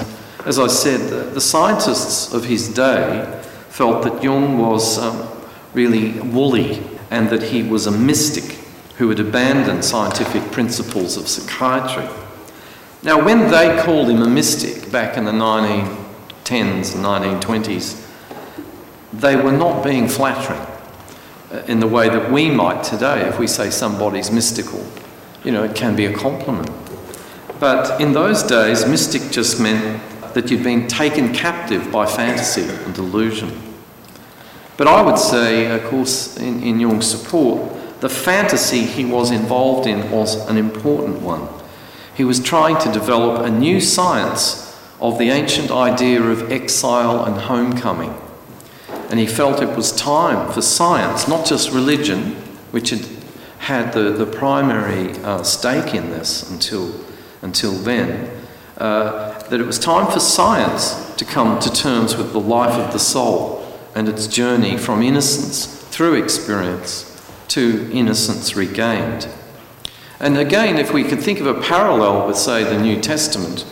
as 0.47 0.59
I 0.59 0.69
said, 0.69 1.35
the 1.35 1.41
scientists 1.41 2.33
of 2.33 2.45
his 2.45 2.73
day 2.73 3.43
felt 3.69 4.05
that 4.05 4.23
Jung 4.23 4.59
was 4.59 4.99
um, 4.99 5.29
really 5.75 6.19
woolly 6.21 6.83
and 7.11 7.29
that 7.29 7.43
he 7.43 7.63
was 7.63 7.87
a 7.87 7.91
mystic 7.91 8.60
who 9.01 9.09
had 9.09 9.19
abandoned 9.19 9.83
scientific 9.83 10.53
principles 10.53 11.17
of 11.17 11.27
psychiatry. 11.27 12.07
Now, 13.03 13.25
when 13.25 13.51
they 13.51 13.81
called 13.83 14.11
him 14.11 14.21
a 14.21 14.29
mystic 14.29 14.93
back 14.93 15.17
in 15.17 15.25
the 15.25 15.33
1910s 15.33 16.95
and 16.95 17.43
1920s, 17.43 18.07
they 19.15 19.37
were 19.37 19.53
not 19.53 19.83
being 19.83 20.07
flattering 20.07 20.61
uh, 21.51 21.63
in 21.67 21.81
the 21.81 21.87
way 21.87 22.11
that 22.11 22.31
we 22.31 22.51
might 22.51 22.85
today 22.85 23.27
if 23.27 23.39
we 23.39 23.47
say 23.47 23.71
somebody's 23.71 24.31
mystical. 24.31 24.87
You 25.45 25.53
know, 25.53 25.65
it 25.65 25.75
can 25.75 25.97
be 25.97 26.05
a 26.05 26.13
compliment. 26.13 26.71
But 27.59 28.03
in 28.03 28.13
those 28.13 28.43
days, 28.43 28.85
mystic 28.85 29.33
just 29.33 29.59
meant 29.59 30.03
that 30.35 30.51
you'd 30.51 30.63
been 30.63 30.89
taken 30.89 31.33
captive 31.33 31.91
by 31.91 32.05
fantasy 32.05 32.65
and 32.65 32.95
delusion. 32.95 33.51
But 34.77 34.89
I 34.89 35.01
would 35.01 35.19
say, 35.19 35.75
of 35.75 35.85
course, 35.85 36.37
in, 36.37 36.63
in 36.63 36.81
Jung's 36.81 37.07
support, 37.07 37.80
the 38.01 38.09
fantasy 38.09 38.81
he 38.81 39.05
was 39.05 39.31
involved 39.31 39.87
in 39.87 40.11
was 40.11 40.49
an 40.49 40.57
important 40.57 41.21
one. 41.21 41.49
He 42.15 42.25
was 42.25 42.41
trying 42.41 42.79
to 42.79 42.93
develop 42.93 43.45
a 43.45 43.51
new 43.51 43.81
science 43.81 44.67
of 45.01 45.19
the 45.19 45.31
ancient 45.31 45.71
idea 45.71 46.23
of 46.23 46.51
exile 46.51 47.25
and 47.25 47.37
homecoming. 47.37 48.15
And 49.11 49.19
he 49.19 49.27
felt 49.27 49.63
it 49.63 49.77
was 49.77 49.93
time 49.93 50.53
for 50.53 50.63
science, 50.63 51.27
not 51.27 51.47
just 51.47 51.73
religion, 51.73 52.37
which 52.71 52.91
had 52.91 53.07
had 53.59 53.93
the, 53.93 54.11
the 54.11 54.27
primary 54.27 55.13
uh, 55.19 55.43
stake 55.43 55.95
in 55.95 56.11
this 56.11 56.51
until, 56.51 56.95
until 57.43 57.73
then, 57.73 58.31
uh, 58.79 59.39
that 59.49 59.61
it 59.61 59.67
was 59.67 59.79
time 59.79 60.11
for 60.11 60.19
science 60.19 61.15
to 61.17 61.27
come 61.27 61.61
to 61.61 61.71
terms 61.71 62.17
with 62.17 62.33
the 62.33 62.41
life 62.41 62.75
of 62.75 62.91
the 62.93 62.99
soul 62.99 63.63
and 63.95 64.09
its 64.09 64.27
journey 64.27 64.79
from 64.79 65.03
innocence 65.03 65.67
through 65.91 66.15
experience 66.15 67.10
to 67.51 67.91
innocence 67.93 68.57
regained. 68.57 69.29
And 70.21 70.37
again, 70.37 70.77
if 70.79 70.93
we 70.93 71.03
could 71.05 71.21
think 71.21 71.41
of 71.41 71.47
a 71.47 71.61
parallel 71.61 72.27
with, 72.27 72.37
say, 72.37 72.63
the 72.63 72.79
New 72.79 73.01
Testament, 73.01 73.65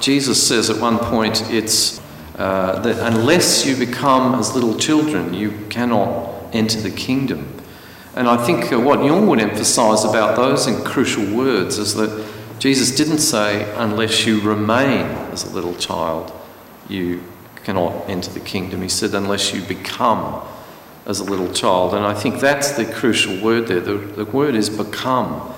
Jesus 0.00 0.46
says 0.46 0.68
at 0.68 0.80
one 0.80 0.98
point 0.98 1.48
it's 1.50 2.00
uh, 2.36 2.80
that 2.80 2.98
unless 3.12 3.64
you 3.64 3.76
become 3.76 4.34
as 4.34 4.54
little 4.54 4.76
children, 4.76 5.32
you 5.32 5.52
cannot 5.70 6.30
enter 6.52 6.80
the 6.80 6.90
kingdom. 6.90 7.60
And 8.14 8.28
I 8.28 8.44
think 8.44 8.72
uh, 8.72 8.80
what 8.80 9.04
Jung 9.04 9.26
would 9.28 9.40
emphasize 9.40 10.04
about 10.04 10.36
those 10.36 10.66
in 10.66 10.82
crucial 10.84 11.24
words 11.34 11.78
is 11.78 11.94
that 11.94 12.26
Jesus 12.58 12.94
didn't 12.94 13.18
say, 13.18 13.72
unless 13.76 14.26
you 14.26 14.40
remain 14.40 15.06
as 15.32 15.44
a 15.44 15.54
little 15.54 15.74
child, 15.76 16.32
you 16.88 17.22
cannot 17.64 18.08
enter 18.08 18.30
the 18.30 18.40
kingdom. 18.40 18.82
He 18.82 18.88
said, 18.88 19.14
unless 19.14 19.54
you 19.54 19.62
become 19.62 20.42
as 21.06 21.20
a 21.20 21.24
little 21.24 21.52
child. 21.52 21.94
And 21.94 22.04
I 22.04 22.14
think 22.14 22.40
that's 22.40 22.72
the 22.72 22.84
crucial 22.84 23.42
word 23.42 23.66
there. 23.68 23.80
The, 23.80 23.94
the 23.94 24.24
word 24.24 24.54
is 24.54 24.70
become. 24.70 25.54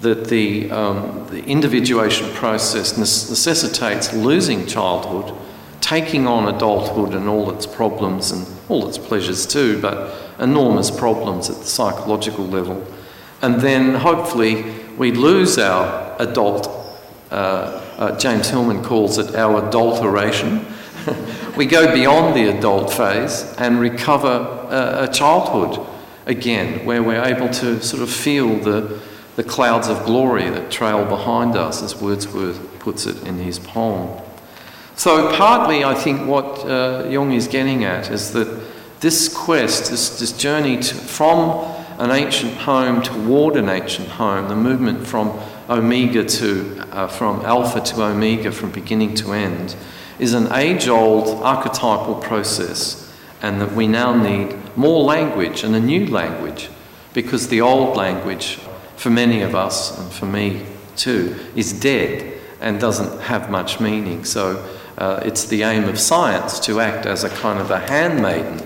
That 0.00 0.26
the, 0.26 0.70
um, 0.70 1.26
the 1.30 1.42
individuation 1.44 2.30
process 2.34 2.98
necessitates 2.98 4.12
losing 4.12 4.66
childhood, 4.66 5.34
taking 5.80 6.26
on 6.26 6.54
adulthood 6.54 7.14
and 7.14 7.28
all 7.28 7.50
its 7.50 7.66
problems 7.66 8.30
and 8.30 8.46
all 8.68 8.86
its 8.88 8.98
pleasures 8.98 9.46
too, 9.46 9.80
but 9.80 10.14
enormous 10.38 10.90
problems 10.90 11.48
at 11.48 11.56
the 11.56 11.64
psychological 11.64 12.44
level. 12.44 12.86
And 13.40 13.60
then 13.60 13.94
hopefully 13.94 14.64
we 14.96 15.12
lose 15.12 15.58
our 15.58 16.16
adult, 16.18 16.68
uh, 17.30 17.82
uh, 17.98 18.18
James 18.18 18.50
Hillman 18.50 18.82
calls 18.82 19.18
it 19.18 19.34
our 19.34 19.66
adulteration. 19.66 20.66
we 21.56 21.66
go 21.66 21.92
beyond 21.92 22.36
the 22.36 22.56
adult 22.56 22.92
phase 22.92 23.54
and 23.58 23.80
recover 23.80 24.28
a, 24.70 25.04
a 25.04 25.12
childhood 25.12 25.86
again, 26.26 26.84
where 26.84 27.02
we're 27.02 27.24
able 27.24 27.48
to 27.48 27.80
sort 27.82 28.02
of 28.02 28.10
feel 28.10 28.58
the, 28.58 29.00
the 29.36 29.44
clouds 29.44 29.88
of 29.88 30.04
glory 30.04 30.50
that 30.50 30.70
trail 30.70 31.04
behind 31.04 31.56
us, 31.56 31.82
as 31.82 32.00
Wordsworth 32.00 32.78
puts 32.78 33.06
it 33.06 33.22
in 33.24 33.38
his 33.38 33.58
poem. 33.58 34.20
So, 34.96 35.34
partly, 35.36 35.84
I 35.84 35.94
think 35.94 36.26
what 36.26 36.64
uh, 36.66 37.06
Jung 37.08 37.32
is 37.32 37.48
getting 37.48 37.84
at 37.84 38.10
is 38.10 38.32
that 38.32 38.48
this 39.00 39.28
quest, 39.32 39.90
this, 39.90 40.18
this 40.18 40.32
journey 40.32 40.78
to, 40.78 40.94
from 40.94 41.72
an 41.98 42.10
ancient 42.10 42.54
home 42.54 43.02
toward 43.02 43.56
an 43.56 43.68
ancient 43.68 44.08
home, 44.08 44.48
the 44.48 44.56
movement 44.56 45.06
from 45.06 45.38
omega 45.68 46.24
to, 46.24 46.78
uh, 46.92 47.06
from 47.06 47.44
alpha 47.44 47.80
to 47.80 48.02
omega, 48.02 48.50
from 48.50 48.70
beginning 48.70 49.14
to 49.14 49.32
end, 49.32 49.76
is 50.18 50.34
an 50.34 50.52
age 50.52 50.88
old 50.88 51.42
archetypal 51.42 52.16
process, 52.16 53.12
and 53.42 53.60
that 53.60 53.72
we 53.72 53.86
now 53.86 54.14
need 54.14 54.56
more 54.76 55.04
language 55.04 55.62
and 55.62 55.74
a 55.74 55.80
new 55.80 56.06
language 56.06 56.68
because 57.12 57.48
the 57.48 57.60
old 57.60 57.96
language, 57.96 58.58
for 58.96 59.10
many 59.10 59.40
of 59.40 59.54
us, 59.54 59.98
and 59.98 60.12
for 60.12 60.26
me 60.26 60.64
too, 60.96 61.34
is 61.54 61.72
dead 61.72 62.38
and 62.60 62.80
doesn't 62.80 63.20
have 63.22 63.50
much 63.50 63.80
meaning. 63.80 64.24
So 64.24 64.64
uh, 64.98 65.20
it's 65.24 65.44
the 65.44 65.62
aim 65.62 65.84
of 65.84 65.98
science 65.98 66.58
to 66.60 66.80
act 66.80 67.06
as 67.06 67.24
a 67.24 67.30
kind 67.30 67.58
of 67.58 67.70
a 67.70 67.78
handmaiden 67.78 68.62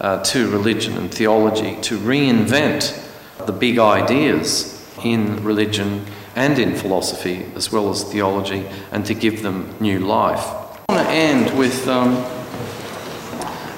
uh, 0.00 0.22
to 0.24 0.50
religion 0.50 0.96
and 0.96 1.12
theology, 1.12 1.80
to 1.82 1.98
reinvent 1.98 3.02
the 3.44 3.52
big 3.52 3.78
ideas 3.78 4.72
in 5.04 5.42
religion 5.44 6.04
and 6.34 6.58
in 6.58 6.74
philosophy 6.74 7.46
as 7.54 7.72
well 7.72 7.90
as 7.90 8.04
theology 8.04 8.66
and 8.92 9.06
to 9.06 9.14
give 9.14 9.42
them 9.42 9.74
new 9.80 9.98
life. 9.98 10.65
I 10.88 10.94
want 10.94 11.08
to 11.08 11.14
end 11.14 11.58
with 11.58 11.88
um, 11.88 12.14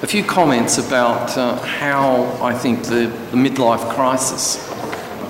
a 0.03 0.05
few 0.05 0.23
comments 0.23 0.77
about 0.77 1.35
uh, 1.35 1.57
how 1.57 2.25
I 2.39 2.53
think 2.53 2.83
the, 2.83 3.07
the 3.31 3.37
midlife 3.37 3.89
crisis 3.95 4.57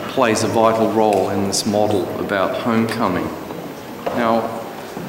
plays 0.10 0.44
a 0.44 0.50
vital 0.50 0.92
role 0.92 1.30
in 1.30 1.46
this 1.46 1.66
model 1.66 2.04
about 2.20 2.58
homecoming. 2.64 3.24
Now, 4.08 4.46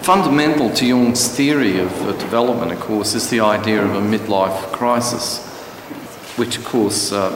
fundamental 0.02 0.70
to 0.74 0.86
Jung's 0.86 1.26
theory 1.26 1.80
of 1.80 1.90
development, 2.20 2.70
of 2.70 2.78
course, 2.78 3.16
is 3.16 3.28
the 3.30 3.40
idea 3.40 3.84
of 3.84 3.90
a 3.96 4.00
midlife 4.00 4.70
crisis, 4.70 5.44
which, 6.36 6.56
of 6.56 6.64
course, 6.64 7.10
uh, 7.10 7.32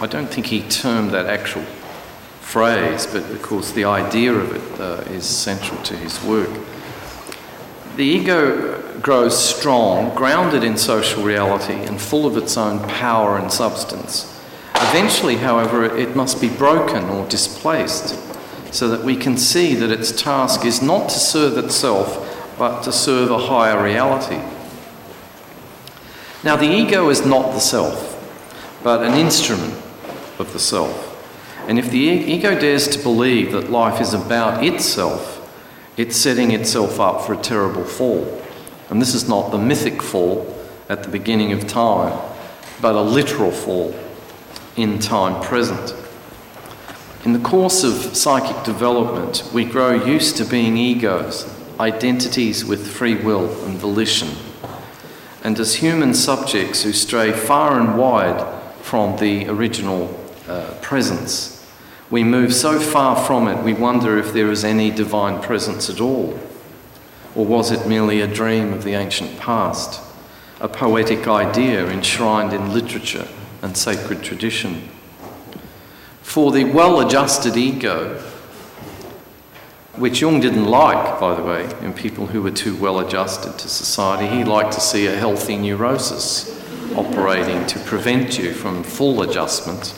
I 0.00 0.06
don't 0.06 0.28
think 0.28 0.46
he 0.46 0.62
termed 0.62 1.10
that 1.10 1.26
actual 1.26 1.64
phrase, 2.40 3.06
but 3.06 3.30
of 3.30 3.42
course, 3.42 3.72
the 3.72 3.84
idea 3.84 4.32
of 4.32 4.54
it 4.56 4.80
uh, 4.80 5.02
is 5.12 5.26
central 5.26 5.82
to 5.82 5.94
his 5.98 6.24
work. 6.24 6.48
The 8.00 8.06
ego 8.06 8.80
grows 9.02 9.38
strong, 9.38 10.14
grounded 10.14 10.64
in 10.64 10.78
social 10.78 11.22
reality, 11.22 11.74
and 11.74 12.00
full 12.00 12.24
of 12.24 12.38
its 12.38 12.56
own 12.56 12.78
power 12.88 13.36
and 13.36 13.52
substance. 13.52 14.42
Eventually, 14.74 15.36
however, 15.36 15.84
it 15.84 16.16
must 16.16 16.40
be 16.40 16.48
broken 16.48 17.04
or 17.10 17.28
displaced 17.28 18.18
so 18.72 18.88
that 18.88 19.04
we 19.04 19.16
can 19.16 19.36
see 19.36 19.74
that 19.74 19.90
its 19.90 20.12
task 20.12 20.64
is 20.64 20.80
not 20.80 21.10
to 21.10 21.18
serve 21.18 21.58
itself, 21.58 22.56
but 22.58 22.80
to 22.84 22.90
serve 22.90 23.30
a 23.30 23.36
higher 23.36 23.84
reality. 23.84 24.40
Now, 26.42 26.56
the 26.56 26.72
ego 26.72 27.10
is 27.10 27.26
not 27.26 27.52
the 27.52 27.60
self, 27.60 28.16
but 28.82 29.02
an 29.02 29.12
instrument 29.18 29.74
of 30.38 30.54
the 30.54 30.58
self. 30.58 31.06
And 31.68 31.78
if 31.78 31.90
the 31.90 31.98
ego 31.98 32.58
dares 32.58 32.88
to 32.88 32.98
believe 32.98 33.52
that 33.52 33.70
life 33.70 34.00
is 34.00 34.14
about 34.14 34.64
itself, 34.64 35.39
it's 36.00 36.16
setting 36.16 36.50
itself 36.52 36.98
up 36.98 37.26
for 37.26 37.34
a 37.34 37.36
terrible 37.36 37.84
fall. 37.84 38.42
And 38.88 39.02
this 39.02 39.14
is 39.14 39.28
not 39.28 39.50
the 39.50 39.58
mythic 39.58 40.02
fall 40.02 40.56
at 40.88 41.02
the 41.02 41.10
beginning 41.10 41.52
of 41.52 41.66
time, 41.66 42.18
but 42.80 42.94
a 42.94 43.02
literal 43.02 43.50
fall 43.50 43.94
in 44.76 44.98
time 44.98 45.42
present. 45.42 45.94
In 47.26 47.34
the 47.34 47.38
course 47.38 47.84
of 47.84 48.16
psychic 48.16 48.64
development, 48.64 49.44
we 49.52 49.66
grow 49.66 49.92
used 49.92 50.38
to 50.38 50.46
being 50.46 50.78
egos, 50.78 51.46
identities 51.78 52.64
with 52.64 52.90
free 52.90 53.16
will 53.16 53.50
and 53.66 53.76
volition. 53.76 54.30
And 55.44 55.60
as 55.60 55.74
human 55.74 56.14
subjects 56.14 56.82
who 56.82 56.94
stray 56.94 57.30
far 57.30 57.78
and 57.78 57.98
wide 57.98 58.42
from 58.80 59.18
the 59.18 59.48
original 59.48 60.18
uh, 60.48 60.72
presence, 60.80 61.59
we 62.10 62.24
move 62.24 62.52
so 62.52 62.80
far 62.80 63.24
from 63.24 63.46
it 63.46 63.62
we 63.62 63.72
wonder 63.72 64.18
if 64.18 64.32
there 64.32 64.50
is 64.50 64.64
any 64.64 64.90
divine 64.90 65.40
presence 65.40 65.88
at 65.88 66.00
all. 66.00 66.38
Or 67.36 67.46
was 67.46 67.70
it 67.70 67.86
merely 67.86 68.20
a 68.20 68.26
dream 68.26 68.72
of 68.72 68.82
the 68.82 68.94
ancient 68.94 69.38
past, 69.38 70.02
a 70.60 70.68
poetic 70.68 71.28
idea 71.28 71.86
enshrined 71.86 72.52
in 72.52 72.74
literature 72.74 73.28
and 73.62 73.76
sacred 73.76 74.22
tradition? 74.22 74.88
For 76.22 76.50
the 76.50 76.64
well 76.64 77.00
adjusted 77.00 77.56
ego, 77.56 78.20
which 79.96 80.20
Jung 80.20 80.40
didn't 80.40 80.64
like, 80.64 81.20
by 81.20 81.34
the 81.34 81.42
way, 81.42 81.70
in 81.82 81.92
people 81.92 82.26
who 82.26 82.42
were 82.42 82.50
too 82.50 82.76
well 82.76 82.98
adjusted 82.98 83.58
to 83.58 83.68
society, 83.68 84.26
he 84.26 84.44
liked 84.44 84.72
to 84.72 84.80
see 84.80 85.06
a 85.06 85.16
healthy 85.16 85.56
neurosis 85.56 86.56
operating 86.96 87.66
to 87.66 87.78
prevent 87.80 88.38
you 88.38 88.52
from 88.52 88.82
full 88.82 89.22
adjustment. 89.22 89.94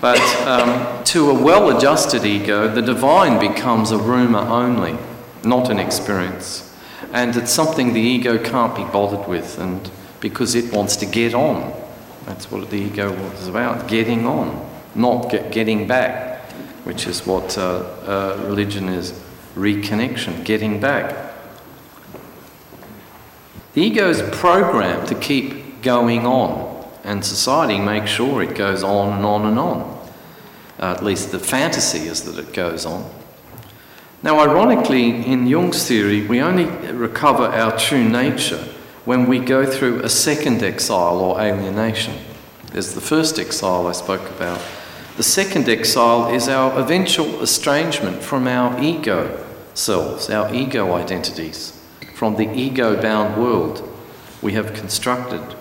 But 0.00 0.20
um, 0.46 1.04
to 1.04 1.30
a 1.30 1.34
well 1.34 1.76
adjusted 1.76 2.24
ego, 2.24 2.68
the 2.68 2.82
divine 2.82 3.38
becomes 3.40 3.90
a 3.90 3.98
rumour 3.98 4.40
only 4.40 4.96
not 5.44 5.70
an 5.70 5.78
experience. 5.78 6.64
And 7.12 7.36
it's 7.36 7.52
something 7.52 7.92
the 7.92 8.00
ego 8.00 8.38
can't 8.38 8.74
be 8.76 8.84
bothered 8.84 9.26
with, 9.28 9.58
and 9.58 9.90
because 10.20 10.54
it 10.54 10.72
wants 10.72 10.96
to 10.96 11.06
get 11.06 11.34
on. 11.34 11.72
That's 12.26 12.50
what 12.50 12.68
the 12.70 12.76
ego 12.76 13.10
was 13.12 13.48
about 13.48 13.88
getting 13.88 14.26
on, 14.26 14.68
not 14.94 15.30
get, 15.30 15.50
getting 15.50 15.86
back, 15.86 16.42
which 16.84 17.06
is 17.06 17.26
what 17.26 17.56
uh, 17.56 17.78
uh, 18.06 18.42
religion 18.44 18.88
is 18.88 19.12
reconnection, 19.54 20.44
getting 20.44 20.80
back. 20.80 21.32
The 23.72 23.82
ego 23.82 24.10
is 24.10 24.20
programmed 24.36 25.08
to 25.08 25.14
keep 25.14 25.82
going 25.82 26.26
on, 26.26 26.67
and 27.08 27.24
society 27.24 27.80
makes 27.80 28.10
sure 28.10 28.42
it 28.42 28.54
goes 28.54 28.82
on 28.82 29.16
and 29.16 29.24
on 29.24 29.46
and 29.46 29.58
on. 29.58 30.08
Uh, 30.78 30.92
at 30.92 31.02
least 31.02 31.32
the 31.32 31.38
fantasy 31.38 32.06
is 32.06 32.22
that 32.24 32.38
it 32.38 32.52
goes 32.52 32.84
on. 32.84 33.10
Now, 34.22 34.38
ironically, 34.40 35.24
in 35.24 35.46
Jung's 35.46 35.88
theory, 35.88 36.26
we 36.26 36.42
only 36.42 36.66
recover 36.92 37.44
our 37.44 37.76
true 37.78 38.06
nature 38.06 38.62
when 39.06 39.26
we 39.26 39.38
go 39.38 39.64
through 39.64 40.02
a 40.02 40.08
second 40.10 40.62
exile 40.62 41.18
or 41.18 41.40
alienation. 41.40 42.14
There's 42.72 42.92
the 42.92 43.00
first 43.00 43.38
exile 43.38 43.86
I 43.86 43.92
spoke 43.92 44.28
about. 44.28 44.60
The 45.16 45.22
second 45.22 45.66
exile 45.66 46.34
is 46.34 46.46
our 46.46 46.78
eventual 46.78 47.40
estrangement 47.40 48.22
from 48.22 48.46
our 48.46 48.78
ego 48.82 49.46
selves, 49.72 50.28
our 50.28 50.54
ego 50.54 50.92
identities, 50.92 51.72
from 52.14 52.36
the 52.36 52.52
ego 52.52 53.00
bound 53.00 53.40
world 53.40 53.82
we 54.42 54.52
have 54.52 54.74
constructed. 54.74 55.57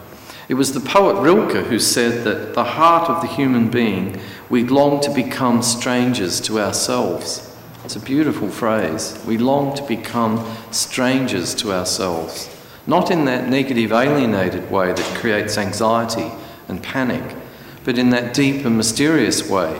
It 0.49 0.53
was 0.53 0.73
the 0.73 0.79
poet 0.79 1.21
Rilke 1.21 1.65
who 1.65 1.77
said 1.77 2.23
that 2.23 2.53
the 2.53 2.63
heart 2.63 3.09
of 3.09 3.21
the 3.21 3.27
human 3.27 3.69
being, 3.69 4.19
we 4.49 4.63
long 4.63 5.01
to 5.01 5.13
become 5.13 5.61
strangers 5.61 6.39
to 6.41 6.59
ourselves. 6.59 7.53
It's 7.83 7.97
a 7.97 8.01
beautiful 8.01 8.49
phrase. 8.49 9.21
We 9.25 9.37
long 9.37 9.75
to 9.75 9.83
become 9.83 10.45
strangers 10.71 11.53
to 11.55 11.73
ourselves, 11.73 12.49
not 12.85 13.11
in 13.11 13.25
that 13.25 13.49
negative, 13.49 13.91
alienated 13.91 14.71
way 14.71 14.93
that 14.93 15.17
creates 15.17 15.57
anxiety 15.57 16.31
and 16.69 16.81
panic, 16.81 17.35
but 17.83 17.97
in 17.97 18.09
that 18.11 18.33
deep 18.33 18.65
and 18.65 18.77
mysterious 18.77 19.49
way, 19.49 19.73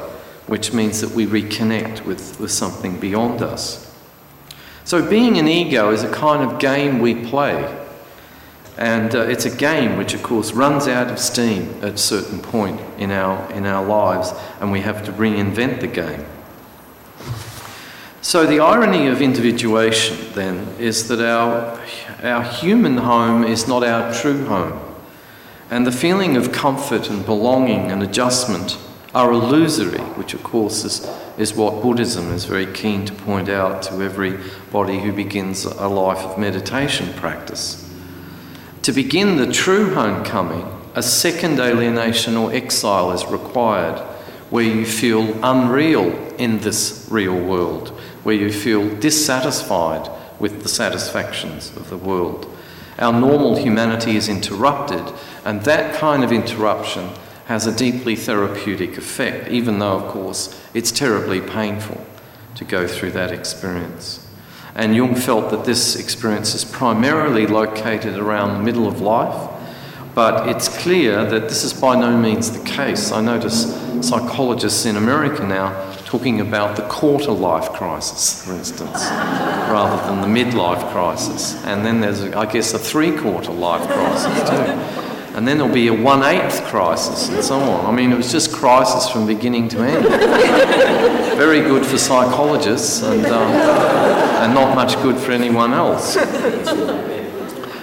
which 0.48 0.74
means 0.74 1.00
that 1.00 1.12
we 1.12 1.26
reconnect 1.26 2.06
with, 2.06 2.40
with 2.40 2.52
something 2.52 3.00
beyond 3.00 3.42
us. 3.42 3.94
So, 4.84 5.10
being 5.10 5.38
an 5.38 5.50
ego 5.50 5.92
is 5.92 6.04
a 6.04 6.12
kind 6.12 6.50
of 6.50 6.60
game 6.60 7.00
we 7.00 7.26
play. 7.26 7.77
And 8.78 9.16
uh, 9.16 9.22
it's 9.22 9.46
a 9.46 9.56
game 9.56 9.98
which, 9.98 10.14
of 10.14 10.22
course, 10.22 10.54
runs 10.54 10.88
out 10.88 11.10
of 11.10 11.18
steam 11.18 11.74
at 11.82 11.94
a 11.94 11.98
certain 11.98 12.40
point 12.40 12.80
in 13.00 13.12
our, 13.12 13.52
in 13.52 13.66
our 13.66 13.84
lives, 13.84 14.32
and 14.60 14.72
we 14.72 14.82
have 14.82 15.04
to 15.06 15.12
reinvent 15.12 15.80
the 15.82 15.88
game. 15.88 16.26
So, 18.22 18.46
the 18.46 18.60
irony 18.60 19.08
of 19.08 19.22
individuation 19.22 20.18
then 20.34 20.68
is 20.78 21.08
that 21.08 21.22
our, 21.22 21.80
our 22.22 22.44
human 22.44 22.98
home 22.98 23.44
is 23.44 23.68
not 23.68 23.84
our 23.84 24.14
true 24.14 24.46
home. 24.46 24.80
And 25.72 25.88
the 25.88 25.92
feeling 25.92 26.38
of 26.38 26.52
comfort 26.52 27.10
and 27.10 27.26
belonging 27.26 27.92
and 27.92 28.04
adjustment 28.04 28.78
are 29.16 29.32
illusory, 29.32 30.02
which, 30.16 30.34
of 30.36 30.44
course, 30.44 30.84
is, 30.84 31.10
is 31.38 31.56
what 31.56 31.82
Buddhism 31.82 32.32
is 32.32 32.46
very 32.46 32.72
keen 32.72 33.06
to 33.06 33.14
point 33.14 33.50
out 33.50 33.82
to 33.84 34.04
everybody 34.04 35.00
who 35.00 35.12
begins 35.12 35.66
a 35.66 35.88
life 35.88 36.20
of 36.20 36.38
meditation 36.38 37.14
practice. 37.14 37.87
To 38.88 38.94
begin 38.94 39.36
the 39.36 39.52
true 39.52 39.94
homecoming, 39.94 40.66
a 40.96 41.04
second 41.04 41.60
alienation 41.60 42.38
or 42.38 42.54
exile 42.54 43.12
is 43.12 43.26
required, 43.26 44.00
where 44.50 44.64
you 44.64 44.86
feel 44.86 45.38
unreal 45.44 46.14
in 46.38 46.60
this 46.60 47.06
real 47.12 47.38
world 47.38 47.90
where 48.24 48.38
you 48.38 48.50
feel 48.50 48.96
dissatisfied 48.96 50.10
with 50.40 50.64
the 50.64 50.70
satisfactions 50.70 51.76
of 51.76 51.90
the 51.90 51.98
world. 51.98 52.50
Our 52.98 53.12
normal 53.12 53.58
humanity 53.58 54.16
is 54.16 54.30
interrupted, 54.30 55.14
and 55.44 55.64
that 55.64 55.94
kind 55.96 56.24
of 56.24 56.32
interruption 56.32 57.10
has 57.48 57.68
a 57.68 57.76
deeply 57.76 58.16
therapeutic 58.16 58.98
effect, 58.98 59.50
even 59.50 59.80
though, 59.80 60.00
of 60.00 60.14
course, 60.14 60.58
it's 60.74 60.94
terribly 60.94 61.42
painful 61.42 62.08
to 62.56 62.64
go 62.64 62.88
through 62.88 63.12
that 63.12 63.34
experience. 63.34 64.27
And 64.78 64.96
Jung 64.96 65.16
felt 65.16 65.50
that 65.50 65.66
this 65.66 65.96
experience 65.96 66.54
is 66.54 66.64
primarily 66.64 67.48
located 67.48 68.16
around 68.16 68.54
the 68.54 68.64
middle 68.64 68.88
of 68.88 69.02
life, 69.02 69.50
but 70.14 70.48
it's 70.48 70.70
clear 70.70 71.26
that 71.26 71.50
this 71.50 71.64
is 71.64 71.74
by 71.74 72.00
no 72.00 72.16
means 72.16 72.52
the 72.52 72.64
case. 72.64 73.12
I 73.12 73.22
notice 73.22 73.74
psychologists 74.08 74.86
in 74.86 74.96
America 74.96 75.44
now 75.44 75.74
talking 76.06 76.40
about 76.42 76.76
the 76.76 76.84
quarter 76.84 77.32
life 77.32 77.70
crisis, 77.74 78.46
for 78.46 78.54
instance, 78.54 79.04
rather 79.10 79.98
than 80.08 80.22
the 80.22 80.44
midlife 80.44 80.92
crisis. 80.92 81.56
And 81.66 81.84
then 81.84 82.00
there's, 82.00 82.22
I 82.22 82.46
guess, 82.46 82.74
a 82.76 82.80
three 82.80 83.18
quarter 83.18 83.52
life 83.52 83.86
crisis 83.90 84.50
too. 84.50 85.07
And 85.38 85.48
then 85.48 85.60
there'll 85.60 85.72
be 85.72 85.88
a 85.88 85.94
one 85.94 86.24
eighth 86.24 86.64
crisis 86.64 87.30
and 87.30 87.44
so 87.44 87.60
on. 87.60 87.86
I 87.86 87.92
mean, 87.96 88.12
it 88.12 88.18
was 88.18 88.32
just 88.32 88.52
crisis 88.52 89.08
from 89.08 89.28
beginning 89.28 89.70
to 89.70 89.82
end. 89.82 90.08
Very 91.38 91.62
good 91.62 91.86
for 91.86 92.00
psychologists 92.00 93.04
and, 93.04 93.24
um, 93.28 93.52
and 94.42 94.56
not 94.56 94.74
much 94.74 94.96
good 95.04 95.16
for 95.20 95.32
anyone 95.32 95.74
else. 95.74 96.16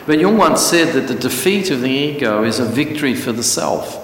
But 0.04 0.18
Jung 0.18 0.36
once 0.36 0.62
said 0.62 0.94
that 0.94 1.06
the 1.06 1.14
defeat 1.14 1.70
of 1.70 1.80
the 1.80 1.90
ego 1.90 2.42
is 2.42 2.58
a 2.58 2.64
victory 2.64 3.14
for 3.14 3.30
the 3.30 3.44
self. 3.44 4.00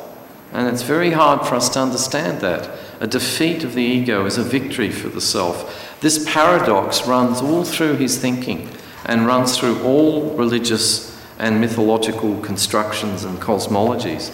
And 0.53 0.68
it's 0.68 0.82
very 0.82 1.11
hard 1.11 1.44
for 1.44 1.57
us 1.57 1.68
to 1.70 1.80
understand 1.80 2.40
that. 2.42 2.70
A 3.01 3.09
defeat 3.09 3.64
of 3.64 3.74
the 3.74 3.82
ego 3.82 4.26
is 4.26 4.38
a 4.38 4.44
victory 4.44 4.90
for 4.90 5.09
the 5.09 5.20
self. 5.20 5.98
This 6.01 6.24
paradox 6.32 7.05
runs 7.05 7.40
all 7.40 7.64
through 7.64 7.96
his 7.96 8.16
thinking 8.16 8.70
and 9.05 9.26
runs 9.26 9.59
through 9.59 9.82
all 9.82 10.36
religious 10.36 11.09
and 11.41 11.61
mythological 11.61 12.38
constructions 12.41 13.24
and 13.24 13.38
cosmologies. 13.41 14.30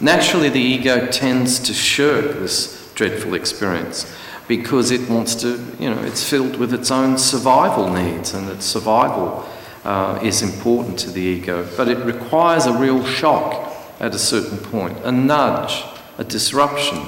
Naturally, 0.00 0.48
the 0.48 0.60
ego 0.60 1.06
tends 1.06 1.58
to 1.60 1.72
shirk 1.72 2.38
this 2.38 2.90
dreadful 2.94 3.34
experience 3.34 4.12
because 4.48 4.90
it 4.90 5.08
wants 5.08 5.34
to, 5.36 5.62
you 5.78 5.90
know, 5.90 6.02
it's 6.02 6.28
filled 6.28 6.56
with 6.56 6.72
its 6.72 6.90
own 6.90 7.18
survival 7.18 7.92
needs, 7.92 8.32
and 8.32 8.48
its 8.48 8.64
survival 8.64 9.46
uh, 9.84 10.18
is 10.22 10.42
important 10.42 10.98
to 10.98 11.10
the 11.10 11.20
ego. 11.20 11.68
But 11.76 11.88
it 11.88 11.98
requires 11.98 12.66
a 12.66 12.72
real 12.72 13.04
shock 13.04 13.72
at 14.00 14.14
a 14.14 14.18
certain 14.18 14.58
point, 14.58 14.98
a 15.04 15.12
nudge, 15.12 15.84
a 16.18 16.24
disruption 16.24 17.06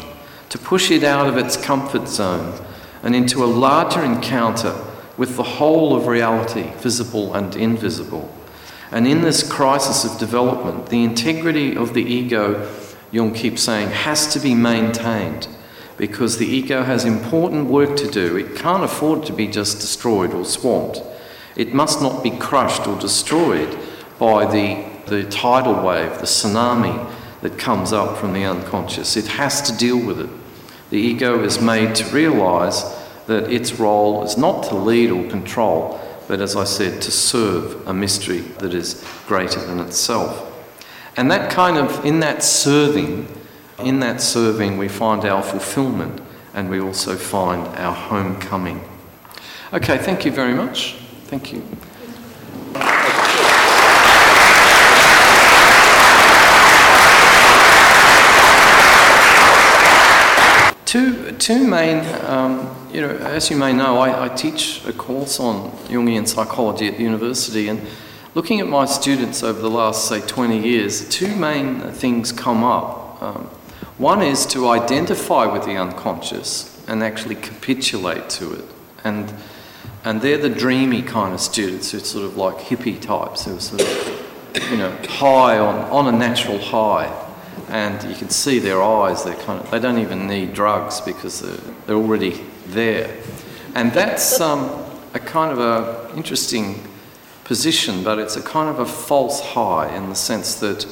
to 0.49 0.59
push 0.59 0.91
it 0.91 1.05
out 1.05 1.27
of 1.27 1.37
its 1.37 1.57
comfort 1.57 2.09
zone 2.09 2.59
and 3.03 3.15
into 3.15 3.45
a 3.45 3.47
larger 3.47 4.03
encounter 4.03 4.75
with 5.17 5.37
the 5.37 5.43
whole 5.43 5.97
of 5.97 6.07
reality, 6.07 6.71
visible 6.79 7.35
and 7.35 7.55
invisible. 7.57 8.35
And 8.91 9.07
in 9.07 9.21
this 9.21 9.49
crisis 9.49 10.05
of 10.05 10.19
development, 10.19 10.89
the 10.89 11.05
integrity 11.05 11.77
of 11.77 11.95
the 11.95 12.03
ego, 12.03 12.71
Jung 13.11 13.35
keeps 13.35 13.63
saying, 13.63 13.91
has 13.91 14.33
to 14.33 14.41
be 14.41 14.55
maintained 14.55 15.49
because 15.99 16.39
the 16.39 16.47
ego 16.47 16.85
has 16.85 17.05
important 17.05 17.69
work 17.69 17.97
to 17.97 18.11
do. 18.11 18.37
It 18.37 18.57
can't 18.57 18.85
afford 18.85 19.27
to 19.27 19.33
be 19.33 19.49
just 19.49 19.81
destroyed 19.81 20.33
or 20.33 20.45
swamped. 20.45 21.03
It 21.57 21.75
must 21.75 22.01
not 22.01 22.23
be 22.23 22.31
crushed 22.31 22.87
or 22.87 22.99
destroyed 22.99 23.77
by 24.19 24.47
the, 24.47 24.85
the 25.07 25.29
tidal 25.29 25.85
wave, 25.85 26.19
the 26.19 26.27
tsunami 26.27 27.13
that 27.43 27.59
comes 27.59 27.93
up 27.93 28.17
from 28.17 28.33
the 28.33 28.45
unconscious. 28.45 29.17
It 29.17 29.27
has 29.27 29.61
to 29.63 29.77
deal 29.77 29.99
with 29.99 30.21
it. 30.21 30.31
The 30.91 30.99
ego 30.99 31.43
is 31.43 31.61
made 31.61 31.95
to 31.97 32.05
realize 32.15 32.85
that 33.27 33.53
its 33.53 33.79
role 33.79 34.25
is 34.25 34.39
not 34.39 34.65
to 34.65 34.75
lead 34.75 35.11
or 35.11 35.29
control, 35.29 36.01
but 36.29 36.41
as 36.41 36.55
I 36.55 36.65
said, 36.65 37.01
to 37.03 37.11
serve 37.11 37.89
a 37.89 37.95
mystery 37.95 38.41
that 38.61 38.75
is 38.75 39.05
greater 39.27 39.61
than 39.61 39.81
itself. 39.81 40.45
And 41.17 41.31
that 41.31 41.51
kind 41.51 41.79
of, 41.79 42.05
in 42.05 42.21
that 42.21 42.45
serving, 42.45 43.27
in 43.79 44.01
that 44.01 44.21
serving, 44.21 44.79
we 44.79 44.89
find 44.89 45.25
our 45.25 45.43
fulfillment 45.43 46.21
and 46.55 46.71
we 46.71 46.81
also 46.81 47.17
find 47.17 47.67
our 47.77 47.95
homecoming. 47.95 48.87
Okay, 49.73 49.99
thank 49.99 50.25
you 50.25 50.31
very 50.31 50.55
much. 50.55 50.95
Thank 51.25 51.53
you. 51.53 51.63
Two, 60.89 61.33
two 61.33 61.67
main, 61.67 61.99
um, 62.25 62.75
you 62.91 63.03
know, 63.03 63.11
as 63.11 63.51
you 63.51 63.59
may 63.59 63.75
know, 63.75 63.99
I, 63.99 64.25
I, 64.25 64.29
teach 64.31 64.83
a 64.87 64.93
course 64.95 65.39
on 65.39 65.71
Jungian 65.89 66.27
psychology 66.27 66.89
at 66.89 66.97
the 66.97 67.03
university, 67.03 67.69
and 67.69 67.87
looking 68.35 68.59
at 68.61 68.69
my 68.69 68.87
students 68.87 69.43
over 69.43 69.61
the 69.61 69.69
last, 69.69 70.09
say, 70.09 70.23
20 70.23 70.59
years, 70.67 71.07
two 71.11 71.37
main 71.37 71.83
things 71.93 72.33
come 72.33 72.65
up. 72.65 73.23
Um, 73.23 73.51
one 73.99 74.23
is 74.23 74.47
to 74.47 74.67
identify 74.71 75.45
with 75.45 75.67
the 75.67 75.77
unconscious 75.77 76.83
and 76.89 77.03
actually 77.03 77.35
capitulate 77.35 78.31
to 78.31 78.55
it. 78.55 78.65
And, 79.05 79.35
and 80.05 80.23
they're 80.23 80.39
the 80.39 80.49
dreamy 80.49 81.03
kind 81.03 81.35
of 81.35 81.41
students 81.43 81.91
who 81.91 81.99
sort 81.99 82.25
of 82.25 82.39
like 82.39 82.57
hippie 82.61 82.99
types, 82.99 83.45
who 83.45 83.59
are 83.59 83.61
sort 83.61 83.83
of, 83.83 84.71
you 84.71 84.79
know, 84.79 84.97
high 85.07 85.59
on, 85.59 85.75
on 85.91 86.15
a 86.15 86.17
natural 86.17 86.59
high 86.59 87.28
and 87.69 88.03
you 88.09 88.17
can 88.17 88.31
see 88.31 88.59
their 88.59 88.83
eyes. 88.83 89.25
They're 89.25 89.35
kind 89.35 89.61
of 89.61 89.71
they 89.71 89.79
don't 89.79 89.99
even 89.99 90.27
need 90.27 90.55
drugs 90.55 91.01
because 91.01 91.41
they're, 91.41 91.75
they're 91.87 91.97
already 91.97 92.45
there, 92.67 93.17
and 93.75 93.93
that's 93.93 94.41
um, 94.41 94.85
a 95.15 95.19
kind 95.19 95.53
of 95.53 95.59
a 95.59 96.17
interesting 96.17 96.87
position, 97.45 98.05
but 98.05 98.19
it's 98.19 98.37
a 98.37 98.43
kind 98.43 98.69
of 98.69 98.79
a 98.79 98.87
false 98.87 99.41
high 99.41 99.95
in 99.97 100.09
the 100.09 100.15
sense 100.15 100.57
that 100.57 100.87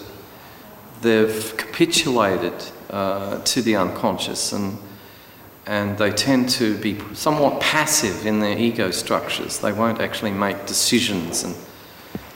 they've 1.03 1.57
capitulated 1.57 2.55
uh, 2.91 3.39
to 3.43 3.61
the 3.63 3.77
unconscious 3.77 4.53
and 4.53 4.79
and 5.67 5.99
they 5.99 6.13
tend 6.13 6.49
to 6.49 6.79
be 6.79 6.97
somewhat 7.13 7.61
passive 7.61 8.25
in 8.25 8.39
their 8.39 8.57
ego 8.57 8.93
structures. 8.93 9.59
They 9.59 9.73
won't 9.73 10.01
actually 10.01 10.31
make 10.31 10.65
decisions 10.65 11.43
and 11.43 11.57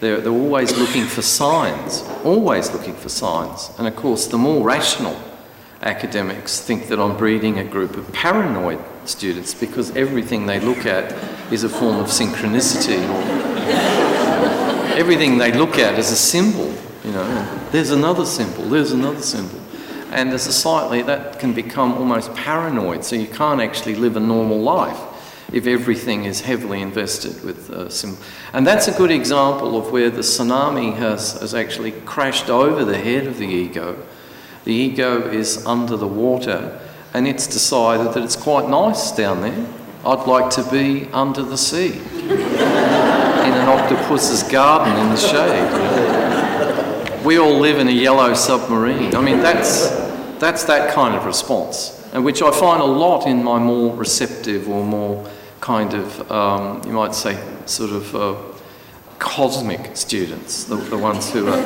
they're, 0.01 0.21
they're 0.21 0.33
always 0.33 0.77
looking 0.77 1.05
for 1.05 1.23
signs, 1.23 2.03
always 2.25 2.73
looking 2.73 2.95
for 2.95 3.09
signs. 3.09 3.71
And 3.79 3.87
of 3.87 3.95
course, 3.97 4.27
the 4.27 4.39
more 4.39 4.65
rational 4.65 5.21
academics 5.83 6.61
think 6.61 6.89
that 6.89 6.99
I'm 6.99 7.17
breeding 7.17 7.59
a 7.59 7.65
group 7.65 7.97
of 7.97 8.11
paranoid 8.13 8.81
students 9.05 9.55
because 9.55 9.95
everything 9.97 10.47
they 10.47 10.59
look 10.61 10.87
at 10.87 11.13
is 11.53 11.65
a 11.65 11.69
form 11.69 11.97
of 11.97 12.07
synchronicity. 12.07 12.99
everything 14.97 15.39
they 15.39 15.53
look 15.53 15.79
at 15.79 15.99
is 15.99 16.11
a 16.11 16.17
symbol, 16.17 16.75
you 17.05 17.13
know. 17.13 17.69
There's 17.71 17.91
another 17.91 18.25
symbol, 18.25 18.65
there's 18.65 18.93
another 18.93 19.23
symbol. 19.23 19.61
And 20.13 20.31
as 20.31 20.47
a 20.47 20.53
slightly, 20.53 21.03
that 21.03 21.39
can 21.39 21.53
become 21.53 21.93
almost 21.95 22.35
paranoid, 22.35 23.05
so 23.05 23.17
you 23.17 23.29
can't 23.29 23.61
actually 23.61 23.95
live 23.95 24.17
a 24.17 24.21
normal 24.21 24.61
life 24.61 24.99
if 25.53 25.67
everything 25.67 26.25
is 26.25 26.43
heavily 26.43 26.81
invested 26.81 27.43
with 27.45 27.71
uh, 27.71 27.89
sim. 27.89 28.17
And 28.53 28.67
that's 28.67 28.89
a 28.89 28.93
good 28.93 29.11
example 29.11 29.77
of 29.77 29.91
where 29.91 30.11
the 30.11 30.21
tsunami 30.21 30.97
has, 30.97 31.41
has 31.41 31.55
actually 31.55 31.93
crashed 31.93 32.49
over 32.49 32.85
the 32.85 32.99
head 32.99 33.27
of 33.27 33.39
the 33.39 33.47
ego. 33.47 34.01
The 34.65 34.73
ego 34.73 35.29
is 35.29 35.67
under 35.67 35.97
the 35.97 36.07
water 36.07 36.81
and 37.13 37.27
it's 37.27 37.47
decided 37.47 38.15
that 38.15 38.23
it's 38.23 38.37
quite 38.37 38.69
nice 38.69 39.11
down 39.11 39.41
there. 39.41 39.67
I'd 40.05 40.27
like 40.27 40.51
to 40.51 40.63
be 40.71 41.09
under 41.13 41.43
the 41.43 41.59
sea 41.59 41.99
in 42.15 43.53
an 43.53 43.69
octopus's 43.69 44.45
garden 44.45 44.97
in 44.97 45.11
the 45.11 45.17
shade. 45.17 47.25
We 47.25 47.39
all 47.39 47.59
live 47.59 47.79
in 47.79 47.89
a 47.89 47.93
yellow 47.93 48.35
submarine. 48.35 49.15
I 49.15 49.21
mean, 49.21 49.41
that's, 49.41 49.91
that's 50.39 50.65
that 50.65 50.95
kind 50.95 51.15
of 51.15 51.27
response, 51.27 52.03
and 52.15 52.25
which 52.25 52.41
I 52.41 52.51
find 52.51 52.81
a 52.81 52.87
lot 52.87 53.27
in 53.27 53.45
my 53.45 53.59
more 53.59 53.95
receptive 53.95 54.71
or 54.71 54.85
more 54.85 55.29
kind 55.61 55.95
of, 55.95 56.31
um, 56.31 56.83
you 56.87 56.93
might 56.93 57.15
say, 57.15 57.39
sort 57.67 57.91
of 57.91 58.15
uh, 58.17 58.37
cosmic 59.19 59.97
students, 59.97 60.65
the, 60.65 60.77
the 60.77 60.99
ones 60.99 61.31
who 61.31 61.47
are, 61.47 61.63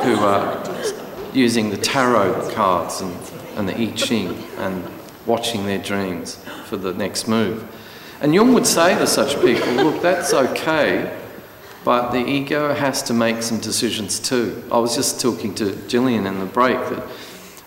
who 0.00 0.16
are 0.16 1.34
using 1.34 1.70
the 1.70 1.76
tarot 1.76 2.50
cards 2.52 3.00
and, 3.00 3.14
and 3.56 3.68
the 3.68 3.76
I 3.76 3.90
Ching 3.92 4.42
and 4.56 4.82
watching 5.26 5.66
their 5.66 5.78
dreams 5.78 6.42
for 6.64 6.76
the 6.76 6.94
next 6.94 7.28
move. 7.28 7.66
And 8.20 8.34
Jung 8.34 8.52
would 8.54 8.66
say 8.66 8.98
to 8.98 9.06
such 9.06 9.40
people, 9.42 9.70
look, 9.74 10.02
that's 10.02 10.32
okay, 10.32 11.16
but 11.84 12.10
the 12.10 12.26
ego 12.26 12.74
has 12.74 13.02
to 13.04 13.14
make 13.14 13.42
some 13.42 13.60
decisions 13.60 14.18
too. 14.18 14.64
I 14.72 14.78
was 14.78 14.96
just 14.96 15.20
talking 15.20 15.54
to 15.56 15.76
Gillian 15.86 16.26
in 16.26 16.40
the 16.40 16.46
break 16.46 16.78
that 16.88 17.06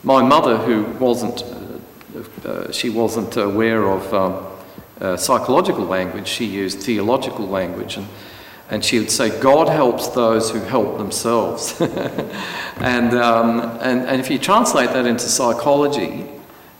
my 0.03 0.23
mother, 0.23 0.57
who 0.57 0.83
wasn't, 0.99 1.43
uh, 1.43 2.47
uh, 2.47 2.71
she 2.71 2.89
wasn't 2.89 3.37
aware 3.37 3.87
of 3.87 4.13
um, 4.13 4.50
uh, 5.01 5.17
psychological 5.17 5.83
language, 5.85 6.27
she 6.27 6.45
used 6.45 6.79
theological 6.79 7.47
language. 7.47 7.97
And, 7.97 8.07
and 8.69 8.85
she 8.85 8.99
would 8.99 9.11
say, 9.11 9.37
God 9.41 9.67
helps 9.67 10.07
those 10.09 10.51
who 10.51 10.59
help 10.59 10.97
themselves. 10.97 11.79
and, 11.81 13.13
um, 13.13 13.59
and, 13.81 14.07
and 14.07 14.21
if 14.21 14.29
you 14.29 14.37
translate 14.39 14.91
that 14.91 15.05
into 15.05 15.25
psychology, 15.25 16.25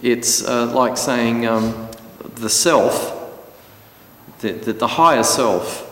it's 0.01 0.47
uh, 0.47 0.67
like 0.67 0.97
saying 0.97 1.45
um, 1.47 1.89
the 2.35 2.49
self, 2.49 3.17
that 4.39 4.63
the, 4.63 4.73
the 4.73 4.87
higher 4.87 5.23
self, 5.23 5.87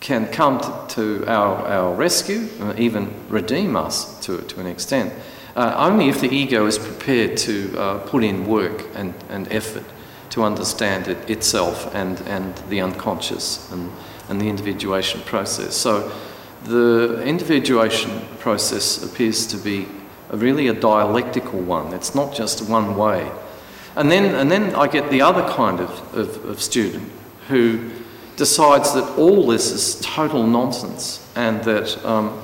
can 0.00 0.26
come 0.28 0.58
to, 0.60 0.84
to 0.88 1.26
our, 1.26 1.66
our 1.66 1.94
rescue, 1.94 2.48
uh, 2.60 2.74
even 2.78 3.12
redeem 3.28 3.76
us 3.76 4.18
to, 4.24 4.40
to 4.42 4.58
an 4.60 4.66
extent, 4.66 5.12
uh, 5.56 5.74
only 5.76 6.08
if 6.08 6.20
the 6.20 6.28
ego 6.28 6.66
is 6.66 6.78
prepared 6.78 7.36
to 7.36 7.76
uh, 7.78 7.98
put 8.06 8.24
in 8.24 8.46
work 8.46 8.86
and, 8.94 9.12
and 9.28 9.50
effort 9.52 9.84
to 10.30 10.42
understand 10.42 11.08
it 11.08 11.30
itself 11.30 11.94
and, 11.94 12.20
and 12.22 12.56
the 12.68 12.80
unconscious 12.80 13.70
and, 13.72 13.90
and 14.28 14.40
the 14.40 14.48
individuation 14.48 15.20
process. 15.22 15.76
So 15.76 16.12
the 16.64 17.22
individuation 17.24 18.10
process 18.38 19.02
appears 19.02 19.46
to 19.48 19.56
be 19.56 19.86
a 20.30 20.36
really 20.36 20.68
a 20.68 20.74
dialectical 20.74 21.60
one. 21.60 21.92
It's 21.92 22.14
not 22.14 22.34
just 22.34 22.68
one 22.68 22.96
way. 22.96 23.30
And 23.96 24.10
then, 24.10 24.34
and 24.34 24.50
then 24.50 24.74
I 24.76 24.86
get 24.86 25.10
the 25.10 25.22
other 25.22 25.42
kind 25.52 25.80
of, 25.80 26.14
of, 26.14 26.44
of 26.44 26.62
student 26.62 27.10
who 27.48 27.90
decides 28.36 28.94
that 28.94 29.18
all 29.18 29.46
this 29.46 29.72
is 29.72 30.00
total 30.00 30.46
nonsense 30.46 31.28
and 31.34 31.62
that 31.64 32.02
um, 32.04 32.40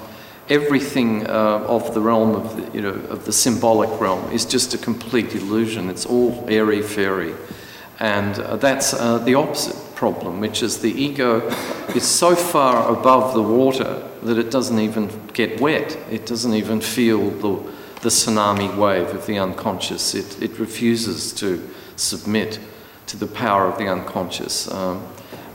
everything 0.49 1.27
uh, 1.27 1.65
of 1.69 1.95
the 1.95 2.01
realm 2.01 2.35
of 2.35 2.57
the, 2.57 2.73
you 2.77 2.83
know, 2.83 2.91
of 2.91 3.25
the 3.25 3.33
symbolic 3.33 4.01
realm 4.01 4.31
is 4.33 4.45
just 4.45 4.75
a 4.75 4.79
complete 4.79 5.35
illusion. 5.35 5.89
It's 5.89 6.05
all 6.05 6.45
airy 6.49 6.83
fairy. 6.83 7.35
And 7.99 8.39
uh, 8.39 8.57
that's 8.57 8.93
uh, 8.93 9.19
the 9.19 9.35
opposite 9.35 9.77
problem, 9.95 10.41
which 10.41 10.63
is 10.63 10.81
the 10.81 10.93
ego 10.93 11.49
is 11.95 12.05
so 12.05 12.37
far 12.37 12.93
above 12.93 13.35
the 13.35 13.43
water 13.43 14.07
that 14.23 14.39
it 14.39 14.51
doesn't 14.51 14.79
even 14.79 15.09
get 15.33 15.61
wet. 15.61 15.97
It 16.11 16.27
doesn't 16.27 16.53
even 16.55 16.81
feel 16.81 17.31
the, 17.31 17.73
the 18.03 18.09
tsunami 18.11 18.77
wave 18.77 19.09
of 19.09 19.27
the 19.27 19.39
unconscious. 19.39 20.15
It, 20.15 20.43
it 20.43 20.59
refuses 20.59 21.33
to 21.35 21.67
submit 21.97 22.61
to 23.07 23.17
the 23.17 23.27
power 23.27 23.67
of 23.67 23.79
the 23.79 23.89
unconscious. 23.89 24.71
Um, 24.71 25.07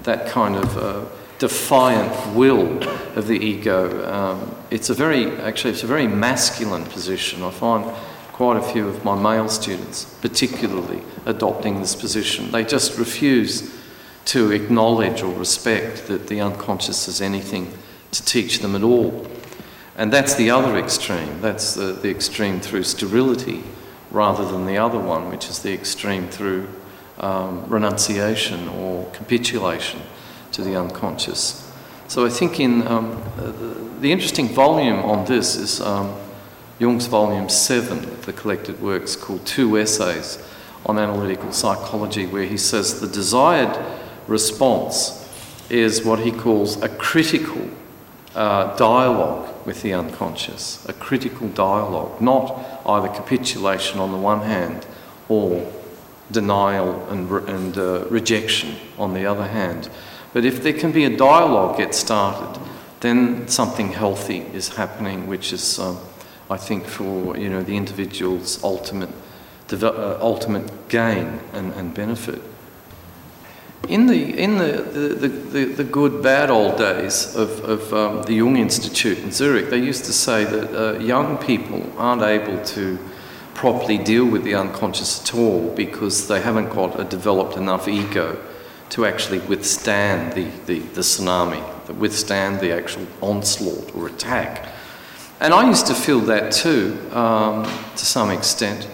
that 0.04 0.28
kind 0.28 0.56
of 0.56 0.78
uh, 0.78 1.06
defiant 1.38 2.36
will 2.36 2.82
of 3.18 3.28
the 3.28 3.38
ego. 3.38 4.12
Um, 4.12 4.56
it's 4.72 4.90
a 4.90 4.94
very, 4.94 5.32
actually, 5.42 5.74
it's 5.74 5.84
a 5.84 5.88
very 5.88 6.08
masculine 6.08 6.86
position. 6.86 7.44
I 7.44 7.52
find 7.52 7.86
quite 8.34 8.58
a 8.58 8.62
few 8.62 8.88
of 8.88 9.04
my 9.04 9.20
male 9.20 9.50
students, 9.50 10.06
particularly, 10.22 11.02
adopting 11.26 11.80
this 11.80 11.96
position. 11.96 12.52
They 12.52 12.64
just 12.64 12.98
refuse 12.98 13.74
to 14.26 14.52
acknowledge 14.52 15.22
or 15.22 15.34
respect 15.34 16.08
that 16.08 16.28
the 16.28 16.42
unconscious 16.42 17.06
has 17.08 17.22
anything 17.22 17.74
to 18.12 18.24
teach 18.24 18.60
them 18.60 18.76
at 18.76 18.84
all. 18.84 19.28
And 19.98 20.12
that's 20.12 20.36
the 20.36 20.50
other 20.50 20.78
extreme. 20.78 21.42
That's 21.42 21.74
the, 21.76 21.94
the 21.94 22.10
extreme 22.10 22.60
through 22.60 22.84
sterility 22.84 23.64
rather 24.10 24.46
than 24.46 24.66
the 24.66 24.78
other 24.78 25.00
one, 25.00 25.30
which 25.30 25.50
is 25.50 25.60
the 25.60 25.74
extreme 25.74 26.28
through 26.28 26.68
um, 27.20 27.66
renunciation 27.68 28.68
or 28.68 29.10
capitulation 29.12 30.02
to 30.52 30.64
the 30.64 30.76
unconscious. 30.76 31.72
So 32.08 32.26
I 32.26 32.30
think 32.30 32.60
in 32.60 32.86
um, 32.88 33.22
the, 33.38 33.52
the, 34.02 34.12
interesting 34.12 34.50
volume 34.50 35.00
on 35.00 35.26
this 35.26 35.56
is 35.56 35.80
um, 35.80 36.14
Jung's 36.82 37.06
volume 37.06 37.48
7 37.48 38.00
of 38.00 38.26
the 38.26 38.34
collected 38.34 38.82
works 38.82 39.16
called 39.16 39.46
Two 39.46 39.78
Essays 39.78 40.44
on 40.84 40.98
Analytical 40.98 41.52
Psychology, 41.52 42.26
where 42.26 42.46
he 42.46 42.58
says 42.58 43.00
the 43.00 43.08
desired 43.08 43.78
response 44.26 45.32
is 45.70 46.04
what 46.04 46.22
he 46.22 46.32
calls 46.32 46.82
a 46.82 46.90
critical 46.90 47.70
uh, 48.34 48.76
dialogue 48.78 49.48
with 49.64 49.84
the 49.84 49.94
unconscious, 49.94 50.84
a 50.90 50.94
critical 50.94 51.50
dialogue, 51.50 52.20
not 52.20 52.60
either 52.88 53.10
capitulation 53.10 54.00
on 54.00 54.12
the 54.12 54.18
one 54.18 54.42
hand 54.42 54.88
or 55.30 55.72
denial 56.32 57.08
and, 57.12 57.30
re- 57.30 57.44
and 57.46 57.78
uh, 57.78 58.08
rejection 58.10 58.76
on 58.98 59.14
the 59.14 59.24
other 59.24 59.46
hand. 59.46 59.88
But 60.34 60.46
if 60.46 60.64
there 60.64 60.74
can 60.74 60.92
be 60.92 61.06
a 61.06 61.16
dialogue 61.16 61.78
get 61.78 61.94
started, 61.94 62.60
then 63.02 63.48
something 63.48 63.92
healthy 63.92 64.40
is 64.52 64.70
happening, 64.70 65.28
which 65.28 65.54
is, 65.54 65.78
um, 65.78 66.00
I 66.52 66.58
think, 66.58 66.86
for 66.86 67.38
you 67.38 67.50
know 67.50 67.64
the 67.64 67.78
individual's 67.78 68.62
ultimate, 68.62 69.10
uh, 69.72 70.18
ultimate 70.20 70.90
gain 70.90 71.40
and, 71.54 71.72
and 71.74 71.94
benefit. 71.94 72.42
In 73.88 74.06
the, 74.06 74.38
in 74.38 74.58
the, 74.58 74.84
the, 74.84 75.28
the, 75.28 75.66
the 75.66 75.84
good, 75.84 76.22
bad 76.22 76.52
old 76.52 76.78
days 76.78 77.36
of, 77.36 77.64
of 77.64 77.94
um, 77.94 78.24
the 78.24 78.34
Jung 78.34 78.58
Institute 78.58 79.18
in 79.20 79.32
Zurich, 79.32 79.70
they 79.70 79.80
used 79.80 80.06
to 80.06 80.14
say 80.14 80.44
that 80.44 80.76
uh, 80.76 81.00
young 81.00 81.38
people 81.38 81.92
aren't 81.98 82.22
able 82.22 82.64
to 82.66 83.00
properly 83.56 83.98
deal 83.98 84.26
with 84.26 84.44
the 84.44 84.54
unconscious 84.54 85.22
at 85.22 85.34
all 85.36 85.74
because 85.74 86.28
they 86.28 86.42
haven't 86.42 86.70
got 86.70 87.00
a 87.00 87.04
developed 87.06 87.58
enough 87.58 87.88
ego 87.88 88.38
to 88.90 89.06
actually 89.06 89.40
withstand 89.40 90.34
the, 90.34 90.46
the, 90.66 90.80
the 90.80 91.02
tsunami, 91.02 91.64
to 91.88 91.94
withstand 91.94 92.60
the 92.60 92.72
actual 92.72 93.08
onslaught 93.22 93.96
or 93.96 94.08
attack. 94.08 94.68
And 95.42 95.56
I 95.56 95.68
used 95.68 95.88
to 95.88 95.96
feel 95.96 96.20
that 96.22 96.52
too, 96.52 97.00
um, 97.14 97.64
to 97.64 98.06
some 98.06 98.30
extent. 98.30 98.88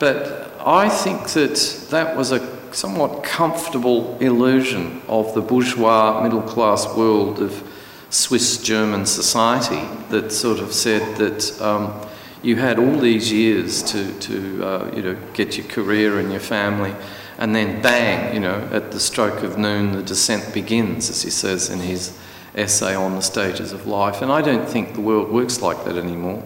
But 0.00 0.52
I 0.58 0.88
think 0.88 1.28
that 1.30 1.86
that 1.90 2.16
was 2.16 2.32
a 2.32 2.74
somewhat 2.74 3.22
comfortable 3.22 4.18
illusion 4.18 5.02
of 5.06 5.32
the 5.34 5.40
bourgeois 5.40 6.20
middle 6.20 6.42
class 6.42 6.96
world 6.96 7.40
of 7.40 7.62
Swiss 8.10 8.60
German 8.60 9.06
society 9.06 9.88
that 10.08 10.32
sort 10.32 10.58
of 10.58 10.72
said 10.72 11.16
that 11.18 11.62
um, 11.62 11.94
you 12.42 12.56
had 12.56 12.80
all 12.80 12.98
these 12.98 13.30
years 13.30 13.84
to, 13.84 14.12
to 14.18 14.64
uh, 14.64 14.90
you 14.96 15.02
know, 15.02 15.16
get 15.32 15.56
your 15.56 15.66
career 15.68 16.18
and 16.18 16.32
your 16.32 16.40
family, 16.40 16.92
and 17.38 17.54
then 17.54 17.80
bang, 17.80 18.34
you 18.34 18.40
know, 18.40 18.68
at 18.72 18.90
the 18.90 18.98
stroke 18.98 19.44
of 19.44 19.56
noon, 19.56 19.92
the 19.92 20.02
descent 20.02 20.52
begins, 20.52 21.08
as 21.08 21.22
he 21.22 21.30
says 21.30 21.70
in 21.70 21.78
his 21.78 22.18
essay 22.54 22.94
on 22.94 23.14
the 23.14 23.22
stages 23.22 23.72
of 23.72 23.86
life. 23.86 24.22
And 24.22 24.30
I 24.30 24.42
don't 24.42 24.68
think 24.68 24.94
the 24.94 25.00
world 25.00 25.30
works 25.30 25.62
like 25.62 25.84
that 25.84 25.96
anymore. 25.96 26.42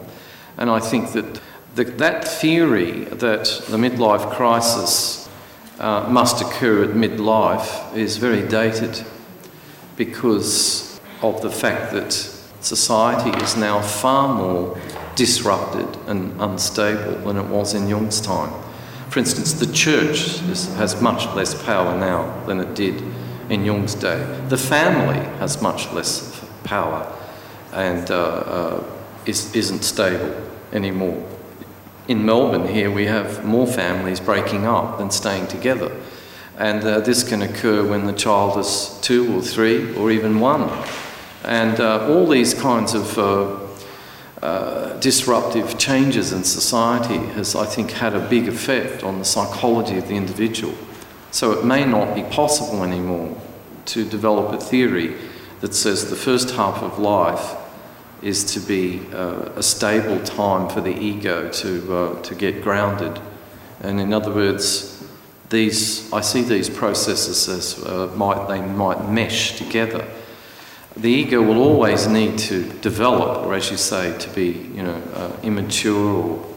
And 0.56 0.70
I 0.70 0.80
think 0.80 1.12
that 1.12 1.40
the, 1.74 1.84
that 1.84 2.26
theory 2.26 3.04
that 3.04 3.44
the 3.68 3.76
midlife 3.76 4.32
crisis 4.32 5.28
uh, 5.78 6.06
must 6.08 6.40
occur 6.40 6.84
at 6.84 6.90
midlife 6.90 7.96
is 7.96 8.16
very 8.16 8.46
dated 8.46 9.04
because 9.96 11.00
of 11.22 11.42
the 11.42 11.50
fact 11.50 11.92
that 11.92 12.12
society 12.60 13.30
is 13.42 13.56
now 13.56 13.80
far 13.80 14.34
more 14.34 14.78
disrupted 15.16 15.88
and 16.06 16.40
unstable 16.40 17.16
than 17.26 17.36
it 17.36 17.46
was 17.46 17.74
in 17.74 17.88
Jung's 17.88 18.20
time. 18.20 18.52
For 19.10 19.20
instance, 19.20 19.52
the 19.52 19.72
church 19.72 20.38
has 20.76 21.00
much 21.00 21.26
less 21.36 21.60
power 21.64 21.96
now 21.96 22.44
than 22.46 22.60
it 22.60 22.74
did 22.74 23.00
in 23.48 23.64
Jung's 23.64 23.94
day. 23.94 24.24
The 24.48 24.58
family 24.58 25.20
has 25.38 25.60
much 25.60 25.92
less 25.92 26.44
power 26.64 27.10
and 27.72 28.10
uh, 28.10 28.14
uh, 28.14 28.84
is, 29.26 29.54
isn't 29.54 29.82
stable 29.82 30.34
anymore. 30.72 31.22
In 32.06 32.24
Melbourne, 32.24 32.68
here, 32.68 32.90
we 32.90 33.06
have 33.06 33.44
more 33.44 33.66
families 33.66 34.20
breaking 34.20 34.66
up 34.66 34.98
than 34.98 35.10
staying 35.10 35.46
together. 35.46 35.90
And 36.58 36.84
uh, 36.84 37.00
this 37.00 37.26
can 37.26 37.42
occur 37.42 37.86
when 37.86 38.06
the 38.06 38.12
child 38.12 38.58
is 38.58 38.98
two 39.00 39.36
or 39.36 39.42
three 39.42 39.94
or 39.96 40.10
even 40.10 40.38
one. 40.38 40.70
And 41.44 41.80
uh, 41.80 42.08
all 42.08 42.26
these 42.26 42.54
kinds 42.54 42.94
of 42.94 43.18
uh, 43.18 43.58
uh, 44.42 44.98
disruptive 45.00 45.78
changes 45.78 46.32
in 46.32 46.44
society 46.44 47.18
has, 47.32 47.54
I 47.54 47.64
think, 47.64 47.92
had 47.92 48.14
a 48.14 48.28
big 48.28 48.48
effect 48.48 49.02
on 49.02 49.18
the 49.18 49.24
psychology 49.24 49.96
of 49.96 50.06
the 50.06 50.16
individual. 50.16 50.74
So 51.34 51.50
it 51.50 51.64
may 51.64 51.84
not 51.84 52.14
be 52.14 52.22
possible 52.22 52.84
anymore 52.84 53.36
to 53.86 54.08
develop 54.08 54.54
a 54.54 54.60
theory 54.60 55.16
that 55.62 55.74
says 55.74 56.08
the 56.08 56.14
first 56.14 56.52
half 56.52 56.80
of 56.80 57.00
life 57.00 57.56
is 58.22 58.44
to 58.54 58.60
be 58.60 59.00
uh, 59.12 59.50
a 59.56 59.62
stable 59.62 60.20
time 60.20 60.68
for 60.68 60.80
the 60.80 60.96
ego 60.96 61.50
to, 61.50 61.96
uh, 61.96 62.22
to 62.22 62.34
get 62.36 62.62
grounded. 62.62 63.20
And 63.80 64.00
in 64.00 64.12
other 64.12 64.32
words, 64.32 65.04
these, 65.50 66.12
I 66.12 66.20
see 66.20 66.42
these 66.42 66.70
processes 66.70 67.48
as 67.48 67.84
uh, 67.84 68.06
might, 68.14 68.46
they 68.46 68.60
might 68.60 69.10
mesh 69.10 69.58
together 69.58 70.08
the 70.96 71.08
ego 71.08 71.42
will 71.42 71.58
always 71.58 72.06
need 72.06 72.38
to 72.38 72.62
develop, 72.74 73.44
or 73.44 73.54
as 73.54 73.68
you 73.68 73.76
say, 73.76 74.16
to 74.16 74.30
be, 74.30 74.52
you 74.74 74.82
know, 74.84 75.02
uh, 75.14 75.32
immature, 75.42 76.22
or 76.22 76.54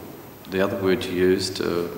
the 0.50 0.60
other 0.60 0.76
word 0.76 1.04
you 1.04 1.12
used, 1.12 1.60
uh, 1.60 1.88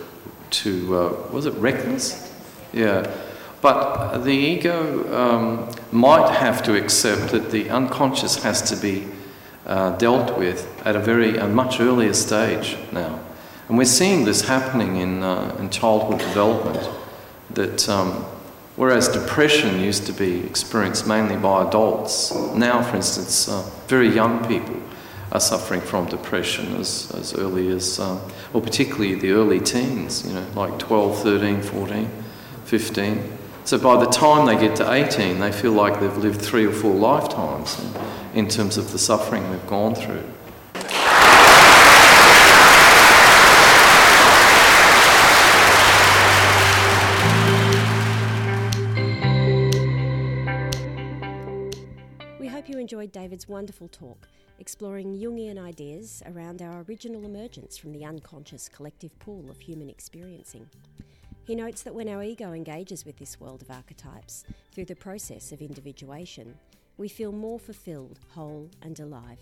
to 0.49 0.97
uh, 0.97 1.09
was 1.31 1.45
it 1.45 1.53
reckless? 1.55 2.30
Yeah, 2.73 3.11
but 3.61 4.19
the 4.19 4.33
ego 4.33 5.13
um, 5.15 5.71
might 5.93 6.31
have 6.35 6.63
to 6.65 6.77
accept 6.77 7.33
that 7.33 7.51
the 7.51 7.71
unconscious 7.71 8.43
has 8.43 8.63
to 8.71 8.77
be 8.77 9.09
uh, 9.67 9.97
dealt 9.99 10.39
with 10.39 10.67
at 10.87 10.97
a 10.97 11.01
very 11.01 11.37
a 11.37 11.47
much 11.47 11.81
earlier 11.81 12.15
stage 12.15 12.77
now, 12.93 13.21
and 13.69 13.77
we're 13.77 13.85
seeing 13.85 14.25
this 14.25 14.43
happening 14.43 14.97
in 14.97 15.23
uh, 15.23 15.57
in 15.59 15.71
childhood 15.71 16.19
development. 16.19 16.89
That 17.51 17.89
um, 17.89 18.25
Whereas 18.81 19.09
depression 19.09 19.79
used 19.79 20.07
to 20.07 20.13
be 20.15 20.41
experienced 20.47 21.07
mainly 21.07 21.37
by 21.37 21.69
adults, 21.69 22.35
now, 22.55 22.83
for 22.83 22.97
instance, 22.97 23.47
uh, 23.47 23.69
very 23.89 24.09
young 24.09 24.43
people 24.47 24.81
are 25.33 25.39
suffering 25.39 25.83
from 25.83 26.07
depression 26.07 26.77
as, 26.77 27.13
as 27.15 27.35
early 27.35 27.69
as, 27.69 28.01
uh, 28.01 28.19
or 28.55 28.63
particularly 28.63 29.17
the 29.17 29.33
early 29.33 29.61
teens, 29.61 30.27
you 30.27 30.33
know, 30.33 30.47
like 30.55 30.79
12, 30.79 31.23
13, 31.23 31.61
14, 31.61 32.11
15. 32.71 33.21
So 33.65 33.79
by 33.79 33.97
the 33.99 34.09
time 34.09 34.47
they 34.47 34.55
get 34.55 34.77
to 34.77 34.93
18, 34.93 35.41
they 35.41 35.51
feel 35.51 35.73
like 35.73 35.99
they've 35.99 36.17
lived 36.17 36.41
three 36.41 36.65
or 36.65 36.71
four 36.71 36.95
lifetimes 36.95 37.77
in, 38.33 38.45
in 38.45 38.49
terms 38.49 38.79
of 38.79 38.93
the 38.93 38.99
suffering 38.99 39.43
they've 39.51 39.67
gone 39.67 39.97
through. 39.97 40.23
We 52.39 52.47
hope 52.47 52.69
you 52.69 52.79
enjoyed 52.79 53.11
David's 53.11 53.49
wonderful 53.49 53.89
talk, 53.89 54.29
exploring 54.61 55.19
Jungian 55.19 55.59
ideas 55.59 56.23
around 56.25 56.63
our 56.63 56.85
original 56.89 57.25
emergence 57.25 57.77
from 57.77 57.91
the 57.91 58.05
unconscious 58.05 58.69
collective 58.69 59.19
pool 59.19 59.51
of 59.51 59.59
human 59.59 59.91
experiencing. 59.91 60.69
He 61.51 61.57
notes 61.57 61.83
that 61.83 61.95
when 61.97 62.09
our 62.09 62.23
ego 62.23 62.53
engages 62.53 63.05
with 63.05 63.17
this 63.17 63.41
world 63.41 63.61
of 63.61 63.73
archetypes 63.73 64.45
through 64.73 64.85
the 64.85 64.95
process 64.95 65.51
of 65.51 65.61
individuation, 65.61 66.55
we 66.97 67.09
feel 67.09 67.33
more 67.33 67.59
fulfilled, 67.59 68.21
whole, 68.29 68.71
and 68.83 69.01
alive. 69.01 69.41